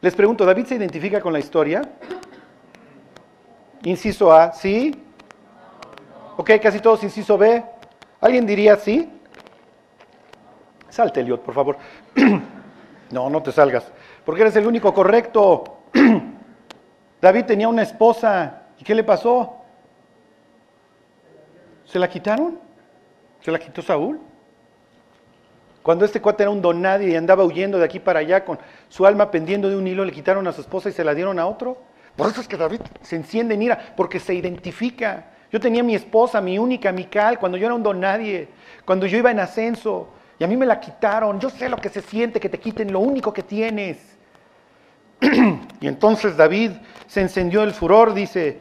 les 0.00 0.14
pregunto, 0.14 0.44
¿David 0.44 0.66
se 0.66 0.76
identifica 0.76 1.20
con 1.20 1.32
la 1.32 1.38
historia? 1.38 1.82
Inciso 3.82 4.32
A, 4.32 4.52
¿sí? 4.52 4.94
Ok, 6.36 6.50
casi 6.62 6.80
todos 6.80 7.02
inciso 7.02 7.36
B. 7.36 7.64
¿Alguien 8.20 8.46
diría 8.46 8.76
sí? 8.76 9.10
Salte, 10.88 11.20
Eliot, 11.20 11.42
por 11.42 11.54
favor. 11.54 11.76
no, 13.10 13.30
no 13.30 13.42
te 13.42 13.52
salgas, 13.52 13.90
porque 14.24 14.42
eres 14.42 14.56
el 14.56 14.66
único 14.66 14.94
correcto. 14.94 15.78
David 17.20 17.44
tenía 17.44 17.68
una 17.68 17.82
esposa, 17.82 18.62
¿y 18.78 18.84
qué 18.84 18.94
le 18.94 19.02
pasó? 19.02 19.56
¿Se 21.84 21.98
la 21.98 22.08
quitaron? 22.08 22.60
¿Se 23.40 23.50
la 23.50 23.58
quitó 23.58 23.82
Saúl? 23.82 24.20
Cuando 25.88 26.04
este 26.04 26.20
cuate 26.20 26.42
era 26.42 26.50
un 26.50 26.60
don 26.60 26.82
nadie 26.82 27.08
y 27.08 27.16
andaba 27.16 27.44
huyendo 27.44 27.78
de 27.78 27.84
aquí 27.86 27.98
para 27.98 28.18
allá 28.18 28.44
con 28.44 28.58
su 28.90 29.06
alma 29.06 29.30
pendiendo 29.30 29.70
de 29.70 29.76
un 29.76 29.86
hilo, 29.86 30.04
le 30.04 30.12
quitaron 30.12 30.46
a 30.46 30.52
su 30.52 30.60
esposa 30.60 30.90
y 30.90 30.92
se 30.92 31.02
la 31.02 31.14
dieron 31.14 31.38
a 31.38 31.46
otro. 31.46 31.78
Por 32.14 32.28
eso 32.28 32.42
es 32.42 32.46
que 32.46 32.58
David 32.58 32.82
se 33.00 33.16
enciende 33.16 33.54
en 33.54 33.62
ira, 33.62 33.94
porque 33.96 34.20
se 34.20 34.34
identifica. 34.34 35.30
Yo 35.50 35.58
tenía 35.58 35.82
mi 35.82 35.94
esposa, 35.94 36.42
mi 36.42 36.58
única, 36.58 36.92
Mical, 36.92 37.38
cuando 37.38 37.56
yo 37.56 37.64
era 37.64 37.74
un 37.74 37.82
don 37.82 38.00
nadie, 38.00 38.48
cuando 38.84 39.06
yo 39.06 39.16
iba 39.16 39.30
en 39.30 39.40
ascenso, 39.40 40.10
y 40.38 40.44
a 40.44 40.46
mí 40.46 40.58
me 40.58 40.66
la 40.66 40.78
quitaron. 40.78 41.40
Yo 41.40 41.48
sé 41.48 41.70
lo 41.70 41.78
que 41.78 41.88
se 41.88 42.02
siente 42.02 42.38
que 42.38 42.50
te 42.50 42.60
quiten 42.60 42.92
lo 42.92 43.00
único 43.00 43.32
que 43.32 43.42
tienes. 43.42 43.96
y 45.80 45.86
entonces 45.88 46.36
David 46.36 46.72
se 47.06 47.22
encendió 47.22 47.62
el 47.62 47.72
furor, 47.72 48.12
dice, 48.12 48.58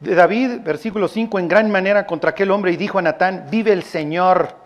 David, 0.00 0.60
versículo 0.64 1.08
5, 1.08 1.38
en 1.38 1.46
gran 1.46 1.70
manera 1.70 2.06
contra 2.06 2.30
aquel 2.30 2.50
hombre 2.50 2.72
y 2.72 2.78
dijo 2.78 2.98
a 2.98 3.02
Natán, 3.02 3.48
vive 3.50 3.74
el 3.74 3.82
Señor, 3.82 4.63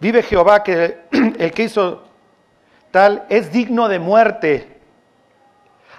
vive 0.00 0.22
Jehová, 0.22 0.62
que 0.62 1.04
el 1.38 1.52
que 1.52 1.64
hizo 1.64 2.04
tal 2.90 3.26
es 3.28 3.52
digno 3.52 3.88
de 3.88 3.98
muerte. 3.98 4.80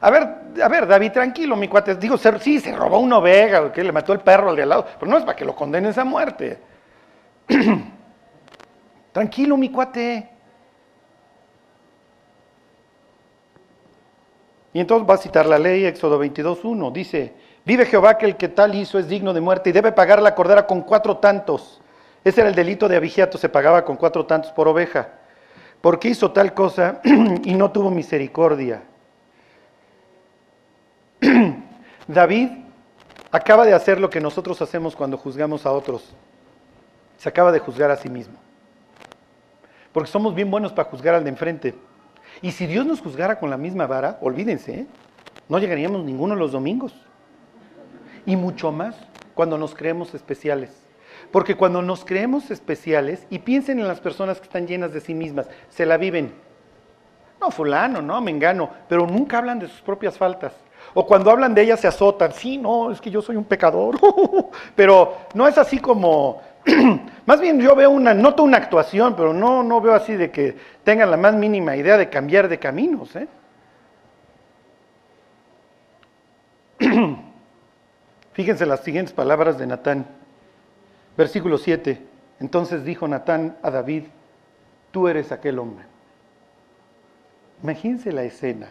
A 0.02 0.10
ver, 0.10 0.28
a 0.62 0.68
ver, 0.68 0.88
David, 0.88 1.12
tranquilo, 1.12 1.56
mi 1.56 1.68
cuate. 1.68 1.96
Digo, 1.96 2.18
sí, 2.18 2.60
se 2.60 2.76
robó 2.76 3.00
una 3.00 3.18
oveja, 3.18 3.72
que 3.72 3.84
le 3.84 3.92
mató 3.92 4.14
el 4.14 4.20
perro 4.20 4.50
al 4.50 4.56
de 4.56 4.64
al 4.64 4.70
lado, 4.70 4.86
pero 5.00 5.10
no 5.10 5.18
es 5.18 5.24
para 5.24 5.36
que 5.36 5.46
lo 5.46 5.56
condenes 5.56 5.98
a 5.98 6.04
muerte. 6.04 6.60
tranquilo, 9.12 9.58
mi 9.58 9.72
cuate. 9.72 10.30
Y 14.74 14.80
entonces 14.82 15.10
va 15.10 15.14
a 15.14 15.18
citar 15.18 15.46
la 15.46 15.58
ley, 15.58 15.86
Éxodo 15.86 16.22
22.1, 16.22 16.92
dice, 16.92 17.34
Vive 17.66 17.86
Jehová 17.88 18.18
que 18.18 18.28
el 18.28 18.36
que 18.36 18.48
tal 18.48 18.76
hizo 18.76 19.00
es 19.00 19.08
digno 19.08 19.34
de 19.34 19.42
muerte 19.42 19.72
y 19.72 19.74
debe 19.74 19.92
pagar 19.92 20.22
la 20.22 20.36
cordera 20.36 20.68
con 20.68 20.82
cuatro 20.82 21.18
tantos. 21.18 21.82
Ese 22.26 22.42
era 22.42 22.50
el 22.50 22.56
delito 22.56 22.90
de 22.90 22.98
abigiato, 22.98 23.38
se 23.38 23.48
pagaba 23.48 23.86
con 23.86 23.98
cuatro 23.98 24.26
tantos 24.26 24.52
por 24.52 24.68
oveja. 24.68 25.10
Porque 25.80 26.10
hizo 26.10 26.32
tal 26.32 26.56
cosa 26.56 27.00
y 27.44 27.54
no 27.54 27.72
tuvo 27.72 27.92
misericordia. 27.92 28.82
David 32.08 32.50
acaba 33.32 33.64
de 33.64 33.74
hacer 33.74 34.00
lo 34.00 34.10
que 34.10 34.20
nosotros 34.20 34.60
hacemos 34.64 34.96
cuando 34.96 35.18
juzgamos 35.18 35.68
a 35.68 35.72
otros. 35.72 36.16
Se 37.20 37.30
acaba 37.30 37.52
de 37.52 37.60
juzgar 37.60 37.92
a 37.92 37.98
sí 37.98 38.10
mismo. 38.10 38.34
Porque 39.94 40.10
somos 40.10 40.34
bien 40.34 40.50
buenos 40.50 40.74
para 40.74 40.90
juzgar 40.90 41.14
al 41.14 41.24
de 41.24 41.30
enfrente. 41.30 41.76
Y 42.42 42.54
si 42.54 42.66
Dios 42.66 42.88
nos 42.88 43.02
juzgara 43.02 43.38
con 43.38 43.52
la 43.52 43.58
misma 43.58 43.86
vara, 43.86 44.18
olvídense, 44.22 44.80
¿eh? 44.80 44.88
no 45.48 45.60
llegaríamos 45.60 46.04
ninguno 46.04 46.36
los 46.36 46.52
domingos 46.52 46.92
y 48.26 48.36
mucho 48.36 48.72
más 48.72 48.96
cuando 49.36 49.60
nos 49.60 49.76
creemos 49.76 50.16
especiales. 50.16 50.85
Porque 51.36 51.58
cuando 51.58 51.82
nos 51.82 52.06
creemos 52.06 52.50
especiales, 52.50 53.28
y 53.30 53.40
piensen 53.40 53.82
en 53.82 53.90
las 53.90 54.00
personas 54.00 54.38
que 54.38 54.46
están 54.46 54.68
llenas 54.68 54.94
de 54.94 55.02
sí 55.02 55.14
mismas, 55.14 55.50
se 55.68 55.86
la 55.86 55.98
viven. 55.98 56.34
No, 57.42 57.52
fulano, 57.52 58.02
no, 58.02 58.22
me 58.22 58.32
engano, 58.32 58.70
pero 58.88 59.06
nunca 59.06 59.40
hablan 59.40 59.60
de 59.60 59.68
sus 59.68 59.82
propias 59.82 60.18
faltas. 60.18 60.54
O 60.94 61.06
cuando 61.06 61.30
hablan 61.30 61.54
de 61.54 61.64
ellas 61.64 61.82
se 61.82 61.90
azotan, 61.90 62.32
sí, 62.32 62.58
no, 62.58 62.90
es 62.90 63.02
que 63.02 63.12
yo 63.12 63.22
soy 63.22 63.36
un 63.36 63.44
pecador. 63.44 64.00
pero 64.78 65.14
no 65.34 65.46
es 65.46 65.58
así 65.58 65.80
como, 65.80 66.42
más 67.26 67.42
bien 67.42 67.60
yo 67.60 67.76
veo 67.76 67.90
una, 67.90 68.14
noto 68.14 68.42
una 68.42 68.56
actuación, 68.56 69.14
pero 69.14 69.34
no, 69.34 69.62
no 69.62 69.82
veo 69.82 69.94
así 69.94 70.14
de 70.14 70.32
que 70.32 70.56
tengan 70.86 71.12
la 71.12 71.18
más 71.18 71.36
mínima 71.36 71.76
idea 71.76 71.98
de 71.98 72.10
cambiar 72.10 72.48
de 72.48 72.60
caminos. 72.60 73.14
¿eh? 73.18 73.28
Fíjense 78.32 78.66
las 78.66 78.86
siguientes 78.86 79.14
palabras 79.14 79.58
de 79.58 79.68
Natán. 79.68 80.24
Versículo 81.18 81.58
7. 81.58 82.02
Entonces 82.40 82.84
dijo 82.84 83.08
Natán 83.08 83.58
a 83.62 83.72
David, 83.72 84.04
tú 84.92 85.08
eres 85.08 85.32
aquel 85.32 85.60
hombre. 85.60 85.86
Imagínense 87.64 88.12
la 88.12 88.24
escena. 88.24 88.70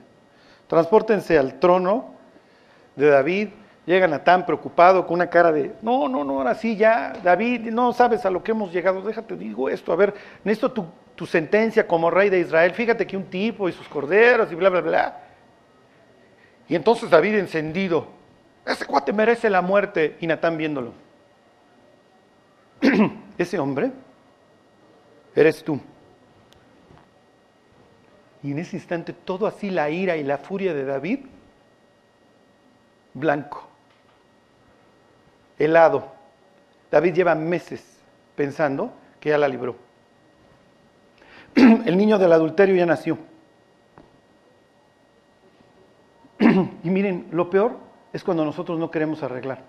Transpórtense 0.66 1.38
al 1.38 1.58
trono 1.58 2.14
de 2.96 3.08
David. 3.08 3.48
Llega 3.86 4.08
Natán 4.08 4.46
preocupado 4.46 5.06
con 5.06 5.14
una 5.14 5.28
cara 5.28 5.52
de, 5.52 5.74
no, 5.82 6.08
no, 6.08 6.24
no, 6.24 6.38
ahora 6.38 6.54
sí 6.54 6.74
ya, 6.74 7.12
David, 7.22 7.70
no 7.70 7.92
sabes 7.92 8.24
a 8.24 8.30
lo 8.30 8.42
que 8.42 8.52
hemos 8.52 8.72
llegado, 8.72 9.02
déjate, 9.02 9.36
digo 9.36 9.68
esto, 9.68 9.92
a 9.92 9.96
ver, 9.96 10.14
necesito 10.42 10.72
tu, 10.72 10.86
tu 11.14 11.26
sentencia 11.26 11.86
como 11.86 12.10
rey 12.10 12.30
de 12.30 12.40
Israel, 12.40 12.72
fíjate 12.72 13.06
que 13.06 13.14
un 13.14 13.24
tipo 13.24 13.68
y 13.68 13.72
sus 13.72 13.86
corderos 13.86 14.50
y 14.50 14.54
bla, 14.54 14.70
bla, 14.70 14.80
bla. 14.80 15.20
Y 16.66 16.74
entonces 16.74 17.10
David 17.10 17.34
encendido, 17.34 18.06
ese 18.66 18.86
cuate 18.86 19.12
merece 19.12 19.50
la 19.50 19.62
muerte. 19.62 20.16
Y 20.20 20.26
Natán 20.26 20.56
viéndolo. 20.56 20.92
Ese 23.38 23.58
hombre 23.58 23.92
eres 25.34 25.62
tú. 25.64 25.80
Y 28.42 28.52
en 28.52 28.58
ese 28.58 28.76
instante 28.76 29.12
todo 29.14 29.46
así 29.46 29.70
la 29.70 29.88
ira 29.88 30.16
y 30.16 30.22
la 30.22 30.36
furia 30.36 30.74
de 30.74 30.84
David, 30.84 31.20
blanco, 33.14 33.66
helado. 35.58 36.12
David 36.90 37.14
lleva 37.14 37.34
meses 37.34 37.82
pensando 38.36 38.92
que 39.18 39.30
ya 39.30 39.38
la 39.38 39.48
libró. 39.48 39.76
El 41.54 41.96
niño 41.96 42.18
del 42.18 42.32
adulterio 42.32 42.76
ya 42.76 42.86
nació. 42.86 43.18
Y 46.84 46.90
miren, 46.90 47.28
lo 47.30 47.48
peor 47.48 47.78
es 48.12 48.22
cuando 48.22 48.44
nosotros 48.44 48.78
no 48.78 48.90
queremos 48.90 49.22
arreglar. 49.22 49.62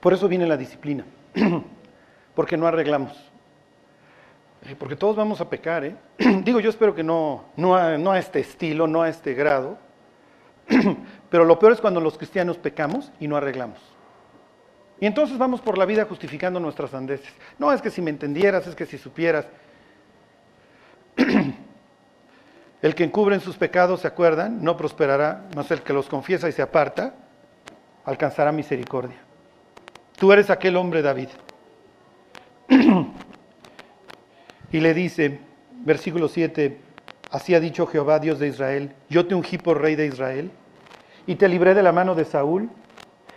Por 0.00 0.14
eso 0.14 0.26
viene 0.26 0.46
la 0.46 0.56
disciplina, 0.56 1.04
porque 2.34 2.56
no 2.56 2.66
arreglamos. 2.66 3.12
Eh, 4.64 4.76
porque 4.78 4.96
todos 4.96 5.16
vamos 5.16 5.40
a 5.40 5.48
pecar, 5.48 5.84
¿eh? 5.84 5.96
Digo, 6.44 6.60
yo 6.60 6.70
espero 6.70 6.94
que 6.94 7.02
no, 7.02 7.46
no, 7.56 7.74
a, 7.74 8.18
este 8.18 8.40
estilo, 8.40 8.86
no 8.86 9.02
a 9.02 9.08
este 9.08 9.34
grado, 9.34 9.76
pero 11.30 11.44
lo 11.44 11.58
peor 11.58 11.72
es 11.72 11.80
cuando 11.80 12.00
los 12.00 12.16
cristianos 12.16 12.58
pecamos 12.58 13.10
y 13.18 13.26
no 13.26 13.36
arreglamos. 13.36 13.80
Y 15.00 15.06
entonces 15.06 15.36
vamos 15.36 15.60
por 15.60 15.78
la 15.78 15.84
vida 15.84 16.04
justificando 16.04 16.60
nuestras 16.60 16.90
sandeces. 16.90 17.32
No, 17.58 17.72
es 17.72 17.82
que 17.82 17.90
si 17.90 18.00
me 18.00 18.10
entendieras, 18.10 18.66
es 18.68 18.76
que 18.76 18.86
si 18.86 18.98
supieras. 18.98 19.46
El 22.82 22.94
que 22.96 23.04
encubre 23.04 23.34
en 23.34 23.40
sus 23.40 23.56
pecados, 23.56 24.00
¿se 24.00 24.08
acuerdan? 24.08 24.62
No 24.62 24.76
prosperará, 24.76 25.46
más 25.54 25.70
el 25.70 25.82
que 25.82 25.92
los 25.92 26.08
confiesa 26.08 26.48
y 26.48 26.52
se 26.52 26.62
aparta, 26.62 27.14
alcanzará 28.04 28.50
misericordia. 28.50 29.18
Tú 30.16 30.32
eres 30.32 30.50
aquel 30.50 30.76
hombre, 30.76 31.00
David. 31.00 31.28
Y 34.72 34.80
le 34.80 34.94
dice, 34.94 35.38
versículo 35.84 36.28
7, 36.28 36.78
así 37.30 37.54
ha 37.54 37.60
dicho 37.60 37.86
Jehová, 37.86 38.18
Dios 38.18 38.38
de 38.38 38.48
Israel, 38.48 38.92
yo 39.08 39.26
te 39.26 39.34
ungí 39.34 39.58
por 39.58 39.80
rey 39.80 39.94
de 39.96 40.06
Israel, 40.06 40.50
y 41.26 41.36
te 41.36 41.48
libré 41.48 41.74
de 41.74 41.82
la 41.82 41.92
mano 41.92 42.14
de 42.14 42.24
Saúl, 42.24 42.70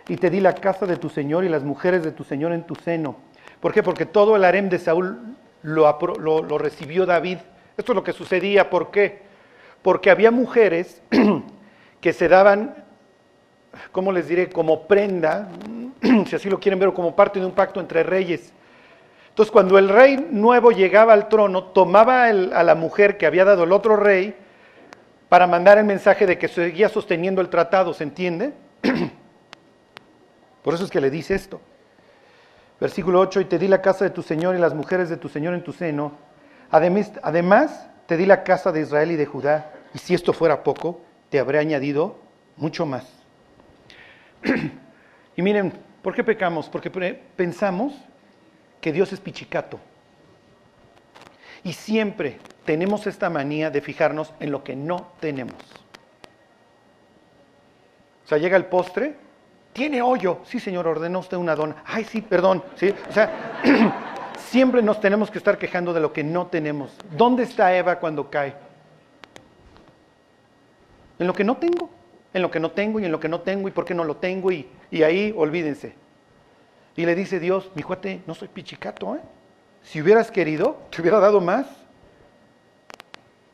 y 0.08 0.16
te 0.16 0.30
di 0.30 0.40
la 0.40 0.54
casa 0.54 0.86
de 0.86 0.96
tu 0.96 1.08
Señor 1.08 1.44
y 1.44 1.48
las 1.48 1.64
mujeres 1.64 2.04
de 2.04 2.12
tu 2.12 2.24
Señor 2.24 2.52
en 2.52 2.64
tu 2.64 2.74
seno. 2.76 3.16
¿Por 3.60 3.72
qué? 3.72 3.82
Porque 3.82 4.06
todo 4.06 4.36
el 4.36 4.44
harem 4.44 4.68
de 4.68 4.78
Saúl 4.78 5.36
lo, 5.62 5.98
lo 6.18 6.58
recibió 6.58 7.06
David. 7.06 7.38
Esto 7.76 7.92
es 7.92 7.96
lo 7.96 8.04
que 8.04 8.12
sucedía. 8.12 8.70
¿Por 8.70 8.90
qué? 8.90 9.22
Porque 9.82 10.10
había 10.10 10.30
mujeres 10.30 11.02
que 12.00 12.12
se 12.12 12.28
daban, 12.28 12.74
¿cómo 13.92 14.12
les 14.12 14.28
diré?, 14.28 14.48
como 14.48 14.86
prenda, 14.86 15.48
si 16.26 16.36
así 16.36 16.48
lo 16.48 16.60
quieren 16.60 16.78
ver, 16.78 16.92
como 16.92 17.16
parte 17.16 17.40
de 17.40 17.46
un 17.46 17.52
pacto 17.52 17.80
entre 17.80 18.02
reyes. 18.02 18.52
Entonces, 19.36 19.52
cuando 19.52 19.76
el 19.76 19.90
rey 19.90 20.28
nuevo 20.30 20.70
llegaba 20.70 21.12
al 21.12 21.28
trono, 21.28 21.64
tomaba 21.64 22.24
a 22.24 22.32
la 22.32 22.74
mujer 22.74 23.18
que 23.18 23.26
había 23.26 23.44
dado 23.44 23.64
el 23.64 23.72
otro 23.72 23.94
rey 23.94 24.34
para 25.28 25.46
mandar 25.46 25.76
el 25.76 25.84
mensaje 25.84 26.24
de 26.24 26.38
que 26.38 26.48
seguía 26.48 26.88
sosteniendo 26.88 27.42
el 27.42 27.50
tratado, 27.50 27.92
¿se 27.92 28.04
entiende? 28.04 28.54
Por 30.64 30.72
eso 30.72 30.86
es 30.86 30.90
que 30.90 31.02
le 31.02 31.10
dice 31.10 31.34
esto. 31.34 31.60
Versículo 32.80 33.20
8, 33.20 33.42
y 33.42 33.44
te 33.44 33.58
di 33.58 33.68
la 33.68 33.82
casa 33.82 34.06
de 34.06 34.10
tu 34.10 34.22
Señor 34.22 34.56
y 34.56 34.58
las 34.58 34.72
mujeres 34.72 35.10
de 35.10 35.18
tu 35.18 35.28
Señor 35.28 35.52
en 35.52 35.62
tu 35.62 35.74
seno. 35.74 36.12
Además, 36.70 37.12
además, 37.22 37.90
te 38.06 38.16
di 38.16 38.24
la 38.24 38.42
casa 38.42 38.72
de 38.72 38.80
Israel 38.80 39.10
y 39.10 39.16
de 39.16 39.26
Judá, 39.26 39.70
y 39.92 39.98
si 39.98 40.14
esto 40.14 40.32
fuera 40.32 40.62
poco, 40.62 41.02
te 41.28 41.38
habré 41.38 41.58
añadido 41.58 42.16
mucho 42.56 42.86
más. 42.86 43.06
y 45.36 45.42
miren, 45.42 45.74
¿por 46.00 46.14
qué 46.14 46.24
pecamos? 46.24 46.70
Porque 46.70 46.90
pensamos 47.36 47.92
que 48.80 48.92
Dios 48.92 49.12
es 49.12 49.20
pichicato. 49.20 49.80
Y 51.64 51.72
siempre 51.72 52.38
tenemos 52.64 53.06
esta 53.06 53.30
manía 53.30 53.70
de 53.70 53.80
fijarnos 53.80 54.32
en 54.40 54.50
lo 54.50 54.62
que 54.62 54.76
no 54.76 55.12
tenemos. 55.20 55.56
O 58.24 58.28
sea, 58.28 58.38
llega 58.38 58.56
el 58.56 58.66
postre, 58.66 59.16
tiene 59.72 60.02
hoyo. 60.02 60.38
Sí, 60.44 60.58
señor, 60.58 60.86
ordenó 60.86 61.20
usted 61.20 61.36
una 61.36 61.54
dona. 61.54 61.82
Ay, 61.86 62.04
sí, 62.04 62.22
perdón. 62.22 62.62
¿Sí? 62.76 62.94
O 63.08 63.12
sea, 63.12 63.60
siempre 64.38 64.82
nos 64.82 65.00
tenemos 65.00 65.30
que 65.30 65.38
estar 65.38 65.58
quejando 65.58 65.92
de 65.92 66.00
lo 66.00 66.12
que 66.12 66.24
no 66.24 66.46
tenemos. 66.46 66.96
¿Dónde 67.16 67.44
está 67.44 67.76
Eva 67.76 67.98
cuando 67.98 68.30
cae? 68.30 68.54
En 71.18 71.26
lo 71.26 71.32
que 71.32 71.44
no 71.44 71.56
tengo. 71.56 71.90
En 72.32 72.42
lo 72.42 72.50
que 72.50 72.60
no 72.60 72.70
tengo 72.70 73.00
y 73.00 73.04
en 73.04 73.12
lo 73.12 73.20
que 73.20 73.28
no 73.28 73.40
tengo 73.40 73.68
y 73.68 73.70
por 73.70 73.84
qué 73.84 73.94
no 73.94 74.04
lo 74.04 74.16
tengo 74.16 74.50
y, 74.52 74.68
y 74.90 75.02
ahí 75.02 75.34
olvídense. 75.36 75.94
Y 76.96 77.04
le 77.04 77.14
dice 77.14 77.38
Dios, 77.38 77.70
mi 77.74 77.82
cuate, 77.82 78.22
no 78.26 78.34
soy 78.34 78.48
pichicato, 78.48 79.16
¿eh? 79.16 79.20
Si 79.82 80.00
hubieras 80.00 80.30
querido, 80.30 80.78
te 80.90 81.00
hubiera 81.00 81.20
dado 81.20 81.40
más. 81.40 81.66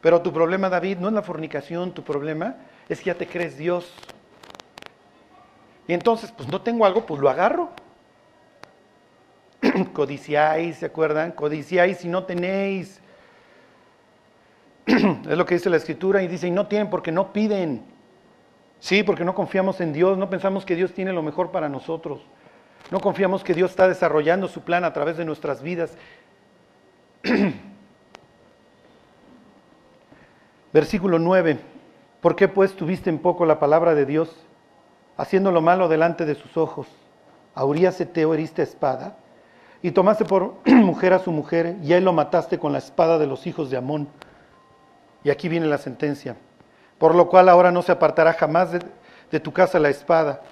Pero 0.01 0.23
tu 0.23 0.33
problema, 0.33 0.71
David, 0.71 0.99
no 0.99 1.09
es 1.09 1.15
la 1.15 1.23
fornicación, 1.23 1.93
tu 1.93 2.03
problema 2.03 2.57
es 2.89 3.01
que 3.01 3.07
ya 3.07 3.15
te 3.15 3.27
crees 3.27 3.59
Dios. 3.59 3.93
Y 5.87 5.93
entonces, 5.93 6.33
pues 6.33 6.49
no 6.49 6.63
tengo 6.63 6.87
algo, 6.87 7.05
pues 7.05 7.21
lo 7.21 7.29
agarro. 7.29 7.71
Codiciáis, 9.93 10.79
¿se 10.79 10.87
acuerdan? 10.87 11.33
Codiciáis 11.33 12.05
y 12.05 12.09
no 12.09 12.25
tenéis. 12.25 13.01
es 14.87 15.39
lo 15.39 15.45
que 15.45 15.55
dice 15.55 15.71
la 15.71 15.77
escritura 15.77 16.23
y 16.23 16.29
dice, 16.29 16.49
y 16.49 16.51
no 16.51 16.67
tienen 16.67 16.91
porque 16.91 17.13
no 17.13 17.33
piden. 17.33 17.85
Sí, 18.81 19.03
porque 19.03 19.25
no 19.25 19.35
confiamos 19.35 19.81
en 19.81 19.93
Dios, 19.93 20.19
no 20.19 20.29
pensamos 20.29 20.65
que 20.65 20.75
Dios 20.75 20.93
tiene 20.93 21.13
lo 21.13 21.23
mejor 21.23 21.53
para 21.53 21.69
nosotros. 21.69 22.21
No 22.91 23.01
confiamos 23.01 23.43
que 23.43 23.55
Dios 23.55 23.71
está 23.71 23.89
desarrollando 23.89 24.49
su 24.49 24.63
plan 24.63 24.85
a 24.85 24.93
través 24.93 25.17
de 25.17 25.25
nuestras 25.25 25.63
vidas. 25.63 25.93
Versículo 30.73 31.19
9. 31.19 31.59
¿Por 32.21 32.37
qué 32.37 32.49
pues 32.49 32.75
tuviste 32.77 33.11
en 33.11 33.19
poco 33.19 33.45
la 33.47 33.59
palabra 33.59 33.95
de 33.95 34.07
Dios, 34.07 34.35
haciendo 35.17 35.51
lo 35.51 35.61
malo 35.61 35.89
delante 35.89 36.25
de 36.25 36.35
sus 36.35 36.57
ojos? 36.57 36.87
A 37.55 37.65
Urias 37.65 38.01
Eteo 38.01 38.33
heriste 38.33 38.63
espada, 38.63 39.17
y 39.83 39.91
tomaste 39.91 40.25
por 40.25 40.55
mujer 40.67 41.13
a 41.13 41.19
su 41.19 41.33
mujer, 41.33 41.77
y 41.83 41.93
él 41.93 42.05
lo 42.05 42.13
mataste 42.13 42.59
con 42.59 42.73
la 42.73 42.79
espada 42.79 43.19
de 43.19 43.27
los 43.27 43.47
hijos 43.47 43.71
de 43.71 43.77
Amón. 43.77 44.09
Y 45.25 45.31
aquí 45.31 45.49
viene 45.49 45.67
la 45.67 45.79
sentencia. 45.79 46.37
Por 46.99 47.15
lo 47.15 47.29
cual 47.29 47.49
ahora 47.49 47.73
no 47.73 47.83
se 47.83 47.93
apartará 47.93 48.33
jamás 48.33 48.71
de 48.73 49.41
tu 49.41 49.53
casa 49.53 49.81
la 49.81 49.89
espada, 49.89 50.43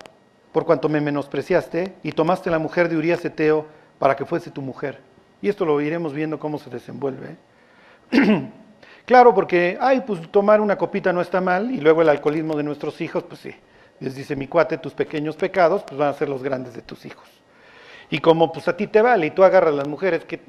por 0.52 0.64
cuanto 0.64 0.88
me 0.88 1.00
menospreciaste 1.00 1.94
y 2.02 2.12
tomaste 2.12 2.50
la 2.50 2.58
mujer 2.58 2.88
de 2.88 2.96
Urias 2.96 3.24
Eteo 3.24 3.66
para 3.98 4.16
que 4.16 4.24
fuese 4.24 4.50
tu 4.50 4.62
mujer. 4.62 4.98
Y 5.42 5.48
esto 5.48 5.64
lo 5.64 5.80
iremos 5.80 6.12
viendo 6.12 6.38
cómo 6.38 6.58
se 6.58 6.70
desenvuelve. 6.70 7.36
claro, 9.06 9.34
porque, 9.34 9.78
ay, 9.80 10.02
pues 10.06 10.30
tomar 10.30 10.60
una 10.60 10.76
copita 10.76 11.12
no 11.12 11.20
está 11.20 11.40
mal, 11.40 11.70
y 11.70 11.80
luego 11.80 12.02
el 12.02 12.08
alcoholismo 12.08 12.56
de 12.56 12.62
nuestros 12.62 13.00
hijos, 13.00 13.22
pues 13.24 13.40
sí. 13.40 13.54
Les 14.00 14.14
dice 14.14 14.34
mi 14.34 14.48
cuate, 14.48 14.78
tus 14.78 14.94
pequeños 14.94 15.36
pecados, 15.36 15.82
pues 15.82 15.98
van 15.98 16.08
a 16.08 16.14
ser 16.14 16.28
los 16.28 16.42
grandes 16.42 16.74
de 16.74 16.82
tus 16.82 17.04
hijos. 17.04 17.28
Y 18.08 18.18
como 18.18 18.50
pues 18.52 18.66
a 18.66 18.76
ti 18.76 18.86
te 18.86 19.02
vale 19.02 19.26
y 19.26 19.30
tú 19.30 19.44
agarras 19.44 19.74
las 19.74 19.86
mujeres 19.86 20.24
que 20.24 20.40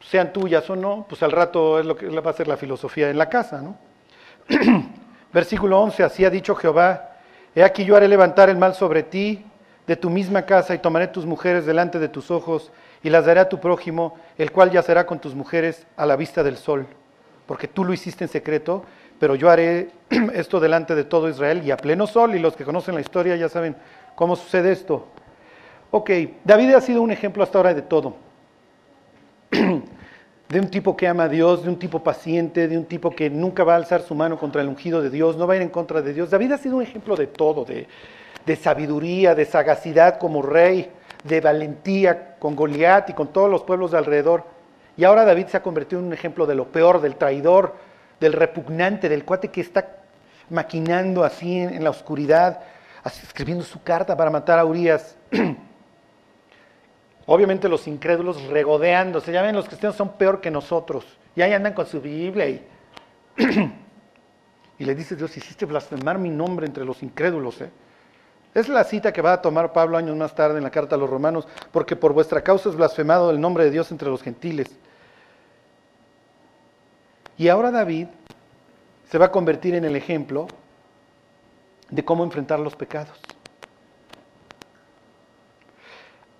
sean 0.00 0.32
tuyas 0.32 0.68
o 0.70 0.76
no, 0.76 1.06
pues 1.08 1.22
al 1.22 1.30
rato 1.30 1.78
es 1.78 1.86
lo 1.86 1.96
que 1.96 2.08
va 2.08 2.30
a 2.30 2.34
ser 2.34 2.48
la 2.48 2.56
filosofía 2.56 3.10
en 3.10 3.18
la 3.18 3.28
casa, 3.28 3.62
¿no? 3.62 3.78
Versículo 5.32 5.80
11, 5.80 6.02
así 6.02 6.24
ha 6.24 6.30
dicho 6.30 6.54
Jehová, 6.54 7.13
He 7.54 7.62
aquí 7.62 7.84
yo 7.84 7.96
haré 7.96 8.08
levantar 8.08 8.50
el 8.50 8.56
mal 8.56 8.74
sobre 8.74 9.02
ti 9.02 9.44
de 9.86 9.96
tu 9.96 10.10
misma 10.10 10.42
casa 10.42 10.74
y 10.74 10.78
tomaré 10.78 11.08
tus 11.08 11.26
mujeres 11.26 11.66
delante 11.66 11.98
de 11.98 12.08
tus 12.08 12.30
ojos 12.30 12.72
y 13.02 13.10
las 13.10 13.26
daré 13.26 13.40
a 13.40 13.48
tu 13.48 13.60
prójimo, 13.60 14.16
el 14.38 14.50
cual 14.50 14.70
yacerá 14.70 15.06
con 15.06 15.20
tus 15.20 15.34
mujeres 15.34 15.86
a 15.96 16.06
la 16.06 16.16
vista 16.16 16.42
del 16.42 16.56
sol, 16.56 16.86
porque 17.46 17.68
tú 17.68 17.84
lo 17.84 17.92
hiciste 17.92 18.24
en 18.24 18.30
secreto, 18.30 18.84
pero 19.20 19.34
yo 19.34 19.50
haré 19.50 19.90
esto 20.34 20.58
delante 20.58 20.94
de 20.94 21.04
todo 21.04 21.28
Israel 21.28 21.62
y 21.64 21.70
a 21.70 21.76
pleno 21.76 22.06
sol, 22.06 22.34
y 22.34 22.38
los 22.38 22.56
que 22.56 22.64
conocen 22.64 22.94
la 22.94 23.02
historia 23.02 23.36
ya 23.36 23.48
saben 23.48 23.76
cómo 24.14 24.36
sucede 24.36 24.72
esto. 24.72 25.06
Ok, 25.90 26.10
David 26.44 26.74
ha 26.74 26.80
sido 26.80 27.02
un 27.02 27.12
ejemplo 27.12 27.42
hasta 27.42 27.58
ahora 27.58 27.74
de 27.74 27.82
todo. 27.82 28.16
de 30.48 30.60
un 30.60 30.68
tipo 30.68 30.96
que 30.96 31.08
ama 31.08 31.24
a 31.24 31.28
Dios, 31.28 31.62
de 31.62 31.68
un 31.68 31.78
tipo 31.78 32.02
paciente, 32.02 32.68
de 32.68 32.76
un 32.76 32.84
tipo 32.84 33.10
que 33.10 33.30
nunca 33.30 33.64
va 33.64 33.74
a 33.74 33.76
alzar 33.76 34.02
su 34.02 34.14
mano 34.14 34.38
contra 34.38 34.62
el 34.62 34.68
ungido 34.68 35.00
de 35.00 35.10
Dios, 35.10 35.36
no 35.36 35.46
va 35.46 35.54
a 35.54 35.56
ir 35.56 35.62
en 35.62 35.70
contra 35.70 36.02
de 36.02 36.12
Dios. 36.12 36.30
David 36.30 36.52
ha 36.52 36.58
sido 36.58 36.76
un 36.76 36.82
ejemplo 36.82 37.16
de 37.16 37.26
todo, 37.26 37.64
de, 37.64 38.56
sabiduría, 38.56 39.34
de 39.34 39.46
sagacidad 39.46 40.18
como 40.18 40.42
rey, 40.42 40.90
de 41.24 41.40
valentía 41.40 42.36
con 42.38 42.54
Goliat 42.54 43.10
y 43.10 43.12
con 43.14 43.28
todos 43.28 43.50
los 43.50 43.62
pueblos 43.62 43.92
de 43.92 43.98
alrededor. 43.98 44.44
Y 44.96 45.04
ahora 45.04 45.24
David 45.24 45.46
se 45.46 45.56
ha 45.56 45.62
convertido 45.62 46.00
en 46.00 46.08
un 46.08 46.12
ejemplo 46.12 46.46
de 46.46 46.54
lo 46.54 46.68
peor, 46.68 47.00
del 47.00 47.16
traidor, 47.16 47.74
del 48.20 48.34
repugnante, 48.34 49.08
del 49.08 49.24
cuate 49.24 49.48
que 49.48 49.62
está 49.62 49.96
maquinando 50.50 51.24
así 51.24 51.58
en, 51.58 51.82
la 51.82 51.90
oscuridad, 51.90 52.60
escribiendo 53.04 53.64
su 53.64 53.82
carta 53.82 54.16
para 54.16 54.30
matar 54.30 54.58
a 54.58 54.64
Urias. 54.64 55.16
Obviamente 57.26 57.68
los 57.68 57.86
incrédulos 57.86 58.42
regodeándose, 58.44 59.32
ya 59.32 59.42
ven, 59.42 59.54
los 59.54 59.66
cristianos 59.66 59.96
son 59.96 60.10
peor 60.16 60.40
que 60.40 60.50
nosotros. 60.50 61.06
Y 61.34 61.42
ahí 61.42 61.52
andan 61.52 61.72
con 61.72 61.86
su 61.86 62.00
Biblia 62.00 62.48
y, 62.48 62.66
y 64.78 64.84
le 64.84 64.94
dice 64.94 65.16
Dios, 65.16 65.34
hiciste 65.36 65.64
blasfemar 65.64 66.18
mi 66.18 66.28
nombre 66.28 66.66
entre 66.66 66.84
los 66.84 67.02
incrédulos. 67.02 67.60
¿eh? 67.62 67.70
Es 68.52 68.68
la 68.68 68.84
cita 68.84 69.12
que 69.12 69.22
va 69.22 69.32
a 69.32 69.42
tomar 69.42 69.72
Pablo 69.72 69.96
años 69.96 70.16
más 70.16 70.34
tarde 70.34 70.58
en 70.58 70.64
la 70.64 70.70
carta 70.70 70.96
a 70.96 70.98
los 70.98 71.08
romanos, 71.08 71.48
porque 71.72 71.96
por 71.96 72.12
vuestra 72.12 72.42
causa 72.42 72.68
es 72.68 72.76
blasfemado 72.76 73.30
el 73.30 73.40
nombre 73.40 73.64
de 73.64 73.70
Dios 73.70 73.90
entre 73.90 74.10
los 74.10 74.22
gentiles. 74.22 74.68
Y 77.38 77.48
ahora 77.48 77.70
David 77.70 78.08
se 79.10 79.18
va 79.18 79.26
a 79.26 79.32
convertir 79.32 79.74
en 79.74 79.84
el 79.84 79.96
ejemplo 79.96 80.46
de 81.90 82.04
cómo 82.04 82.22
enfrentar 82.22 82.60
los 82.60 82.76
pecados. 82.76 83.18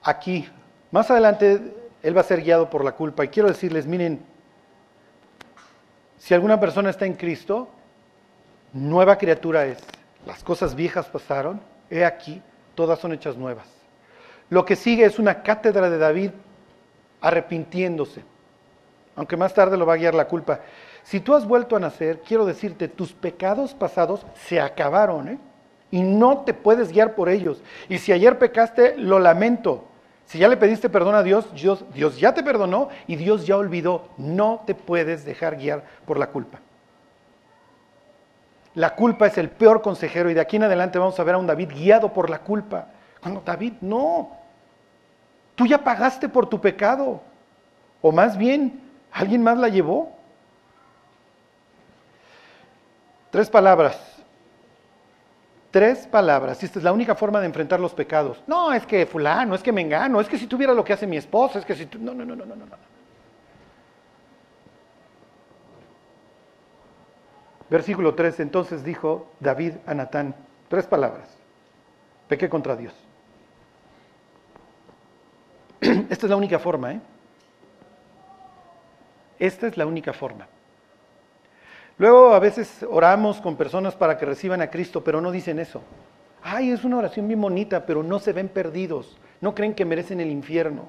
Aquí 0.03 0.49
más 0.95 1.11
adelante 1.11 1.61
él 2.05 2.17
va 2.17 2.21
a 2.21 2.25
ser 2.25 2.41
guiado 2.41 2.71
por 2.71 2.85
la 2.85 2.93
culpa. 2.93 3.25
Y 3.25 3.29
quiero 3.29 3.49
decirles, 3.49 3.85
miren, 3.85 4.25
si 6.19 6.35
alguna 6.35 6.61
persona 6.61 6.89
está 6.89 7.05
en 7.05 7.15
Cristo, 7.15 7.69
nueva 8.73 9.19
criatura 9.19 9.67
es. 9.67 9.79
Las 10.25 10.45
cosas 10.45 10.77
viejas 10.77 11.07
pasaron, 11.07 11.61
he 11.91 12.05
aquí, 12.05 12.41
todas 12.77 13.01
son 13.01 13.13
hechas 13.13 13.37
nuevas. 13.37 13.67
Lo 14.51 14.65
que 14.65 14.77
sigue 14.77 15.05
es 15.05 15.19
una 15.19 15.43
cátedra 15.43 15.91
de 15.91 15.99
David 15.99 16.31
arrepintiéndose, 17.21 18.23
aunque 19.17 19.37
más 19.37 19.53
tarde 19.53 19.77
lo 19.77 19.87
va 19.87 19.95
a 19.95 19.97
guiar 19.97 20.15
la 20.15 20.29
culpa. 20.29 20.61
Si 21.03 21.19
tú 21.19 21.35
has 21.35 21.45
vuelto 21.45 21.75
a 21.75 21.81
nacer, 21.81 22.21
quiero 22.21 22.47
decirte, 22.47 22.87
tus 22.87 23.13
pecados 23.13 23.75
pasados 23.75 24.25
se 24.47 24.61
acabaron, 24.61 25.27
¿eh? 25.27 25.39
Y 25.91 26.03
no 26.03 26.45
te 26.45 26.55
puedes 26.55 26.93
guiar 26.93 27.17
por 27.17 27.29
ellos. 27.29 27.61
Y 27.89 27.99
si 27.99 28.13
ayer 28.13 28.39
pecaste, 28.39 28.97
lo 28.97 29.19
lamento. 29.19 29.89
Si 30.27 30.39
ya 30.39 30.49
le 30.49 30.57
pediste 30.57 30.89
perdón 30.89 31.15
a 31.15 31.23
Dios, 31.23 31.53
Dios, 31.55 31.85
Dios 31.93 32.19
ya 32.19 32.35
te 32.35 32.43
perdonó 32.43 32.89
y 33.07 33.17
Dios 33.17 33.47
ya 33.47 33.57
olvidó. 33.57 34.09
No 34.17 34.63
te 34.67 34.75
puedes 34.75 35.25
dejar 35.25 35.57
guiar 35.57 35.85
por 36.07 36.19
la 36.19 36.29
culpa. 36.29 36.61
La 38.75 38.95
culpa 38.97 39.27
es 39.27 39.39
el 39.39 39.51
peor 39.51 39.83
consejero 39.83 40.31
y 40.31 40.35
de 40.35 40.41
aquí 40.41 40.57
en 40.57 40.65
adelante 40.65 40.99
vamos 40.99 41.19
a 41.21 41.25
ver 41.25 41.37
a 41.37 41.39
un 41.39 41.47
David 41.47 41.71
guiado 41.73 42.13
por 42.13 42.29
la 42.29 42.41
culpa. 42.41 42.89
Cuando 43.21 43.41
David, 43.41 43.75
no. 43.81 44.31
Tú 45.55 45.67
ya 45.67 45.79
pagaste 45.79 46.29
por 46.29 46.49
tu 46.49 46.61
pecado. 46.61 47.21
O 48.03 48.11
más 48.11 48.37
bien, 48.37 48.83
alguien 49.13 49.43
más 49.43 49.57
la 49.59 49.69
llevó. 49.69 50.13
Tres 53.31 53.49
palabras. 53.49 54.14
Tres 55.75 56.07
palabras. 56.07 56.63
Y 56.63 56.67
esta 56.67 56.79
es 56.79 56.85
la 56.85 56.93
única 56.93 57.17
forma 57.17 57.41
de 57.41 57.47
enfrentar 57.47 57.81
los 57.81 57.93
pecados. 57.93 58.41
No, 58.47 58.73
es 58.73 58.87
que 58.87 59.07
fulano, 59.07 59.57
es 59.57 59.61
que 59.61 59.73
me 59.73 59.81
engano, 59.81 60.21
es 60.21 60.29
que 60.29 60.39
si 60.39 60.47
tuviera 60.47 60.73
lo 60.73 60.85
que 60.85 60.93
hace 60.93 61.05
mi 61.05 61.17
esposa, 61.17 61.59
es 61.59 61.65
que 61.65 61.75
si... 61.75 61.89
No, 61.99 62.15
no, 62.15 62.25
no, 62.25 62.37
no, 62.37 62.47
no, 62.47 62.55
no. 62.55 62.65
Versículo 67.69 68.15
3, 68.15 68.39
entonces 68.39 68.85
dijo 68.85 69.33
David 69.41 69.73
a 69.85 69.95
Natán, 69.95 70.37
tres 70.69 70.87
palabras, 70.87 71.29
pequé 72.29 72.49
contra 72.49 72.77
Dios. 72.77 72.95
Esta 75.81 76.27
es 76.27 76.31
la 76.31 76.37
única 76.37 76.61
forma, 76.61 76.93
¿eh? 76.93 77.01
Esta 79.41 79.67
es 79.67 79.77
la 79.77 79.87
única 79.87 80.13
forma. 80.13 80.47
Luego 81.99 82.35
a 82.35 82.41
veces 82.41 82.85
oramos 82.89 83.41
con 83.41 83.57
personas 83.57 83.95
para 83.95 84.19
que 84.19 84.27
reciban 84.27 84.61
a 84.61 84.71
Cristo, 84.71 85.05
pero 85.05 85.21
no 85.21 85.31
dicen 85.31 85.59
eso. 85.59 85.83
Ay, 86.43 86.71
es 86.71 86.85
una 86.85 86.99
oración 86.99 87.27
bien 87.29 87.41
bonita, 87.41 87.87
pero 87.87 88.03
no 88.03 88.19
se 88.19 88.33
ven 88.33 88.49
perdidos, 88.49 89.17
no 89.41 89.55
creen 89.55 89.75
que 89.75 89.85
merecen 89.85 90.21
el 90.21 90.31
infierno. 90.31 90.87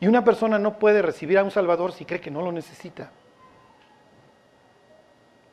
Y 0.00 0.06
una 0.06 0.24
persona 0.24 0.58
no 0.58 0.78
puede 0.78 1.02
recibir 1.02 1.38
a 1.38 1.44
un 1.44 1.50
Salvador 1.50 1.92
si 1.92 2.04
cree 2.04 2.20
que 2.20 2.30
no 2.30 2.42
lo 2.42 2.52
necesita. 2.52 3.10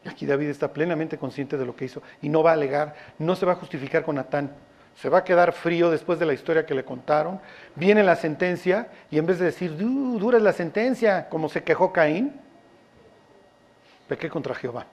Y 0.04 0.10
aquí 0.10 0.28
David 0.28 0.50
está 0.50 0.72
plenamente 0.72 1.18
consciente 1.18 1.58
de 1.58 1.66
lo 1.66 1.76
que 1.76 1.86
hizo 1.86 2.04
y 2.22 2.30
no 2.30 2.44
va 2.44 2.52
a 2.52 2.54
alegar, 2.54 2.94
no 3.18 3.36
se 3.36 3.46
va 3.46 3.54
a 3.54 3.56
justificar 3.56 4.04
con 4.04 4.16
Natán. 4.16 4.52
Se 4.96 5.10
va 5.10 5.20
a 5.20 5.24
quedar 5.24 5.52
frío 5.52 5.90
después 5.90 6.20
de 6.20 6.26
la 6.26 6.34
historia 6.34 6.66
que 6.66 6.76
le 6.76 6.86
contaron. 6.86 7.42
Viene 7.74 8.04
la 8.04 8.16
sentencia 8.16 8.90
y 9.10 9.18
en 9.18 9.26
vez 9.26 9.40
de 9.40 9.46
decir, 9.46 9.76
dura 9.76 10.38
es 10.38 10.44
la 10.44 10.54
sentencia, 10.54 11.28
como 11.28 11.50
se 11.50 11.64
quejó 11.64 11.92
Caín, 11.92 12.40
pequé 14.08 14.30
contra 14.30 14.56
Jehová. 14.56 14.86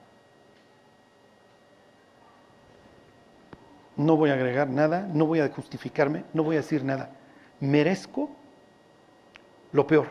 No 3.96 4.16
voy 4.16 4.30
a 4.30 4.34
agregar 4.34 4.68
nada, 4.68 5.06
no 5.12 5.26
voy 5.26 5.40
a 5.40 5.48
justificarme, 5.48 6.24
no 6.32 6.42
voy 6.42 6.56
a 6.56 6.60
decir 6.60 6.82
nada. 6.84 7.10
Merezco 7.60 8.30
lo 9.72 9.86
peor. 9.86 10.06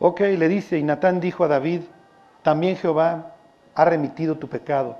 Ok, 0.00 0.20
le 0.20 0.48
dice, 0.48 0.78
y 0.78 0.82
Natán 0.82 1.20
dijo 1.20 1.44
a 1.44 1.48
David, 1.48 1.82
también 2.42 2.76
Jehová 2.76 3.34
ha 3.74 3.84
remitido 3.84 4.36
tu 4.36 4.48
pecado, 4.48 4.98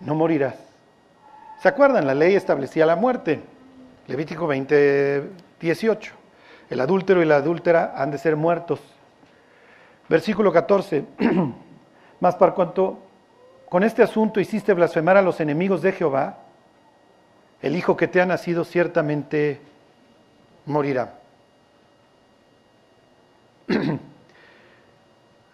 no 0.00 0.14
morirás. 0.14 0.56
¿Se 1.60 1.68
acuerdan? 1.68 2.06
La 2.06 2.14
ley 2.14 2.34
establecía 2.34 2.86
la 2.86 2.96
muerte. 2.96 3.42
Levítico 4.06 4.46
20, 4.46 5.30
18. 5.60 6.14
El 6.70 6.80
adúltero 6.80 7.22
y 7.22 7.26
la 7.26 7.36
adúltera 7.36 7.92
han 7.96 8.10
de 8.10 8.18
ser 8.18 8.34
muertos. 8.34 8.80
Versículo 10.10 10.52
14. 10.52 11.04
Más 12.20 12.34
por 12.34 12.52
cuanto 12.52 12.98
con 13.68 13.84
este 13.84 14.02
asunto 14.02 14.40
hiciste 14.40 14.74
blasfemar 14.74 15.16
a 15.16 15.22
los 15.22 15.38
enemigos 15.38 15.82
de 15.82 15.92
Jehová, 15.92 16.38
el 17.62 17.76
hijo 17.76 17.96
que 17.96 18.08
te 18.08 18.20
ha 18.20 18.26
nacido 18.26 18.64
ciertamente 18.64 19.60
morirá. 20.66 21.14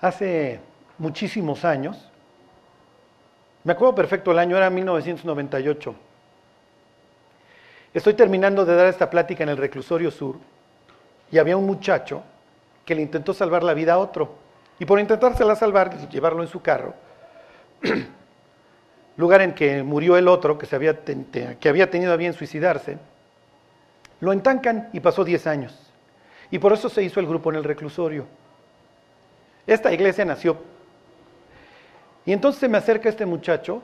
Hace 0.01 0.61
muchísimos 0.97 1.67
años, 1.67 2.11
me 3.63 3.75
acuerdo 3.75 3.95
perfecto, 3.95 4.31
el 4.31 4.39
año 4.39 4.57
era 4.57 4.71
1998. 4.71 5.95
Estoy 7.93 8.15
terminando 8.15 8.65
de 8.65 8.75
dar 8.75 8.87
esta 8.87 9.11
plática 9.11 9.43
en 9.43 9.51
el 9.51 9.59
reclusorio 9.59 10.11
sur 10.11 10.37
y 11.31 11.37
había 11.37 11.59
un 11.59 11.67
muchacho 11.67 12.23
que 12.87 12.95
le 12.95 13.03
intentó 13.03 13.35
salvar 13.35 13.63
la 13.63 13.75
vida 13.75 13.93
a 13.93 13.99
otro. 13.99 14.46
Y 14.79 14.85
por 14.85 15.01
intentársela 15.01 15.57
salvar, 15.57 16.09
llevarlo 16.09 16.43
en 16.43 16.49
su 16.49 16.61
carro, 16.61 16.95
lugar 19.17 19.43
en 19.43 19.55
que 19.55 19.83
murió 19.83 20.17
el 20.17 20.29
otro, 20.29 20.59
que, 20.59 20.67
se 20.67 20.77
había, 20.77 21.03
que 21.03 21.69
había 21.69 21.91
tenido 21.91 22.13
a 22.13 22.17
bien 22.17 22.35
suicidarse, 22.35 22.99
lo 24.21 24.33
entancan 24.33 24.91
y 24.93 25.01
pasó 25.01 25.25
10 25.25 25.47
años. 25.47 25.93
Y 26.51 26.59
por 26.59 26.73
eso 26.73 26.89
se 26.89 27.03
hizo 27.03 27.21
el 27.21 27.27
grupo 27.27 27.51
en 27.51 27.57
el 27.57 27.65
reclusorio. 27.65 28.27
Esta 29.67 29.93
iglesia 29.93 30.25
nació. 30.25 30.59
Y 32.25 32.33
entonces 32.33 32.61
se 32.61 32.69
me 32.69 32.79
acerca 32.79 33.09
este 33.09 33.27
muchacho 33.27 33.83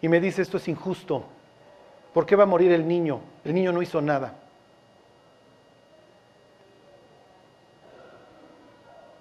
y 0.00 0.08
me 0.08 0.20
dice, 0.20 0.42
esto 0.42 0.56
es 0.56 0.68
injusto. 0.68 1.24
¿Por 2.12 2.26
qué 2.26 2.34
va 2.36 2.44
a 2.44 2.46
morir 2.46 2.72
el 2.72 2.86
niño? 2.86 3.20
El 3.44 3.54
niño 3.54 3.72
no 3.72 3.82
hizo 3.82 4.00
nada. 4.00 4.34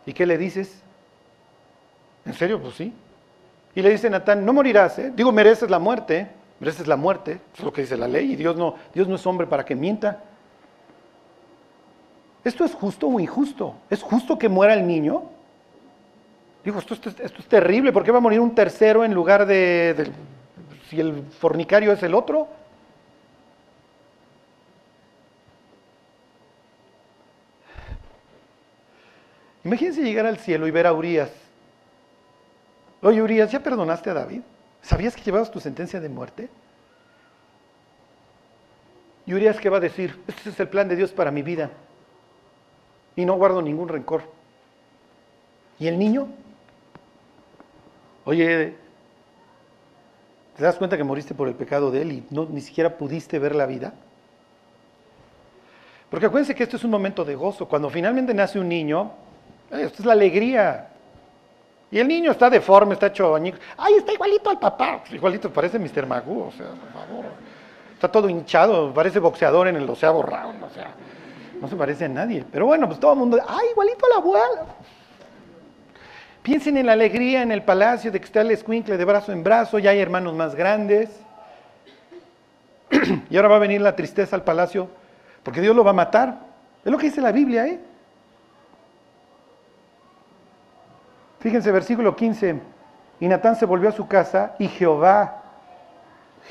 ¿Y 0.10 0.14
qué 0.14 0.26
le 0.26 0.40
dices? 0.40 0.82
¿En 2.26 2.34
serio? 2.34 2.60
Pues 2.60 2.74
sí. 2.74 2.92
Y 3.76 3.82
le 3.84 3.92
dice 3.92 4.10
Natán, 4.10 4.44
no 4.44 4.54
morirás, 4.54 4.98
¿eh? 4.98 5.14
Digo, 5.16 5.32
mereces 5.32 5.70
la 5.70 5.78
muerte, 5.78 6.18
¿eh? 6.18 6.28
mereces 6.60 6.88
la 6.88 6.96
muerte, 6.96 7.40
es 7.56 7.64
lo 7.64 7.72
que 7.72 7.82
dice 7.82 7.96
la 7.96 8.08
ley, 8.08 8.32
y 8.32 8.36
Dios 8.36 8.56
no, 8.56 8.74
Dios 8.92 9.08
no 9.08 9.14
es 9.14 9.28
hombre 9.28 9.46
para 9.46 9.64
que 9.64 9.76
mienta. 9.76 10.24
¿Esto 12.44 12.66
es 12.66 12.74
justo 12.74 13.08
o 13.08 13.20
injusto? 13.20 13.76
¿Es 13.88 14.02
justo 14.02 14.40
que 14.40 14.50
muera 14.50 14.74
el 14.74 14.88
niño? 14.88 15.26
Digo, 16.66 16.80
esto, 16.80 16.96
esto, 16.96 17.12
es 17.22 17.46
terrible, 17.46 17.94
¿por 17.94 18.04
qué 18.04 18.10
va 18.10 18.18
a 18.18 18.22
morir 18.22 18.40
un 18.40 18.56
tercero 18.56 19.06
en 19.06 19.14
lugar 19.14 19.46
de, 19.46 19.94
de 19.94 20.12
si 20.90 21.00
el 21.00 21.22
fornicario 21.40 21.92
es 21.92 22.02
el 22.02 22.16
otro? 22.16 22.48
Imagínense 29.64 30.02
llegar 30.02 30.26
al 30.26 30.38
cielo 30.38 30.68
y 30.68 30.72
ver 30.72 30.88
a 30.88 30.94
Urias. 30.94 31.32
Oye, 33.02 33.22
Urias, 33.22 33.52
¿ya 33.52 33.62
perdonaste 33.62 34.10
a 34.10 34.14
David? 34.14 34.42
¿Sabías 34.82 35.16
que 35.16 35.22
llevabas 35.22 35.52
tu 35.52 35.60
sentencia 35.60 36.00
de 36.00 36.10
muerte? 36.10 36.50
Y 39.26 39.34
Urias, 39.34 39.60
¿qué 39.60 39.70
va 39.70 39.78
a 39.78 39.82
decir? 39.82 40.20
Este 40.28 40.50
es 40.50 40.60
el 40.60 40.70
plan 40.70 40.88
de 40.88 40.96
Dios 40.96 41.12
para 41.12 41.32
mi 41.32 41.42
vida. 41.42 41.70
Y 43.16 43.26
no 43.26 43.36
guardo 43.36 43.62
ningún 43.62 43.90
rencor. 43.90 44.24
¿Y 45.78 45.88
el 45.88 46.00
niño? 46.00 46.28
Oye, 48.26 48.76
¿te 50.58 50.64
das 50.64 50.76
cuenta 50.76 50.98
que 50.98 51.04
moriste 51.04 51.34
por 51.34 51.48
el 51.48 51.56
pecado 51.56 51.92
de 51.92 52.02
él 52.02 52.12
y 52.12 52.28
no, 52.30 52.46
ni 52.46 52.62
siquiera 52.62 52.98
pudiste 52.98 53.40
ver 53.40 53.56
la 53.56 53.66
vida? 53.66 53.94
Porque 56.10 56.26
acuérdense 56.26 56.56
que 56.56 56.64
esto 56.64 56.78
es 56.78 56.84
un 56.84 56.92
momento 56.92 57.24
de 57.24 57.36
gozo. 57.36 57.68
Cuando 57.68 57.90
finalmente 57.90 58.34
nace 58.34 58.60
un 58.60 58.68
niño, 58.68 59.12
esto 59.72 60.02
es 60.02 60.06
la 60.06 60.14
alegría. 60.14 60.88
Y 61.92 62.00
el 62.00 62.08
niño 62.08 62.32
está 62.32 62.50
deforme, 62.50 62.94
está 62.94 63.08
hecho 63.08 63.36
¡Ay, 63.36 63.94
está 63.98 64.14
igualito 64.14 64.50
al 64.50 64.60
papá! 64.60 65.04
Igualito, 65.12 65.52
parece 65.52 65.80
Mr. 65.80 66.06
Magoo, 66.06 66.48
o 66.48 66.52
sea, 66.52 66.68
por 66.68 66.92
favor. 66.92 67.26
Está 67.94 68.08
todo 68.08 68.30
hinchado, 68.30 68.94
parece 68.94 69.20
boxeador 69.20 69.68
en 69.68 69.76
el 69.76 69.86
doceavo 69.86 70.22
round, 70.22 70.64
o 70.64 70.70
sea, 70.70 70.92
no 71.60 71.68
se 71.68 71.76
parece 71.76 72.06
a 72.06 72.10
nadie. 72.10 72.46
Pero 72.50 72.68
bueno, 72.68 72.88
pues 72.88 73.00
todo 73.00 73.14
el 73.14 73.20
mundo, 73.20 73.40
¡ay, 73.46 73.68
igualito 73.72 74.06
al 74.06 74.20
abuelo! 74.20 74.68
Piensen 76.44 76.78
en 76.78 76.86
la 76.86 76.94
alegría 76.94 77.42
en 77.42 77.52
el 77.52 77.64
palacio 77.64 78.12
de 78.12 78.20
que 78.20 78.26
está 78.26 78.42
el 78.42 78.52
escuincle 78.52 78.96
de 78.96 79.06
brazo 79.06 79.32
en 79.32 79.44
brazo, 79.44 79.80
ya 79.80 79.90
hay 79.90 80.00
hermanos 80.00 80.34
más 80.34 80.56
grandes. 80.56 81.10
y 83.30 83.36
ahora 83.36 83.50
va 83.50 83.56
a 83.58 83.60
venir 83.60 83.82
la 83.82 83.96
tristeza 83.96 84.36
al 84.36 84.44
palacio, 84.44 84.90
porque 85.44 85.60
Dios 85.60 85.76
lo 85.76 85.84
va 85.84 85.92
a 85.92 85.94
matar. 85.94 86.40
Es 86.86 86.92
lo 86.92 86.98
que 86.98 87.08
dice 87.08 87.20
la 87.20 87.32
Biblia, 87.32 87.68
¿eh? 87.68 87.80
Fíjense, 91.40 91.72
versículo 91.72 92.16
15. 92.16 92.62
Y 93.20 93.28
Natán 93.28 93.56
se 93.56 93.66
volvió 93.66 93.90
a 93.90 93.94
su 93.94 94.08
casa 94.08 94.56
y 94.60 94.68
Jehová, 94.68 95.44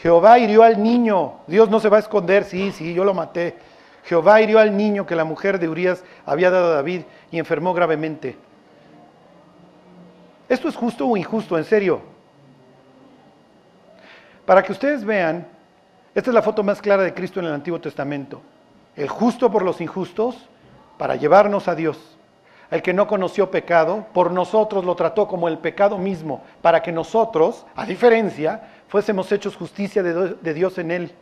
Jehová 0.02 0.38
hirió 0.38 0.62
al 0.62 0.82
niño. 0.82 1.40
Dios 1.46 1.70
no 1.70 1.80
se 1.80 1.88
va 1.88 1.96
a 1.96 2.00
esconder, 2.00 2.44
sí, 2.44 2.72
sí, 2.72 2.94
yo 2.94 3.04
lo 3.04 3.14
maté. 3.14 3.56
Jehová 4.04 4.40
hirió 4.40 4.58
al 4.58 4.76
niño 4.76 5.06
que 5.06 5.16
la 5.16 5.24
mujer 5.24 5.58
de 5.58 5.68
Urias 5.68 6.04
había 6.24 6.50
dado 6.50 6.72
a 6.72 6.76
David 6.76 7.02
y 7.30 7.38
enfermó 7.38 7.74
gravemente. 7.74 8.36
¿Esto 10.48 10.68
es 10.68 10.76
justo 10.76 11.06
o 11.06 11.16
injusto? 11.16 11.58
En 11.58 11.64
serio. 11.64 12.00
Para 14.46 14.62
que 14.62 14.72
ustedes 14.72 15.04
vean, 15.04 15.46
esta 16.14 16.30
es 16.30 16.34
la 16.34 16.42
foto 16.42 16.62
más 16.62 16.80
clara 16.80 17.02
de 17.02 17.12
Cristo 17.12 17.40
en 17.40 17.46
el 17.46 17.52
Antiguo 17.52 17.80
Testamento. 17.80 18.40
El 18.96 19.08
justo 19.08 19.50
por 19.50 19.62
los 19.62 19.80
injustos 19.80 20.48
para 20.96 21.16
llevarnos 21.16 21.68
a 21.68 21.74
Dios. 21.74 22.17
El 22.70 22.82
que 22.82 22.92
no 22.92 23.06
conoció 23.06 23.50
pecado, 23.50 24.06
por 24.12 24.30
nosotros 24.30 24.84
lo 24.84 24.94
trató 24.94 25.26
como 25.26 25.48
el 25.48 25.58
pecado 25.58 25.96
mismo, 25.96 26.42
para 26.60 26.82
que 26.82 26.92
nosotros, 26.92 27.64
a 27.74 27.86
diferencia, 27.86 28.62
fuésemos 28.88 29.32
hechos 29.32 29.56
justicia 29.56 30.02
de, 30.02 30.54
Dios 30.54 30.76
en 30.78 30.90
él. 30.90 31.12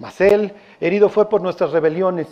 Mas 0.00 0.20
él, 0.20 0.52
herido 0.80 1.08
fue 1.08 1.28
por 1.28 1.42
nuestras 1.42 1.70
rebeliones, 1.70 2.26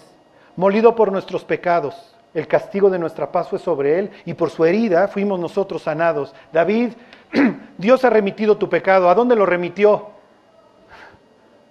molido 0.56 0.96
por 0.96 1.12
nuestros 1.12 1.44
pecados. 1.44 2.14
El 2.34 2.48
castigo 2.48 2.90
de 2.90 2.98
nuestra 2.98 3.30
paz 3.30 3.48
fue 3.48 3.58
sobre 3.58 3.98
él 3.98 4.10
y 4.24 4.34
por 4.34 4.50
su 4.50 4.64
herida 4.64 5.08
fuimos 5.08 5.38
nosotros 5.38 5.82
sanados. 5.82 6.34
David, 6.52 6.92
Dios 7.78 8.04
ha 8.04 8.10
remitido 8.10 8.56
tu 8.56 8.68
pecado. 8.68 9.08
¿A 9.08 9.14
dónde 9.14 9.36
lo 9.36 9.46
remitió? 9.46 10.08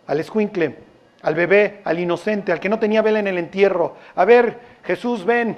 Al 0.07 0.19
escuincle, 0.19 0.79
al 1.21 1.35
bebé, 1.35 1.81
al 1.83 1.99
inocente, 1.99 2.51
al 2.51 2.59
que 2.59 2.69
no 2.69 2.79
tenía 2.79 3.01
vela 3.01 3.19
en 3.19 3.27
el 3.27 3.37
entierro. 3.37 3.95
A 4.15 4.25
ver, 4.25 4.59
Jesús, 4.83 5.25
ven, 5.25 5.57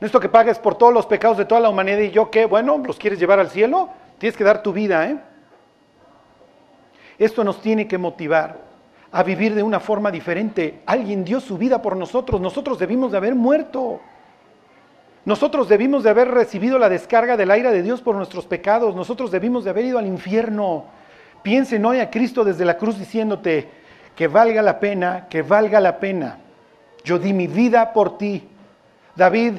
esto 0.00 0.20
que 0.20 0.28
pagues 0.28 0.58
por 0.58 0.76
todos 0.76 0.92
los 0.92 1.06
pecados 1.06 1.38
de 1.38 1.44
toda 1.44 1.60
la 1.60 1.68
humanidad 1.68 1.98
y 1.98 2.10
yo 2.10 2.30
qué, 2.30 2.46
bueno, 2.46 2.78
¿los 2.84 2.98
quieres 2.98 3.18
llevar 3.18 3.40
al 3.40 3.50
cielo? 3.50 3.90
Tienes 4.18 4.36
que 4.36 4.44
dar 4.44 4.62
tu 4.62 4.72
vida, 4.72 5.08
¿eh? 5.08 5.18
Esto 7.18 7.44
nos 7.44 7.60
tiene 7.60 7.86
que 7.86 7.96
motivar 7.96 8.58
a 9.12 9.22
vivir 9.22 9.54
de 9.54 9.62
una 9.62 9.78
forma 9.78 10.10
diferente. 10.10 10.82
Alguien 10.86 11.24
dio 11.24 11.40
su 11.40 11.56
vida 11.56 11.80
por 11.80 11.96
nosotros, 11.96 12.40
nosotros 12.40 12.78
debimos 12.78 13.12
de 13.12 13.18
haber 13.18 13.34
muerto. 13.34 14.00
Nosotros 15.24 15.68
debimos 15.68 16.02
de 16.02 16.10
haber 16.10 16.28
recibido 16.28 16.78
la 16.78 16.88
descarga 16.88 17.36
del 17.36 17.50
aire 17.50 17.70
de 17.70 17.82
Dios 17.82 18.02
por 18.02 18.14
nuestros 18.16 18.44
pecados, 18.44 18.94
nosotros 18.94 19.30
debimos 19.30 19.64
de 19.64 19.70
haber 19.70 19.86
ido 19.86 19.98
al 19.98 20.06
infierno. 20.06 20.84
Piensen 21.42 21.84
hoy 21.86 22.00
a 22.00 22.10
Cristo 22.10 22.44
desde 22.44 22.64
la 22.64 22.76
cruz 22.76 22.98
diciéndote 22.98 23.68
que 24.14 24.28
valga 24.28 24.60
la 24.60 24.80
pena, 24.80 25.26
que 25.28 25.42
valga 25.42 25.80
la 25.80 25.98
pena. 25.98 26.38
Yo 27.04 27.18
di 27.18 27.32
mi 27.32 27.46
vida 27.46 27.92
por 27.92 28.18
ti. 28.18 28.48
David, 29.14 29.58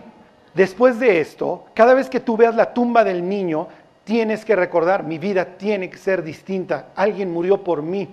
después 0.55 0.99
de 0.99 1.19
esto, 1.19 1.65
cada 1.75 1.93
vez 1.93 2.09
que 2.09 2.19
tú 2.19 2.35
veas 2.35 2.55
la 2.55 2.73
tumba 2.73 3.03
del 3.03 3.27
niño, 3.27 3.67
tienes 4.03 4.43
que 4.43 4.55
recordar, 4.55 5.03
mi 5.03 5.19
vida 5.19 5.57
tiene 5.57 5.89
que 5.89 5.97
ser 5.97 6.23
distinta. 6.23 6.87
Alguien 6.95 7.31
murió 7.31 7.63
por 7.63 7.83
mí. 7.83 8.09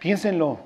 Piénsenlo. 0.00 0.58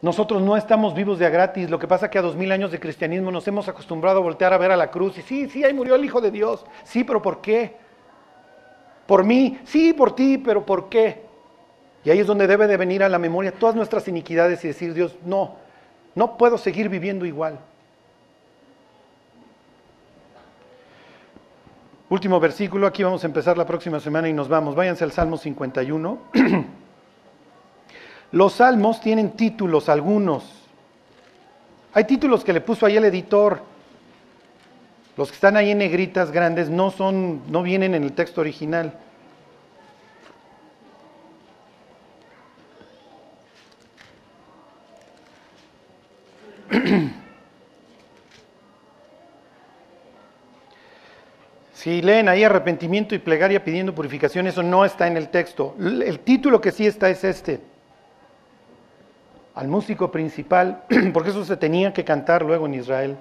Nosotros 0.00 0.42
no 0.42 0.56
estamos 0.56 0.94
vivos 0.94 1.18
de 1.18 1.26
a 1.26 1.30
gratis. 1.30 1.70
Lo 1.70 1.78
que 1.78 1.88
pasa 1.88 2.06
es 2.06 2.12
que 2.12 2.18
a 2.18 2.22
dos 2.22 2.36
mil 2.36 2.52
años 2.52 2.70
de 2.70 2.78
cristianismo 2.78 3.30
nos 3.30 3.48
hemos 3.48 3.68
acostumbrado 3.68 4.18
a 4.18 4.22
voltear 4.22 4.52
a 4.52 4.58
ver 4.58 4.70
a 4.70 4.76
la 4.76 4.90
cruz 4.90 5.18
y 5.18 5.22
sí, 5.22 5.48
sí, 5.48 5.64
ahí 5.64 5.72
murió 5.72 5.94
el 5.94 6.04
Hijo 6.04 6.20
de 6.20 6.30
Dios. 6.30 6.64
Sí, 6.82 7.04
pero 7.04 7.20
¿por 7.20 7.40
qué? 7.40 7.76
Por 9.06 9.24
mí, 9.24 9.58
sí, 9.64 9.92
por 9.92 10.14
ti, 10.14 10.38
pero 10.38 10.64
¿por 10.64 10.88
qué? 10.88 11.23
Y 12.04 12.10
ahí 12.10 12.20
es 12.20 12.26
donde 12.26 12.46
debe 12.46 12.66
de 12.66 12.76
venir 12.76 13.02
a 13.02 13.08
la 13.08 13.18
memoria 13.18 13.52
todas 13.52 13.74
nuestras 13.74 14.06
iniquidades 14.08 14.62
y 14.64 14.68
decir, 14.68 14.92
Dios, 14.92 15.16
no, 15.24 15.56
no 16.14 16.36
puedo 16.36 16.58
seguir 16.58 16.88
viviendo 16.88 17.24
igual. 17.24 17.58
Último 22.10 22.38
versículo, 22.38 22.86
aquí 22.86 23.02
vamos 23.02 23.24
a 23.24 23.26
empezar 23.26 23.56
la 23.56 23.66
próxima 23.66 23.98
semana 23.98 24.28
y 24.28 24.34
nos 24.34 24.48
vamos. 24.48 24.74
Váyanse 24.74 25.04
al 25.04 25.12
Salmo 25.12 25.38
51. 25.38 26.18
Los 28.32 28.52
salmos 28.52 29.00
tienen 29.00 29.30
títulos 29.32 29.88
algunos. 29.88 30.44
Hay 31.94 32.04
títulos 32.04 32.44
que 32.44 32.52
le 32.52 32.60
puso 32.60 32.84
ahí 32.84 32.96
el 32.96 33.04
editor. 33.04 33.62
Los 35.16 35.28
que 35.28 35.34
están 35.36 35.56
ahí 35.56 35.70
en 35.70 35.78
negritas 35.78 36.30
grandes 36.30 36.68
no 36.68 36.90
son 36.90 37.50
no 37.50 37.62
vienen 37.62 37.94
en 37.94 38.04
el 38.04 38.12
texto 38.12 38.42
original. 38.42 38.92
Si 51.74 52.00
leen 52.00 52.30
ahí 52.30 52.42
arrepentimiento 52.42 53.14
y 53.14 53.18
plegaria 53.18 53.62
pidiendo 53.62 53.94
purificación, 53.94 54.46
eso 54.46 54.62
no 54.62 54.86
está 54.86 55.06
en 55.06 55.18
el 55.18 55.28
texto. 55.28 55.74
El 55.78 56.20
título 56.20 56.58
que 56.58 56.72
sí 56.72 56.86
está 56.86 57.10
es 57.10 57.24
este 57.24 57.60
al 59.54 59.68
músico 59.68 60.10
principal, 60.10 60.84
porque 61.12 61.30
eso 61.30 61.44
se 61.44 61.56
tenía 61.56 61.92
que 61.92 62.04
cantar 62.04 62.42
luego 62.42 62.66
en 62.66 62.74
Israel, 62.74 63.16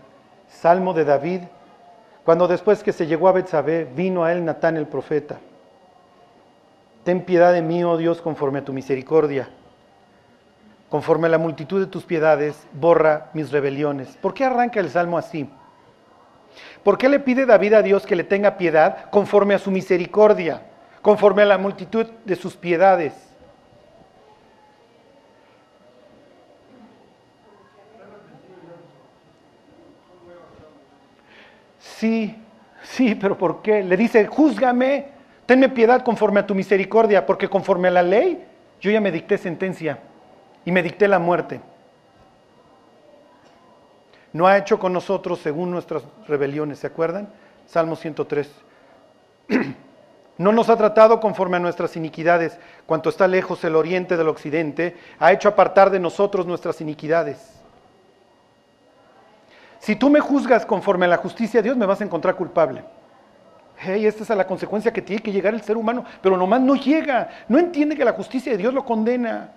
Salmo 0.48 0.94
de 0.94 1.04
David, 1.04 1.42
cuando 2.24 2.48
después 2.48 2.84
que 2.84 2.94
se 2.94 3.06
llegó 3.06 3.28
a 3.28 3.34
Betsabé, 3.34 3.84
vino 3.84 4.24
a 4.24 4.32
él 4.32 4.46
Natán 4.46 4.78
el 4.78 4.88
profeta. 4.88 5.40
Ten 7.04 7.26
piedad 7.26 7.52
de 7.52 7.62
mí, 7.62 7.84
oh 7.84 7.98
Dios, 7.98 8.22
conforme 8.22 8.60
a 8.60 8.66
tu 8.66 8.72
misericordia. 8.72 9.50
Conforme 10.94 11.26
a 11.26 11.32
la 11.32 11.40
multitud 11.40 11.80
de 11.80 11.88
tus 11.88 12.04
piedades, 12.04 12.68
borra 12.72 13.32
mis 13.34 13.52
rebeliones. 13.52 14.16
¿Por 14.22 14.36
qué 14.36 14.46
arranca 14.46 14.80
el 14.80 14.92
salmo 14.92 15.18
así? 15.18 15.50
¿Por 16.84 17.00
qué 17.00 17.10
le 17.10 17.20
pide 17.20 17.48
David 17.48 17.74
a 17.74 17.82
Dios 17.82 18.06
que 18.06 18.16
le 18.16 18.24
tenga 18.24 18.58
piedad 18.58 19.10
conforme 19.10 19.56
a 19.56 19.58
su 19.58 19.72
misericordia, 19.72 20.62
conforme 21.02 21.42
a 21.42 21.46
la 21.48 21.58
multitud 21.58 22.06
de 22.24 22.36
sus 22.36 22.56
piedades? 22.56 23.12
Sí, 31.80 32.40
sí, 32.84 33.16
pero 33.16 33.36
¿por 33.36 33.64
qué? 33.64 33.84
Le 33.84 33.98
dice, 33.98 34.28
júzgame, 34.28 35.08
tenme 35.48 35.70
piedad 35.70 36.04
conforme 36.04 36.42
a 36.42 36.46
tu 36.46 36.54
misericordia, 36.54 37.26
porque 37.26 37.50
conforme 37.50 37.88
a 37.88 37.92
la 37.92 38.04
ley 38.04 38.46
yo 38.80 38.92
ya 38.92 39.02
me 39.02 39.12
dicté 39.12 39.40
sentencia 39.40 39.98
y 40.66 40.72
me 40.72 40.84
dicté 40.84 41.08
la 41.08 41.20
muerte. 41.20 41.62
No 44.32 44.48
ha 44.48 44.58
hecho 44.58 44.80
con 44.80 44.94
nosotros 44.94 45.40
según 45.40 45.72
nuestras 45.72 46.04
rebeliones, 46.28 46.80
¿se 46.80 46.88
acuerdan? 46.88 47.30
Salmo 47.68 47.96
103. 47.96 48.52
No 50.36 50.52
nos 50.52 50.68
ha 50.70 50.78
tratado 50.78 51.20
conforme 51.20 51.58
a 51.58 51.60
nuestras 51.60 51.96
iniquidades, 51.96 52.58
cuanto 52.88 53.10
está 53.10 53.28
lejos 53.28 53.64
el 53.64 53.76
oriente 53.76 54.18
del 54.18 54.30
occidente, 54.30 54.98
ha 55.20 55.32
hecho 55.32 55.48
apartar 55.48 55.92
de 55.92 56.00
nosotros 56.00 56.48
nuestras 56.48 56.82
iniquidades. 56.82 57.38
Si 59.78 59.96
tú 59.96 60.10
me 60.10 60.20
juzgas 60.20 60.66
conforme 60.66 61.06
a 61.06 61.10
la 61.10 61.18
justicia 61.18 61.60
de 61.60 61.66
Dios, 61.66 61.78
me 61.78 61.86
vas 61.86 62.02
a 62.02 62.04
encontrar 62.04 62.36
culpable. 62.36 62.84
Hey, 63.78 64.08
esta 64.08 64.24
es 64.24 64.30
la 64.30 64.48
consecuencia 64.48 64.92
que 64.92 65.02
tiene 65.02 65.22
que 65.22 65.32
llegar 65.32 65.54
el 65.54 65.62
ser 65.62 65.78
humano, 65.78 66.04
pero 66.22 66.36
nomás 66.36 66.62
no 66.62 66.76
llega. 66.76 67.30
No 67.48 67.60
entiende 67.60 67.96
que 67.96 68.06
la 68.06 68.14
justicia 68.14 68.54
de 68.54 68.58
Dios 68.58 68.74
lo 68.74 68.86
condena. 68.86 69.52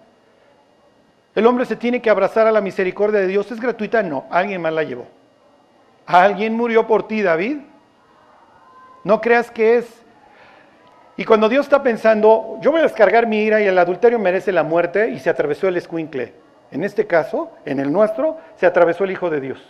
El 1.36 1.46
hombre 1.46 1.66
se 1.66 1.76
tiene 1.76 2.00
que 2.00 2.08
abrazar 2.08 2.46
a 2.46 2.50
la 2.50 2.62
misericordia 2.62 3.20
de 3.20 3.26
Dios. 3.26 3.52
¿Es 3.52 3.60
gratuita? 3.60 4.02
No, 4.02 4.24
alguien 4.30 4.62
más 4.62 4.72
la 4.72 4.82
llevó. 4.82 5.06
Alguien 6.06 6.54
murió 6.54 6.86
por 6.86 7.06
ti, 7.06 7.20
David. 7.20 7.58
No 9.04 9.20
creas 9.20 9.50
que 9.50 9.76
es. 9.76 10.02
Y 11.18 11.26
cuando 11.26 11.50
Dios 11.50 11.66
está 11.66 11.82
pensando, 11.82 12.58
yo 12.62 12.70
voy 12.70 12.80
a 12.80 12.84
descargar 12.84 13.26
mi 13.26 13.42
ira 13.42 13.60
y 13.60 13.66
el 13.66 13.76
adulterio 13.76 14.18
merece 14.18 14.50
la 14.50 14.62
muerte, 14.62 15.10
y 15.10 15.18
se 15.18 15.28
atravesó 15.28 15.68
el 15.68 15.76
escuincle. 15.76 16.32
En 16.70 16.82
este 16.82 17.06
caso, 17.06 17.50
en 17.66 17.80
el 17.80 17.92
nuestro, 17.92 18.38
se 18.56 18.64
atravesó 18.64 19.04
el 19.04 19.10
Hijo 19.10 19.28
de 19.28 19.40
Dios. 19.40 19.62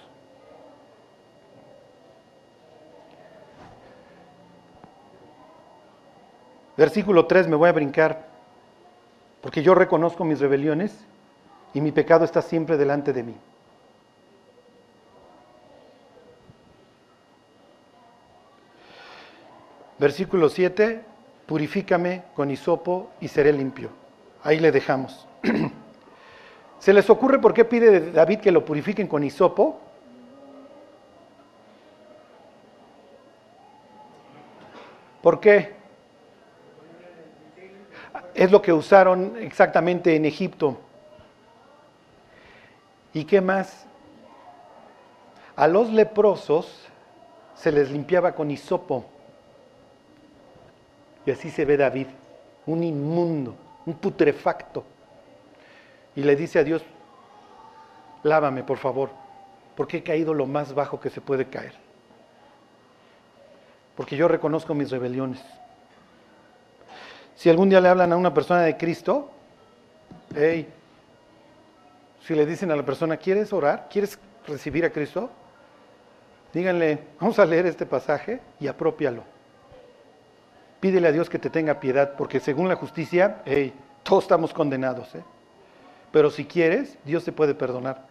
Versículo 6.77 7.27
3 7.27 7.49
me 7.49 7.57
voy 7.57 7.69
a 7.69 7.73
brincar, 7.73 8.27
porque 9.41 9.63
yo 9.63 9.75
reconozco 9.75 10.25
mis 10.25 10.39
rebeliones 10.39 11.07
y 11.77 11.81
mi 11.83 11.93
pecado 11.93 12.25
está 12.25 12.41
siempre 12.41 12.79
delante 12.79 13.13
de 13.13 13.23
mí. 13.23 13.35
Versículo 19.99 20.49
7, 20.49 21.03
purifícame 21.45 22.23
con 22.35 22.51
hisopo 22.51 23.11
y 23.21 23.29
seré 23.29 23.53
limpio. 23.53 23.91
Ahí 24.43 24.59
le 24.59 24.73
dejamos. 24.73 25.29
¿Se 26.79 26.95
les 26.95 27.11
ocurre 27.11 27.39
por 27.39 27.53
qué 27.53 27.67
pide 27.67 28.11
David 28.11 28.41
que 28.41 28.53
lo 28.53 28.65
purifiquen 28.65 29.07
con 29.07 29.23
hisopo? 29.23 29.79
¿Por 35.21 35.41
qué? 35.41 35.75
Es 38.33 38.51
lo 38.51 38.63
que 38.63 38.73
usaron 38.73 39.37
exactamente 39.39 40.17
en 40.17 40.25
Egipto. 40.25 40.81
¿Y 43.17 43.25
qué 43.25 43.41
más? 43.41 43.87
A 45.57 45.67
los 45.69 45.91
leprosos 45.91 46.87
se 47.55 47.73
les 47.73 47.91
limpiaba 47.91 48.35
con 48.35 48.51
hisopo. 48.51 49.07
Y 51.25 51.31
así 51.31 51.49
se 51.49 51.65
ve 51.65 51.79
David, 51.79 52.09
un 52.67 52.85
inmundo, 52.85 53.55
un 53.87 53.95
putrefacto. 53.95 54.85
Y 56.15 56.25
le 56.25 56.37
dice 56.37 56.59
a 56.59 56.65
Dios, 56.65 56.83
lávame 58.23 58.63
por 58.63 58.77
favor, 58.77 59.09
porque 59.77 59.97
he 59.97 60.03
caído 60.03 60.35
lo 60.35 60.45
más 60.45 60.75
bajo 60.75 61.01
que 61.01 61.09
se 61.09 61.23
puede 61.23 61.47
caer. 61.47 61.73
Porque 63.97 64.19
yo 64.19 64.29
reconozco 64.29 64.75
mis 64.75 64.91
rebeliones. 64.91 65.43
Si 67.35 67.49
algún 67.49 67.71
día 67.71 67.81
le 67.81 67.89
hablan 67.89 68.13
a 68.13 68.17
una 68.19 68.35
persona 68.35 68.61
de 68.61 68.77
Cristo, 68.77 69.31
hey, 70.35 70.69
si 72.27 72.35
le 72.35 72.45
dicen 72.45 72.73
a 72.73 72.77
la 72.77 72.83
persona, 72.83 73.17
¿quieres 73.19 73.53
orar? 73.53 73.87
¿Quieres 73.89 74.19
recibir 74.49 74.85
a 74.85 74.91
Cristo? 74.91 75.31
Díganle, 76.53 76.99
vamos 77.21 77.39
a 77.39 77.47
leer 77.47 77.67
este 77.67 77.87
pasaje 77.87 78.41
y 78.59 78.67
apropialo. 78.67 79.23
Pídele 80.81 81.07
a 81.07 81.13
Dios 81.13 81.31
que 81.31 81.39
te 81.39 81.51
tenga 81.51 81.79
piedad, 81.79 82.15
porque 82.19 82.41
según 82.41 82.69
la 82.69 82.75
justicia, 82.75 83.43
todos 84.03 84.25
estamos 84.25 84.53
condenados. 84.53 85.15
¿eh? 85.15 85.23
Pero 86.11 86.29
si 86.31 86.45
quieres, 86.47 86.99
Dios 87.05 87.23
te 87.23 87.31
puede 87.31 87.55
perdonar. 87.55 88.07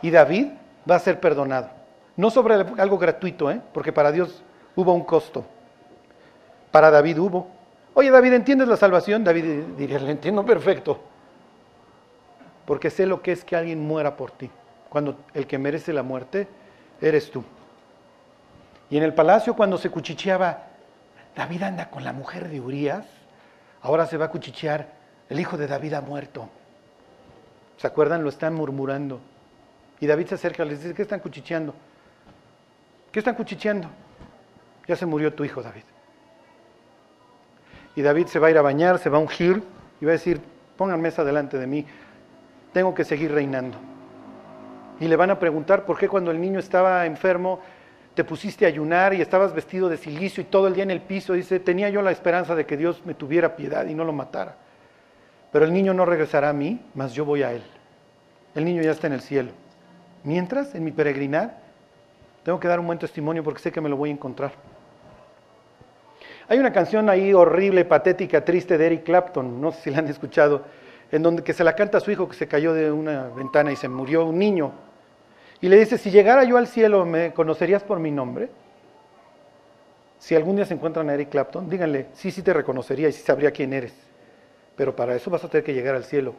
Y 0.00 0.10
David 0.10 0.46
va 0.88 0.94
a 0.94 1.00
ser 1.00 1.18
perdonado. 1.18 1.70
No 2.16 2.30
sobre 2.30 2.54
algo 2.54 2.98
gratuito, 2.98 3.50
¿eh? 3.50 3.60
porque 3.74 3.92
para 3.92 4.12
Dios 4.12 4.44
hubo 4.76 4.94
un 4.94 5.02
costo. 5.02 5.44
Para 6.70 6.92
David 6.92 7.18
hubo. 7.18 7.48
Oye, 7.94 8.12
David, 8.12 8.34
¿entiendes 8.34 8.68
la 8.68 8.76
salvación? 8.76 9.24
David 9.24 9.44
diría, 9.76 9.98
entiendo 9.98 10.46
perfecto. 10.46 11.00
Porque 12.66 12.90
sé 12.90 13.06
lo 13.06 13.22
que 13.22 13.32
es 13.32 13.44
que 13.44 13.56
alguien 13.56 13.80
muera 13.80 14.16
por 14.16 14.32
ti. 14.32 14.50
Cuando 14.88 15.18
el 15.34 15.46
que 15.46 15.58
merece 15.58 15.92
la 15.92 16.02
muerte 16.02 16.48
eres 17.00 17.30
tú. 17.30 17.44
Y 18.90 18.96
en 18.96 19.02
el 19.02 19.14
palacio 19.14 19.54
cuando 19.54 19.78
se 19.78 19.90
cuchicheaba, 19.90 20.64
David 21.34 21.62
anda 21.62 21.90
con 21.90 22.04
la 22.04 22.12
mujer 22.12 22.48
de 22.48 22.60
Urias, 22.60 23.06
ahora 23.82 24.06
se 24.06 24.16
va 24.16 24.26
a 24.26 24.30
cuchichear, 24.30 24.88
el 25.28 25.40
hijo 25.40 25.56
de 25.56 25.66
David 25.66 25.94
ha 25.94 26.00
muerto. 26.00 26.48
¿Se 27.76 27.86
acuerdan? 27.86 28.22
Lo 28.22 28.28
están 28.28 28.54
murmurando. 28.54 29.20
Y 30.00 30.06
David 30.06 30.28
se 30.28 30.34
acerca 30.36 30.64
y 30.64 30.68
les 30.68 30.82
dice, 30.82 30.94
¿qué 30.94 31.02
están 31.02 31.20
cuchicheando? 31.20 31.74
¿Qué 33.10 33.20
están 33.20 33.34
cuchicheando? 33.34 33.88
Ya 34.86 34.96
se 34.96 35.06
murió 35.06 35.34
tu 35.34 35.44
hijo, 35.44 35.62
David. 35.62 35.82
Y 37.96 38.02
David 38.02 38.26
se 38.26 38.38
va 38.38 38.48
a 38.48 38.50
ir 38.50 38.58
a 38.58 38.62
bañar, 38.62 38.98
se 38.98 39.08
va 39.08 39.16
a 39.16 39.20
ungir 39.20 39.62
y 40.00 40.04
va 40.04 40.12
a 40.12 40.12
decir, 40.12 40.40
pongan 40.76 41.00
mesa 41.00 41.24
delante 41.24 41.58
de 41.58 41.66
mí, 41.66 41.86
tengo 42.76 42.94
que 42.94 43.04
seguir 43.04 43.32
reinando. 43.32 43.78
Y 45.00 45.08
le 45.08 45.16
van 45.16 45.30
a 45.30 45.38
preguntar 45.38 45.86
por 45.86 45.96
qué 45.96 46.10
cuando 46.10 46.30
el 46.30 46.38
niño 46.38 46.58
estaba 46.58 47.06
enfermo 47.06 47.60
te 48.14 48.22
pusiste 48.22 48.66
a 48.66 48.68
ayunar 48.68 49.14
y 49.14 49.22
estabas 49.22 49.54
vestido 49.54 49.88
de 49.88 49.96
silicio 49.96 50.42
y 50.42 50.44
todo 50.44 50.66
el 50.66 50.74
día 50.74 50.82
en 50.82 50.90
el 50.90 51.00
piso. 51.00 51.32
Dice, 51.32 51.58
tenía 51.58 51.88
yo 51.88 52.02
la 52.02 52.10
esperanza 52.10 52.54
de 52.54 52.66
que 52.66 52.76
Dios 52.76 53.00
me 53.06 53.14
tuviera 53.14 53.56
piedad 53.56 53.86
y 53.86 53.94
no 53.94 54.04
lo 54.04 54.12
matara. 54.12 54.56
Pero 55.50 55.64
el 55.64 55.72
niño 55.72 55.94
no 55.94 56.04
regresará 56.04 56.50
a 56.50 56.52
mí, 56.52 56.84
mas 56.92 57.14
yo 57.14 57.24
voy 57.24 57.44
a 57.44 57.52
él. 57.54 57.62
El 58.54 58.66
niño 58.66 58.82
ya 58.82 58.90
está 58.90 59.06
en 59.06 59.14
el 59.14 59.22
cielo. 59.22 59.52
Mientras, 60.22 60.74
en 60.74 60.84
mi 60.84 60.92
peregrinar, 60.92 61.56
tengo 62.44 62.60
que 62.60 62.68
dar 62.68 62.78
un 62.78 62.88
buen 62.88 62.98
testimonio 62.98 63.42
porque 63.42 63.62
sé 63.62 63.72
que 63.72 63.80
me 63.80 63.88
lo 63.88 63.96
voy 63.96 64.10
a 64.10 64.12
encontrar. 64.12 64.52
Hay 66.46 66.58
una 66.58 66.74
canción 66.74 67.08
ahí 67.08 67.32
horrible, 67.32 67.86
patética, 67.86 68.44
triste 68.44 68.76
de 68.76 68.84
Eric 68.84 69.04
Clapton, 69.04 69.62
no 69.62 69.72
sé 69.72 69.80
si 69.80 69.90
la 69.90 70.00
han 70.00 70.08
escuchado, 70.08 70.64
en 71.12 71.22
donde 71.22 71.42
que 71.42 71.52
se 71.52 71.64
la 71.64 71.74
canta 71.74 71.98
a 71.98 72.00
su 72.00 72.10
hijo 72.10 72.28
que 72.28 72.36
se 72.36 72.48
cayó 72.48 72.74
de 72.74 72.90
una 72.90 73.28
ventana 73.28 73.72
y 73.72 73.76
se 73.76 73.88
murió 73.88 74.24
un 74.24 74.38
niño. 74.38 74.72
Y 75.60 75.68
le 75.68 75.78
dice, 75.78 75.98
si 75.98 76.10
llegara 76.10 76.44
yo 76.44 76.56
al 76.58 76.66
cielo, 76.66 77.06
¿me 77.06 77.32
conocerías 77.32 77.82
por 77.82 77.98
mi 77.98 78.10
nombre? 78.10 78.50
Si 80.18 80.34
algún 80.34 80.56
día 80.56 80.64
se 80.64 80.74
encuentran 80.74 81.08
a 81.08 81.14
Eric 81.14 81.30
Clapton, 81.30 81.68
díganle, 81.68 82.08
sí, 82.12 82.30
sí 82.30 82.42
te 82.42 82.52
reconocería 82.52 83.08
y 83.08 83.12
sí 83.12 83.22
sabría 83.22 83.50
quién 83.50 83.72
eres. 83.72 83.94
Pero 84.76 84.94
para 84.94 85.14
eso 85.14 85.30
vas 85.30 85.44
a 85.44 85.48
tener 85.48 85.64
que 85.64 85.72
llegar 85.72 85.94
al 85.94 86.04
cielo. 86.04 86.34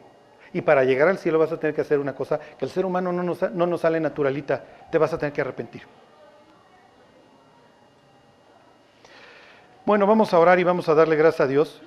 Y 0.52 0.60
para 0.60 0.84
llegar 0.84 1.08
al 1.08 1.18
cielo 1.18 1.38
vas 1.38 1.52
a 1.52 1.58
tener 1.58 1.74
que 1.74 1.80
hacer 1.80 1.98
una 1.98 2.14
cosa 2.14 2.38
que 2.38 2.64
el 2.64 2.70
ser 2.70 2.86
humano 2.86 3.12
no 3.12 3.22
nos, 3.22 3.50
no 3.52 3.66
nos 3.66 3.80
sale 3.80 4.00
naturalita, 4.00 4.64
te 4.90 4.98
vas 4.98 5.12
a 5.12 5.18
tener 5.18 5.32
que 5.32 5.40
arrepentir. 5.40 5.82
Bueno, 9.84 10.06
vamos 10.06 10.34
a 10.34 10.38
orar 10.38 10.58
y 10.58 10.64
vamos 10.64 10.88
a 10.88 10.94
darle 10.94 11.16
gracias 11.16 11.40
a 11.40 11.46
Dios, 11.46 11.80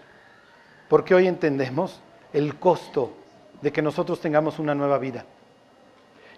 porque 0.89 1.13
hoy 1.13 1.27
entendemos 1.27 2.01
el 2.33 2.57
costo 2.57 3.13
de 3.61 3.71
que 3.71 3.81
nosotros 3.81 4.19
tengamos 4.19 4.59
una 4.59 4.75
nueva 4.75 4.97
vida. 4.97 5.25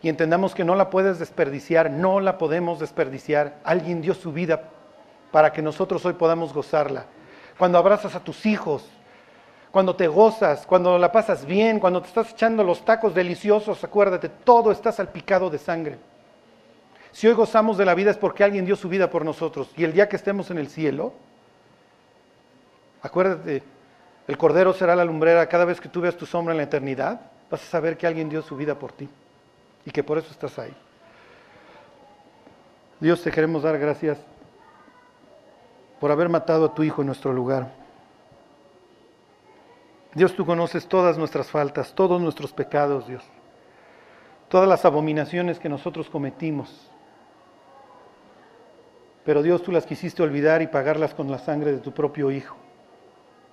Y 0.01 0.09
entendamos 0.09 0.53
que 0.53 0.65
no 0.65 0.75
la 0.75 0.89
puedes 0.89 1.19
desperdiciar, 1.19 1.89
no 1.89 2.19
la 2.19 2.37
podemos 2.37 2.79
desperdiciar. 2.79 3.59
Alguien 3.63 4.01
dio 4.01 4.13
su 4.13 4.33
vida 4.33 4.69
para 5.31 5.53
que 5.53 5.61
nosotros 5.61 6.05
hoy 6.05 6.13
podamos 6.13 6.53
gozarla. 6.53 7.05
Cuando 7.57 7.77
abrazas 7.77 8.13
a 8.15 8.19
tus 8.19 8.45
hijos, 8.45 8.85
cuando 9.71 9.95
te 9.95 10.07
gozas, 10.07 10.67
cuando 10.67 10.97
la 10.97 11.11
pasas 11.11 11.45
bien, 11.45 11.79
cuando 11.79 12.01
te 12.01 12.09
estás 12.09 12.31
echando 12.31 12.63
los 12.63 12.83
tacos 12.83 13.15
deliciosos, 13.15 13.83
acuérdate, 13.83 14.29
todo 14.29 14.71
está 14.71 14.91
salpicado 14.91 15.49
de 15.49 15.57
sangre. 15.57 15.97
Si 17.11 17.27
hoy 17.27 17.33
gozamos 17.33 17.77
de 17.77 17.85
la 17.85 17.95
vida 17.95 18.11
es 18.11 18.17
porque 18.17 18.43
alguien 18.43 18.65
dio 18.65 18.75
su 18.75 18.89
vida 18.89 19.09
por 19.09 19.23
nosotros. 19.23 19.69
Y 19.77 19.83
el 19.83 19.93
día 19.93 20.09
que 20.09 20.15
estemos 20.15 20.51
en 20.51 20.57
el 20.57 20.67
cielo, 20.67 21.13
acuérdate, 23.01 23.63
el 24.27 24.37
Cordero 24.37 24.73
será 24.73 24.95
la 24.95 25.05
lumbrera. 25.05 25.47
Cada 25.47 25.65
vez 25.65 25.81
que 25.81 25.89
tú 25.89 26.01
veas 26.01 26.15
tu 26.15 26.25
sombra 26.25 26.53
en 26.53 26.57
la 26.57 26.63
eternidad, 26.63 27.21
vas 27.49 27.61
a 27.61 27.65
saber 27.65 27.97
que 27.97 28.07
alguien 28.07 28.29
dio 28.29 28.41
su 28.41 28.55
vida 28.55 28.77
por 28.77 28.91
ti 28.91 29.09
y 29.85 29.91
que 29.91 30.03
por 30.03 30.17
eso 30.17 30.31
estás 30.31 30.57
ahí. 30.59 30.73
Dios, 32.99 33.21
te 33.21 33.31
queremos 33.31 33.63
dar 33.63 33.77
gracias 33.77 34.17
por 35.99 36.11
haber 36.11 36.29
matado 36.29 36.65
a 36.65 36.73
tu 36.73 36.83
Hijo 36.83 37.01
en 37.01 37.07
nuestro 37.07 37.33
lugar. 37.33 37.71
Dios, 40.13 40.35
tú 40.35 40.45
conoces 40.45 40.87
todas 40.87 41.17
nuestras 41.17 41.49
faltas, 41.49 41.93
todos 41.93 42.21
nuestros 42.21 42.53
pecados, 42.53 43.07
Dios, 43.07 43.23
todas 44.47 44.69
las 44.69 44.85
abominaciones 44.85 45.59
que 45.59 45.69
nosotros 45.69 46.09
cometimos. 46.09 46.89
Pero 49.25 49.41
Dios, 49.41 49.63
tú 49.63 49.71
las 49.71 49.85
quisiste 49.85 50.21
olvidar 50.21 50.61
y 50.61 50.67
pagarlas 50.67 51.13
con 51.13 51.31
la 51.31 51.39
sangre 51.39 51.71
de 51.71 51.79
tu 51.79 51.91
propio 51.93 52.29
Hijo. 52.31 52.62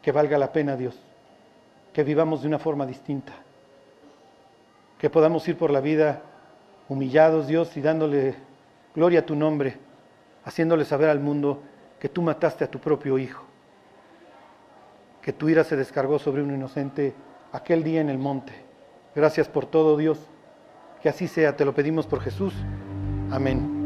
Que 0.03 0.12
valga 0.12 0.38
la 0.38 0.53
pena, 0.53 0.76
Dios, 0.76 0.98
que 1.92 2.05
vivamos 2.05 2.42
de 2.42 2.48
una 2.48 2.59
forma 2.59 2.86
distinta 2.86 3.32
que 5.01 5.09
podamos 5.09 5.48
ir 5.48 5.57
por 5.57 5.70
la 5.70 5.80
vida 5.80 6.20
humillados, 6.88 7.46
Dios, 7.46 7.74
y 7.76 7.80
dándole 7.80 8.34
gloria 8.94 9.20
a 9.20 9.26
tu 9.26 9.34
nombre, 9.34 9.78
haciéndole 10.44 10.84
saber 10.84 11.09
al 11.09 11.20
mundo 11.20 11.62
que 11.98 12.11
tú 12.11 12.20
mataste 12.20 12.64
a 12.64 12.70
tu 12.70 12.78
propio 12.78 13.16
Hijo, 13.16 13.42
que 15.22 15.32
tu 15.32 15.48
ira 15.48 15.64
se 15.64 15.76
descargó 15.76 16.18
sobre 16.18 16.42
un 16.42 16.55
inocente 16.55 17.14
aquel 17.51 17.82
día 17.82 18.03
en 18.03 18.11
el 18.11 18.18
monte. 18.18 18.53
Gracias 19.14 19.48
por 19.48 19.64
todo, 19.64 19.96
Dios. 19.96 20.18
Que 21.03 21.09
así 21.09 21.28
sea, 21.28 21.57
te 21.57 21.64
lo 21.64 21.74
pedimos 21.74 22.07
por 22.07 22.20
Jesús. 22.20 22.55
Amén. 23.30 23.80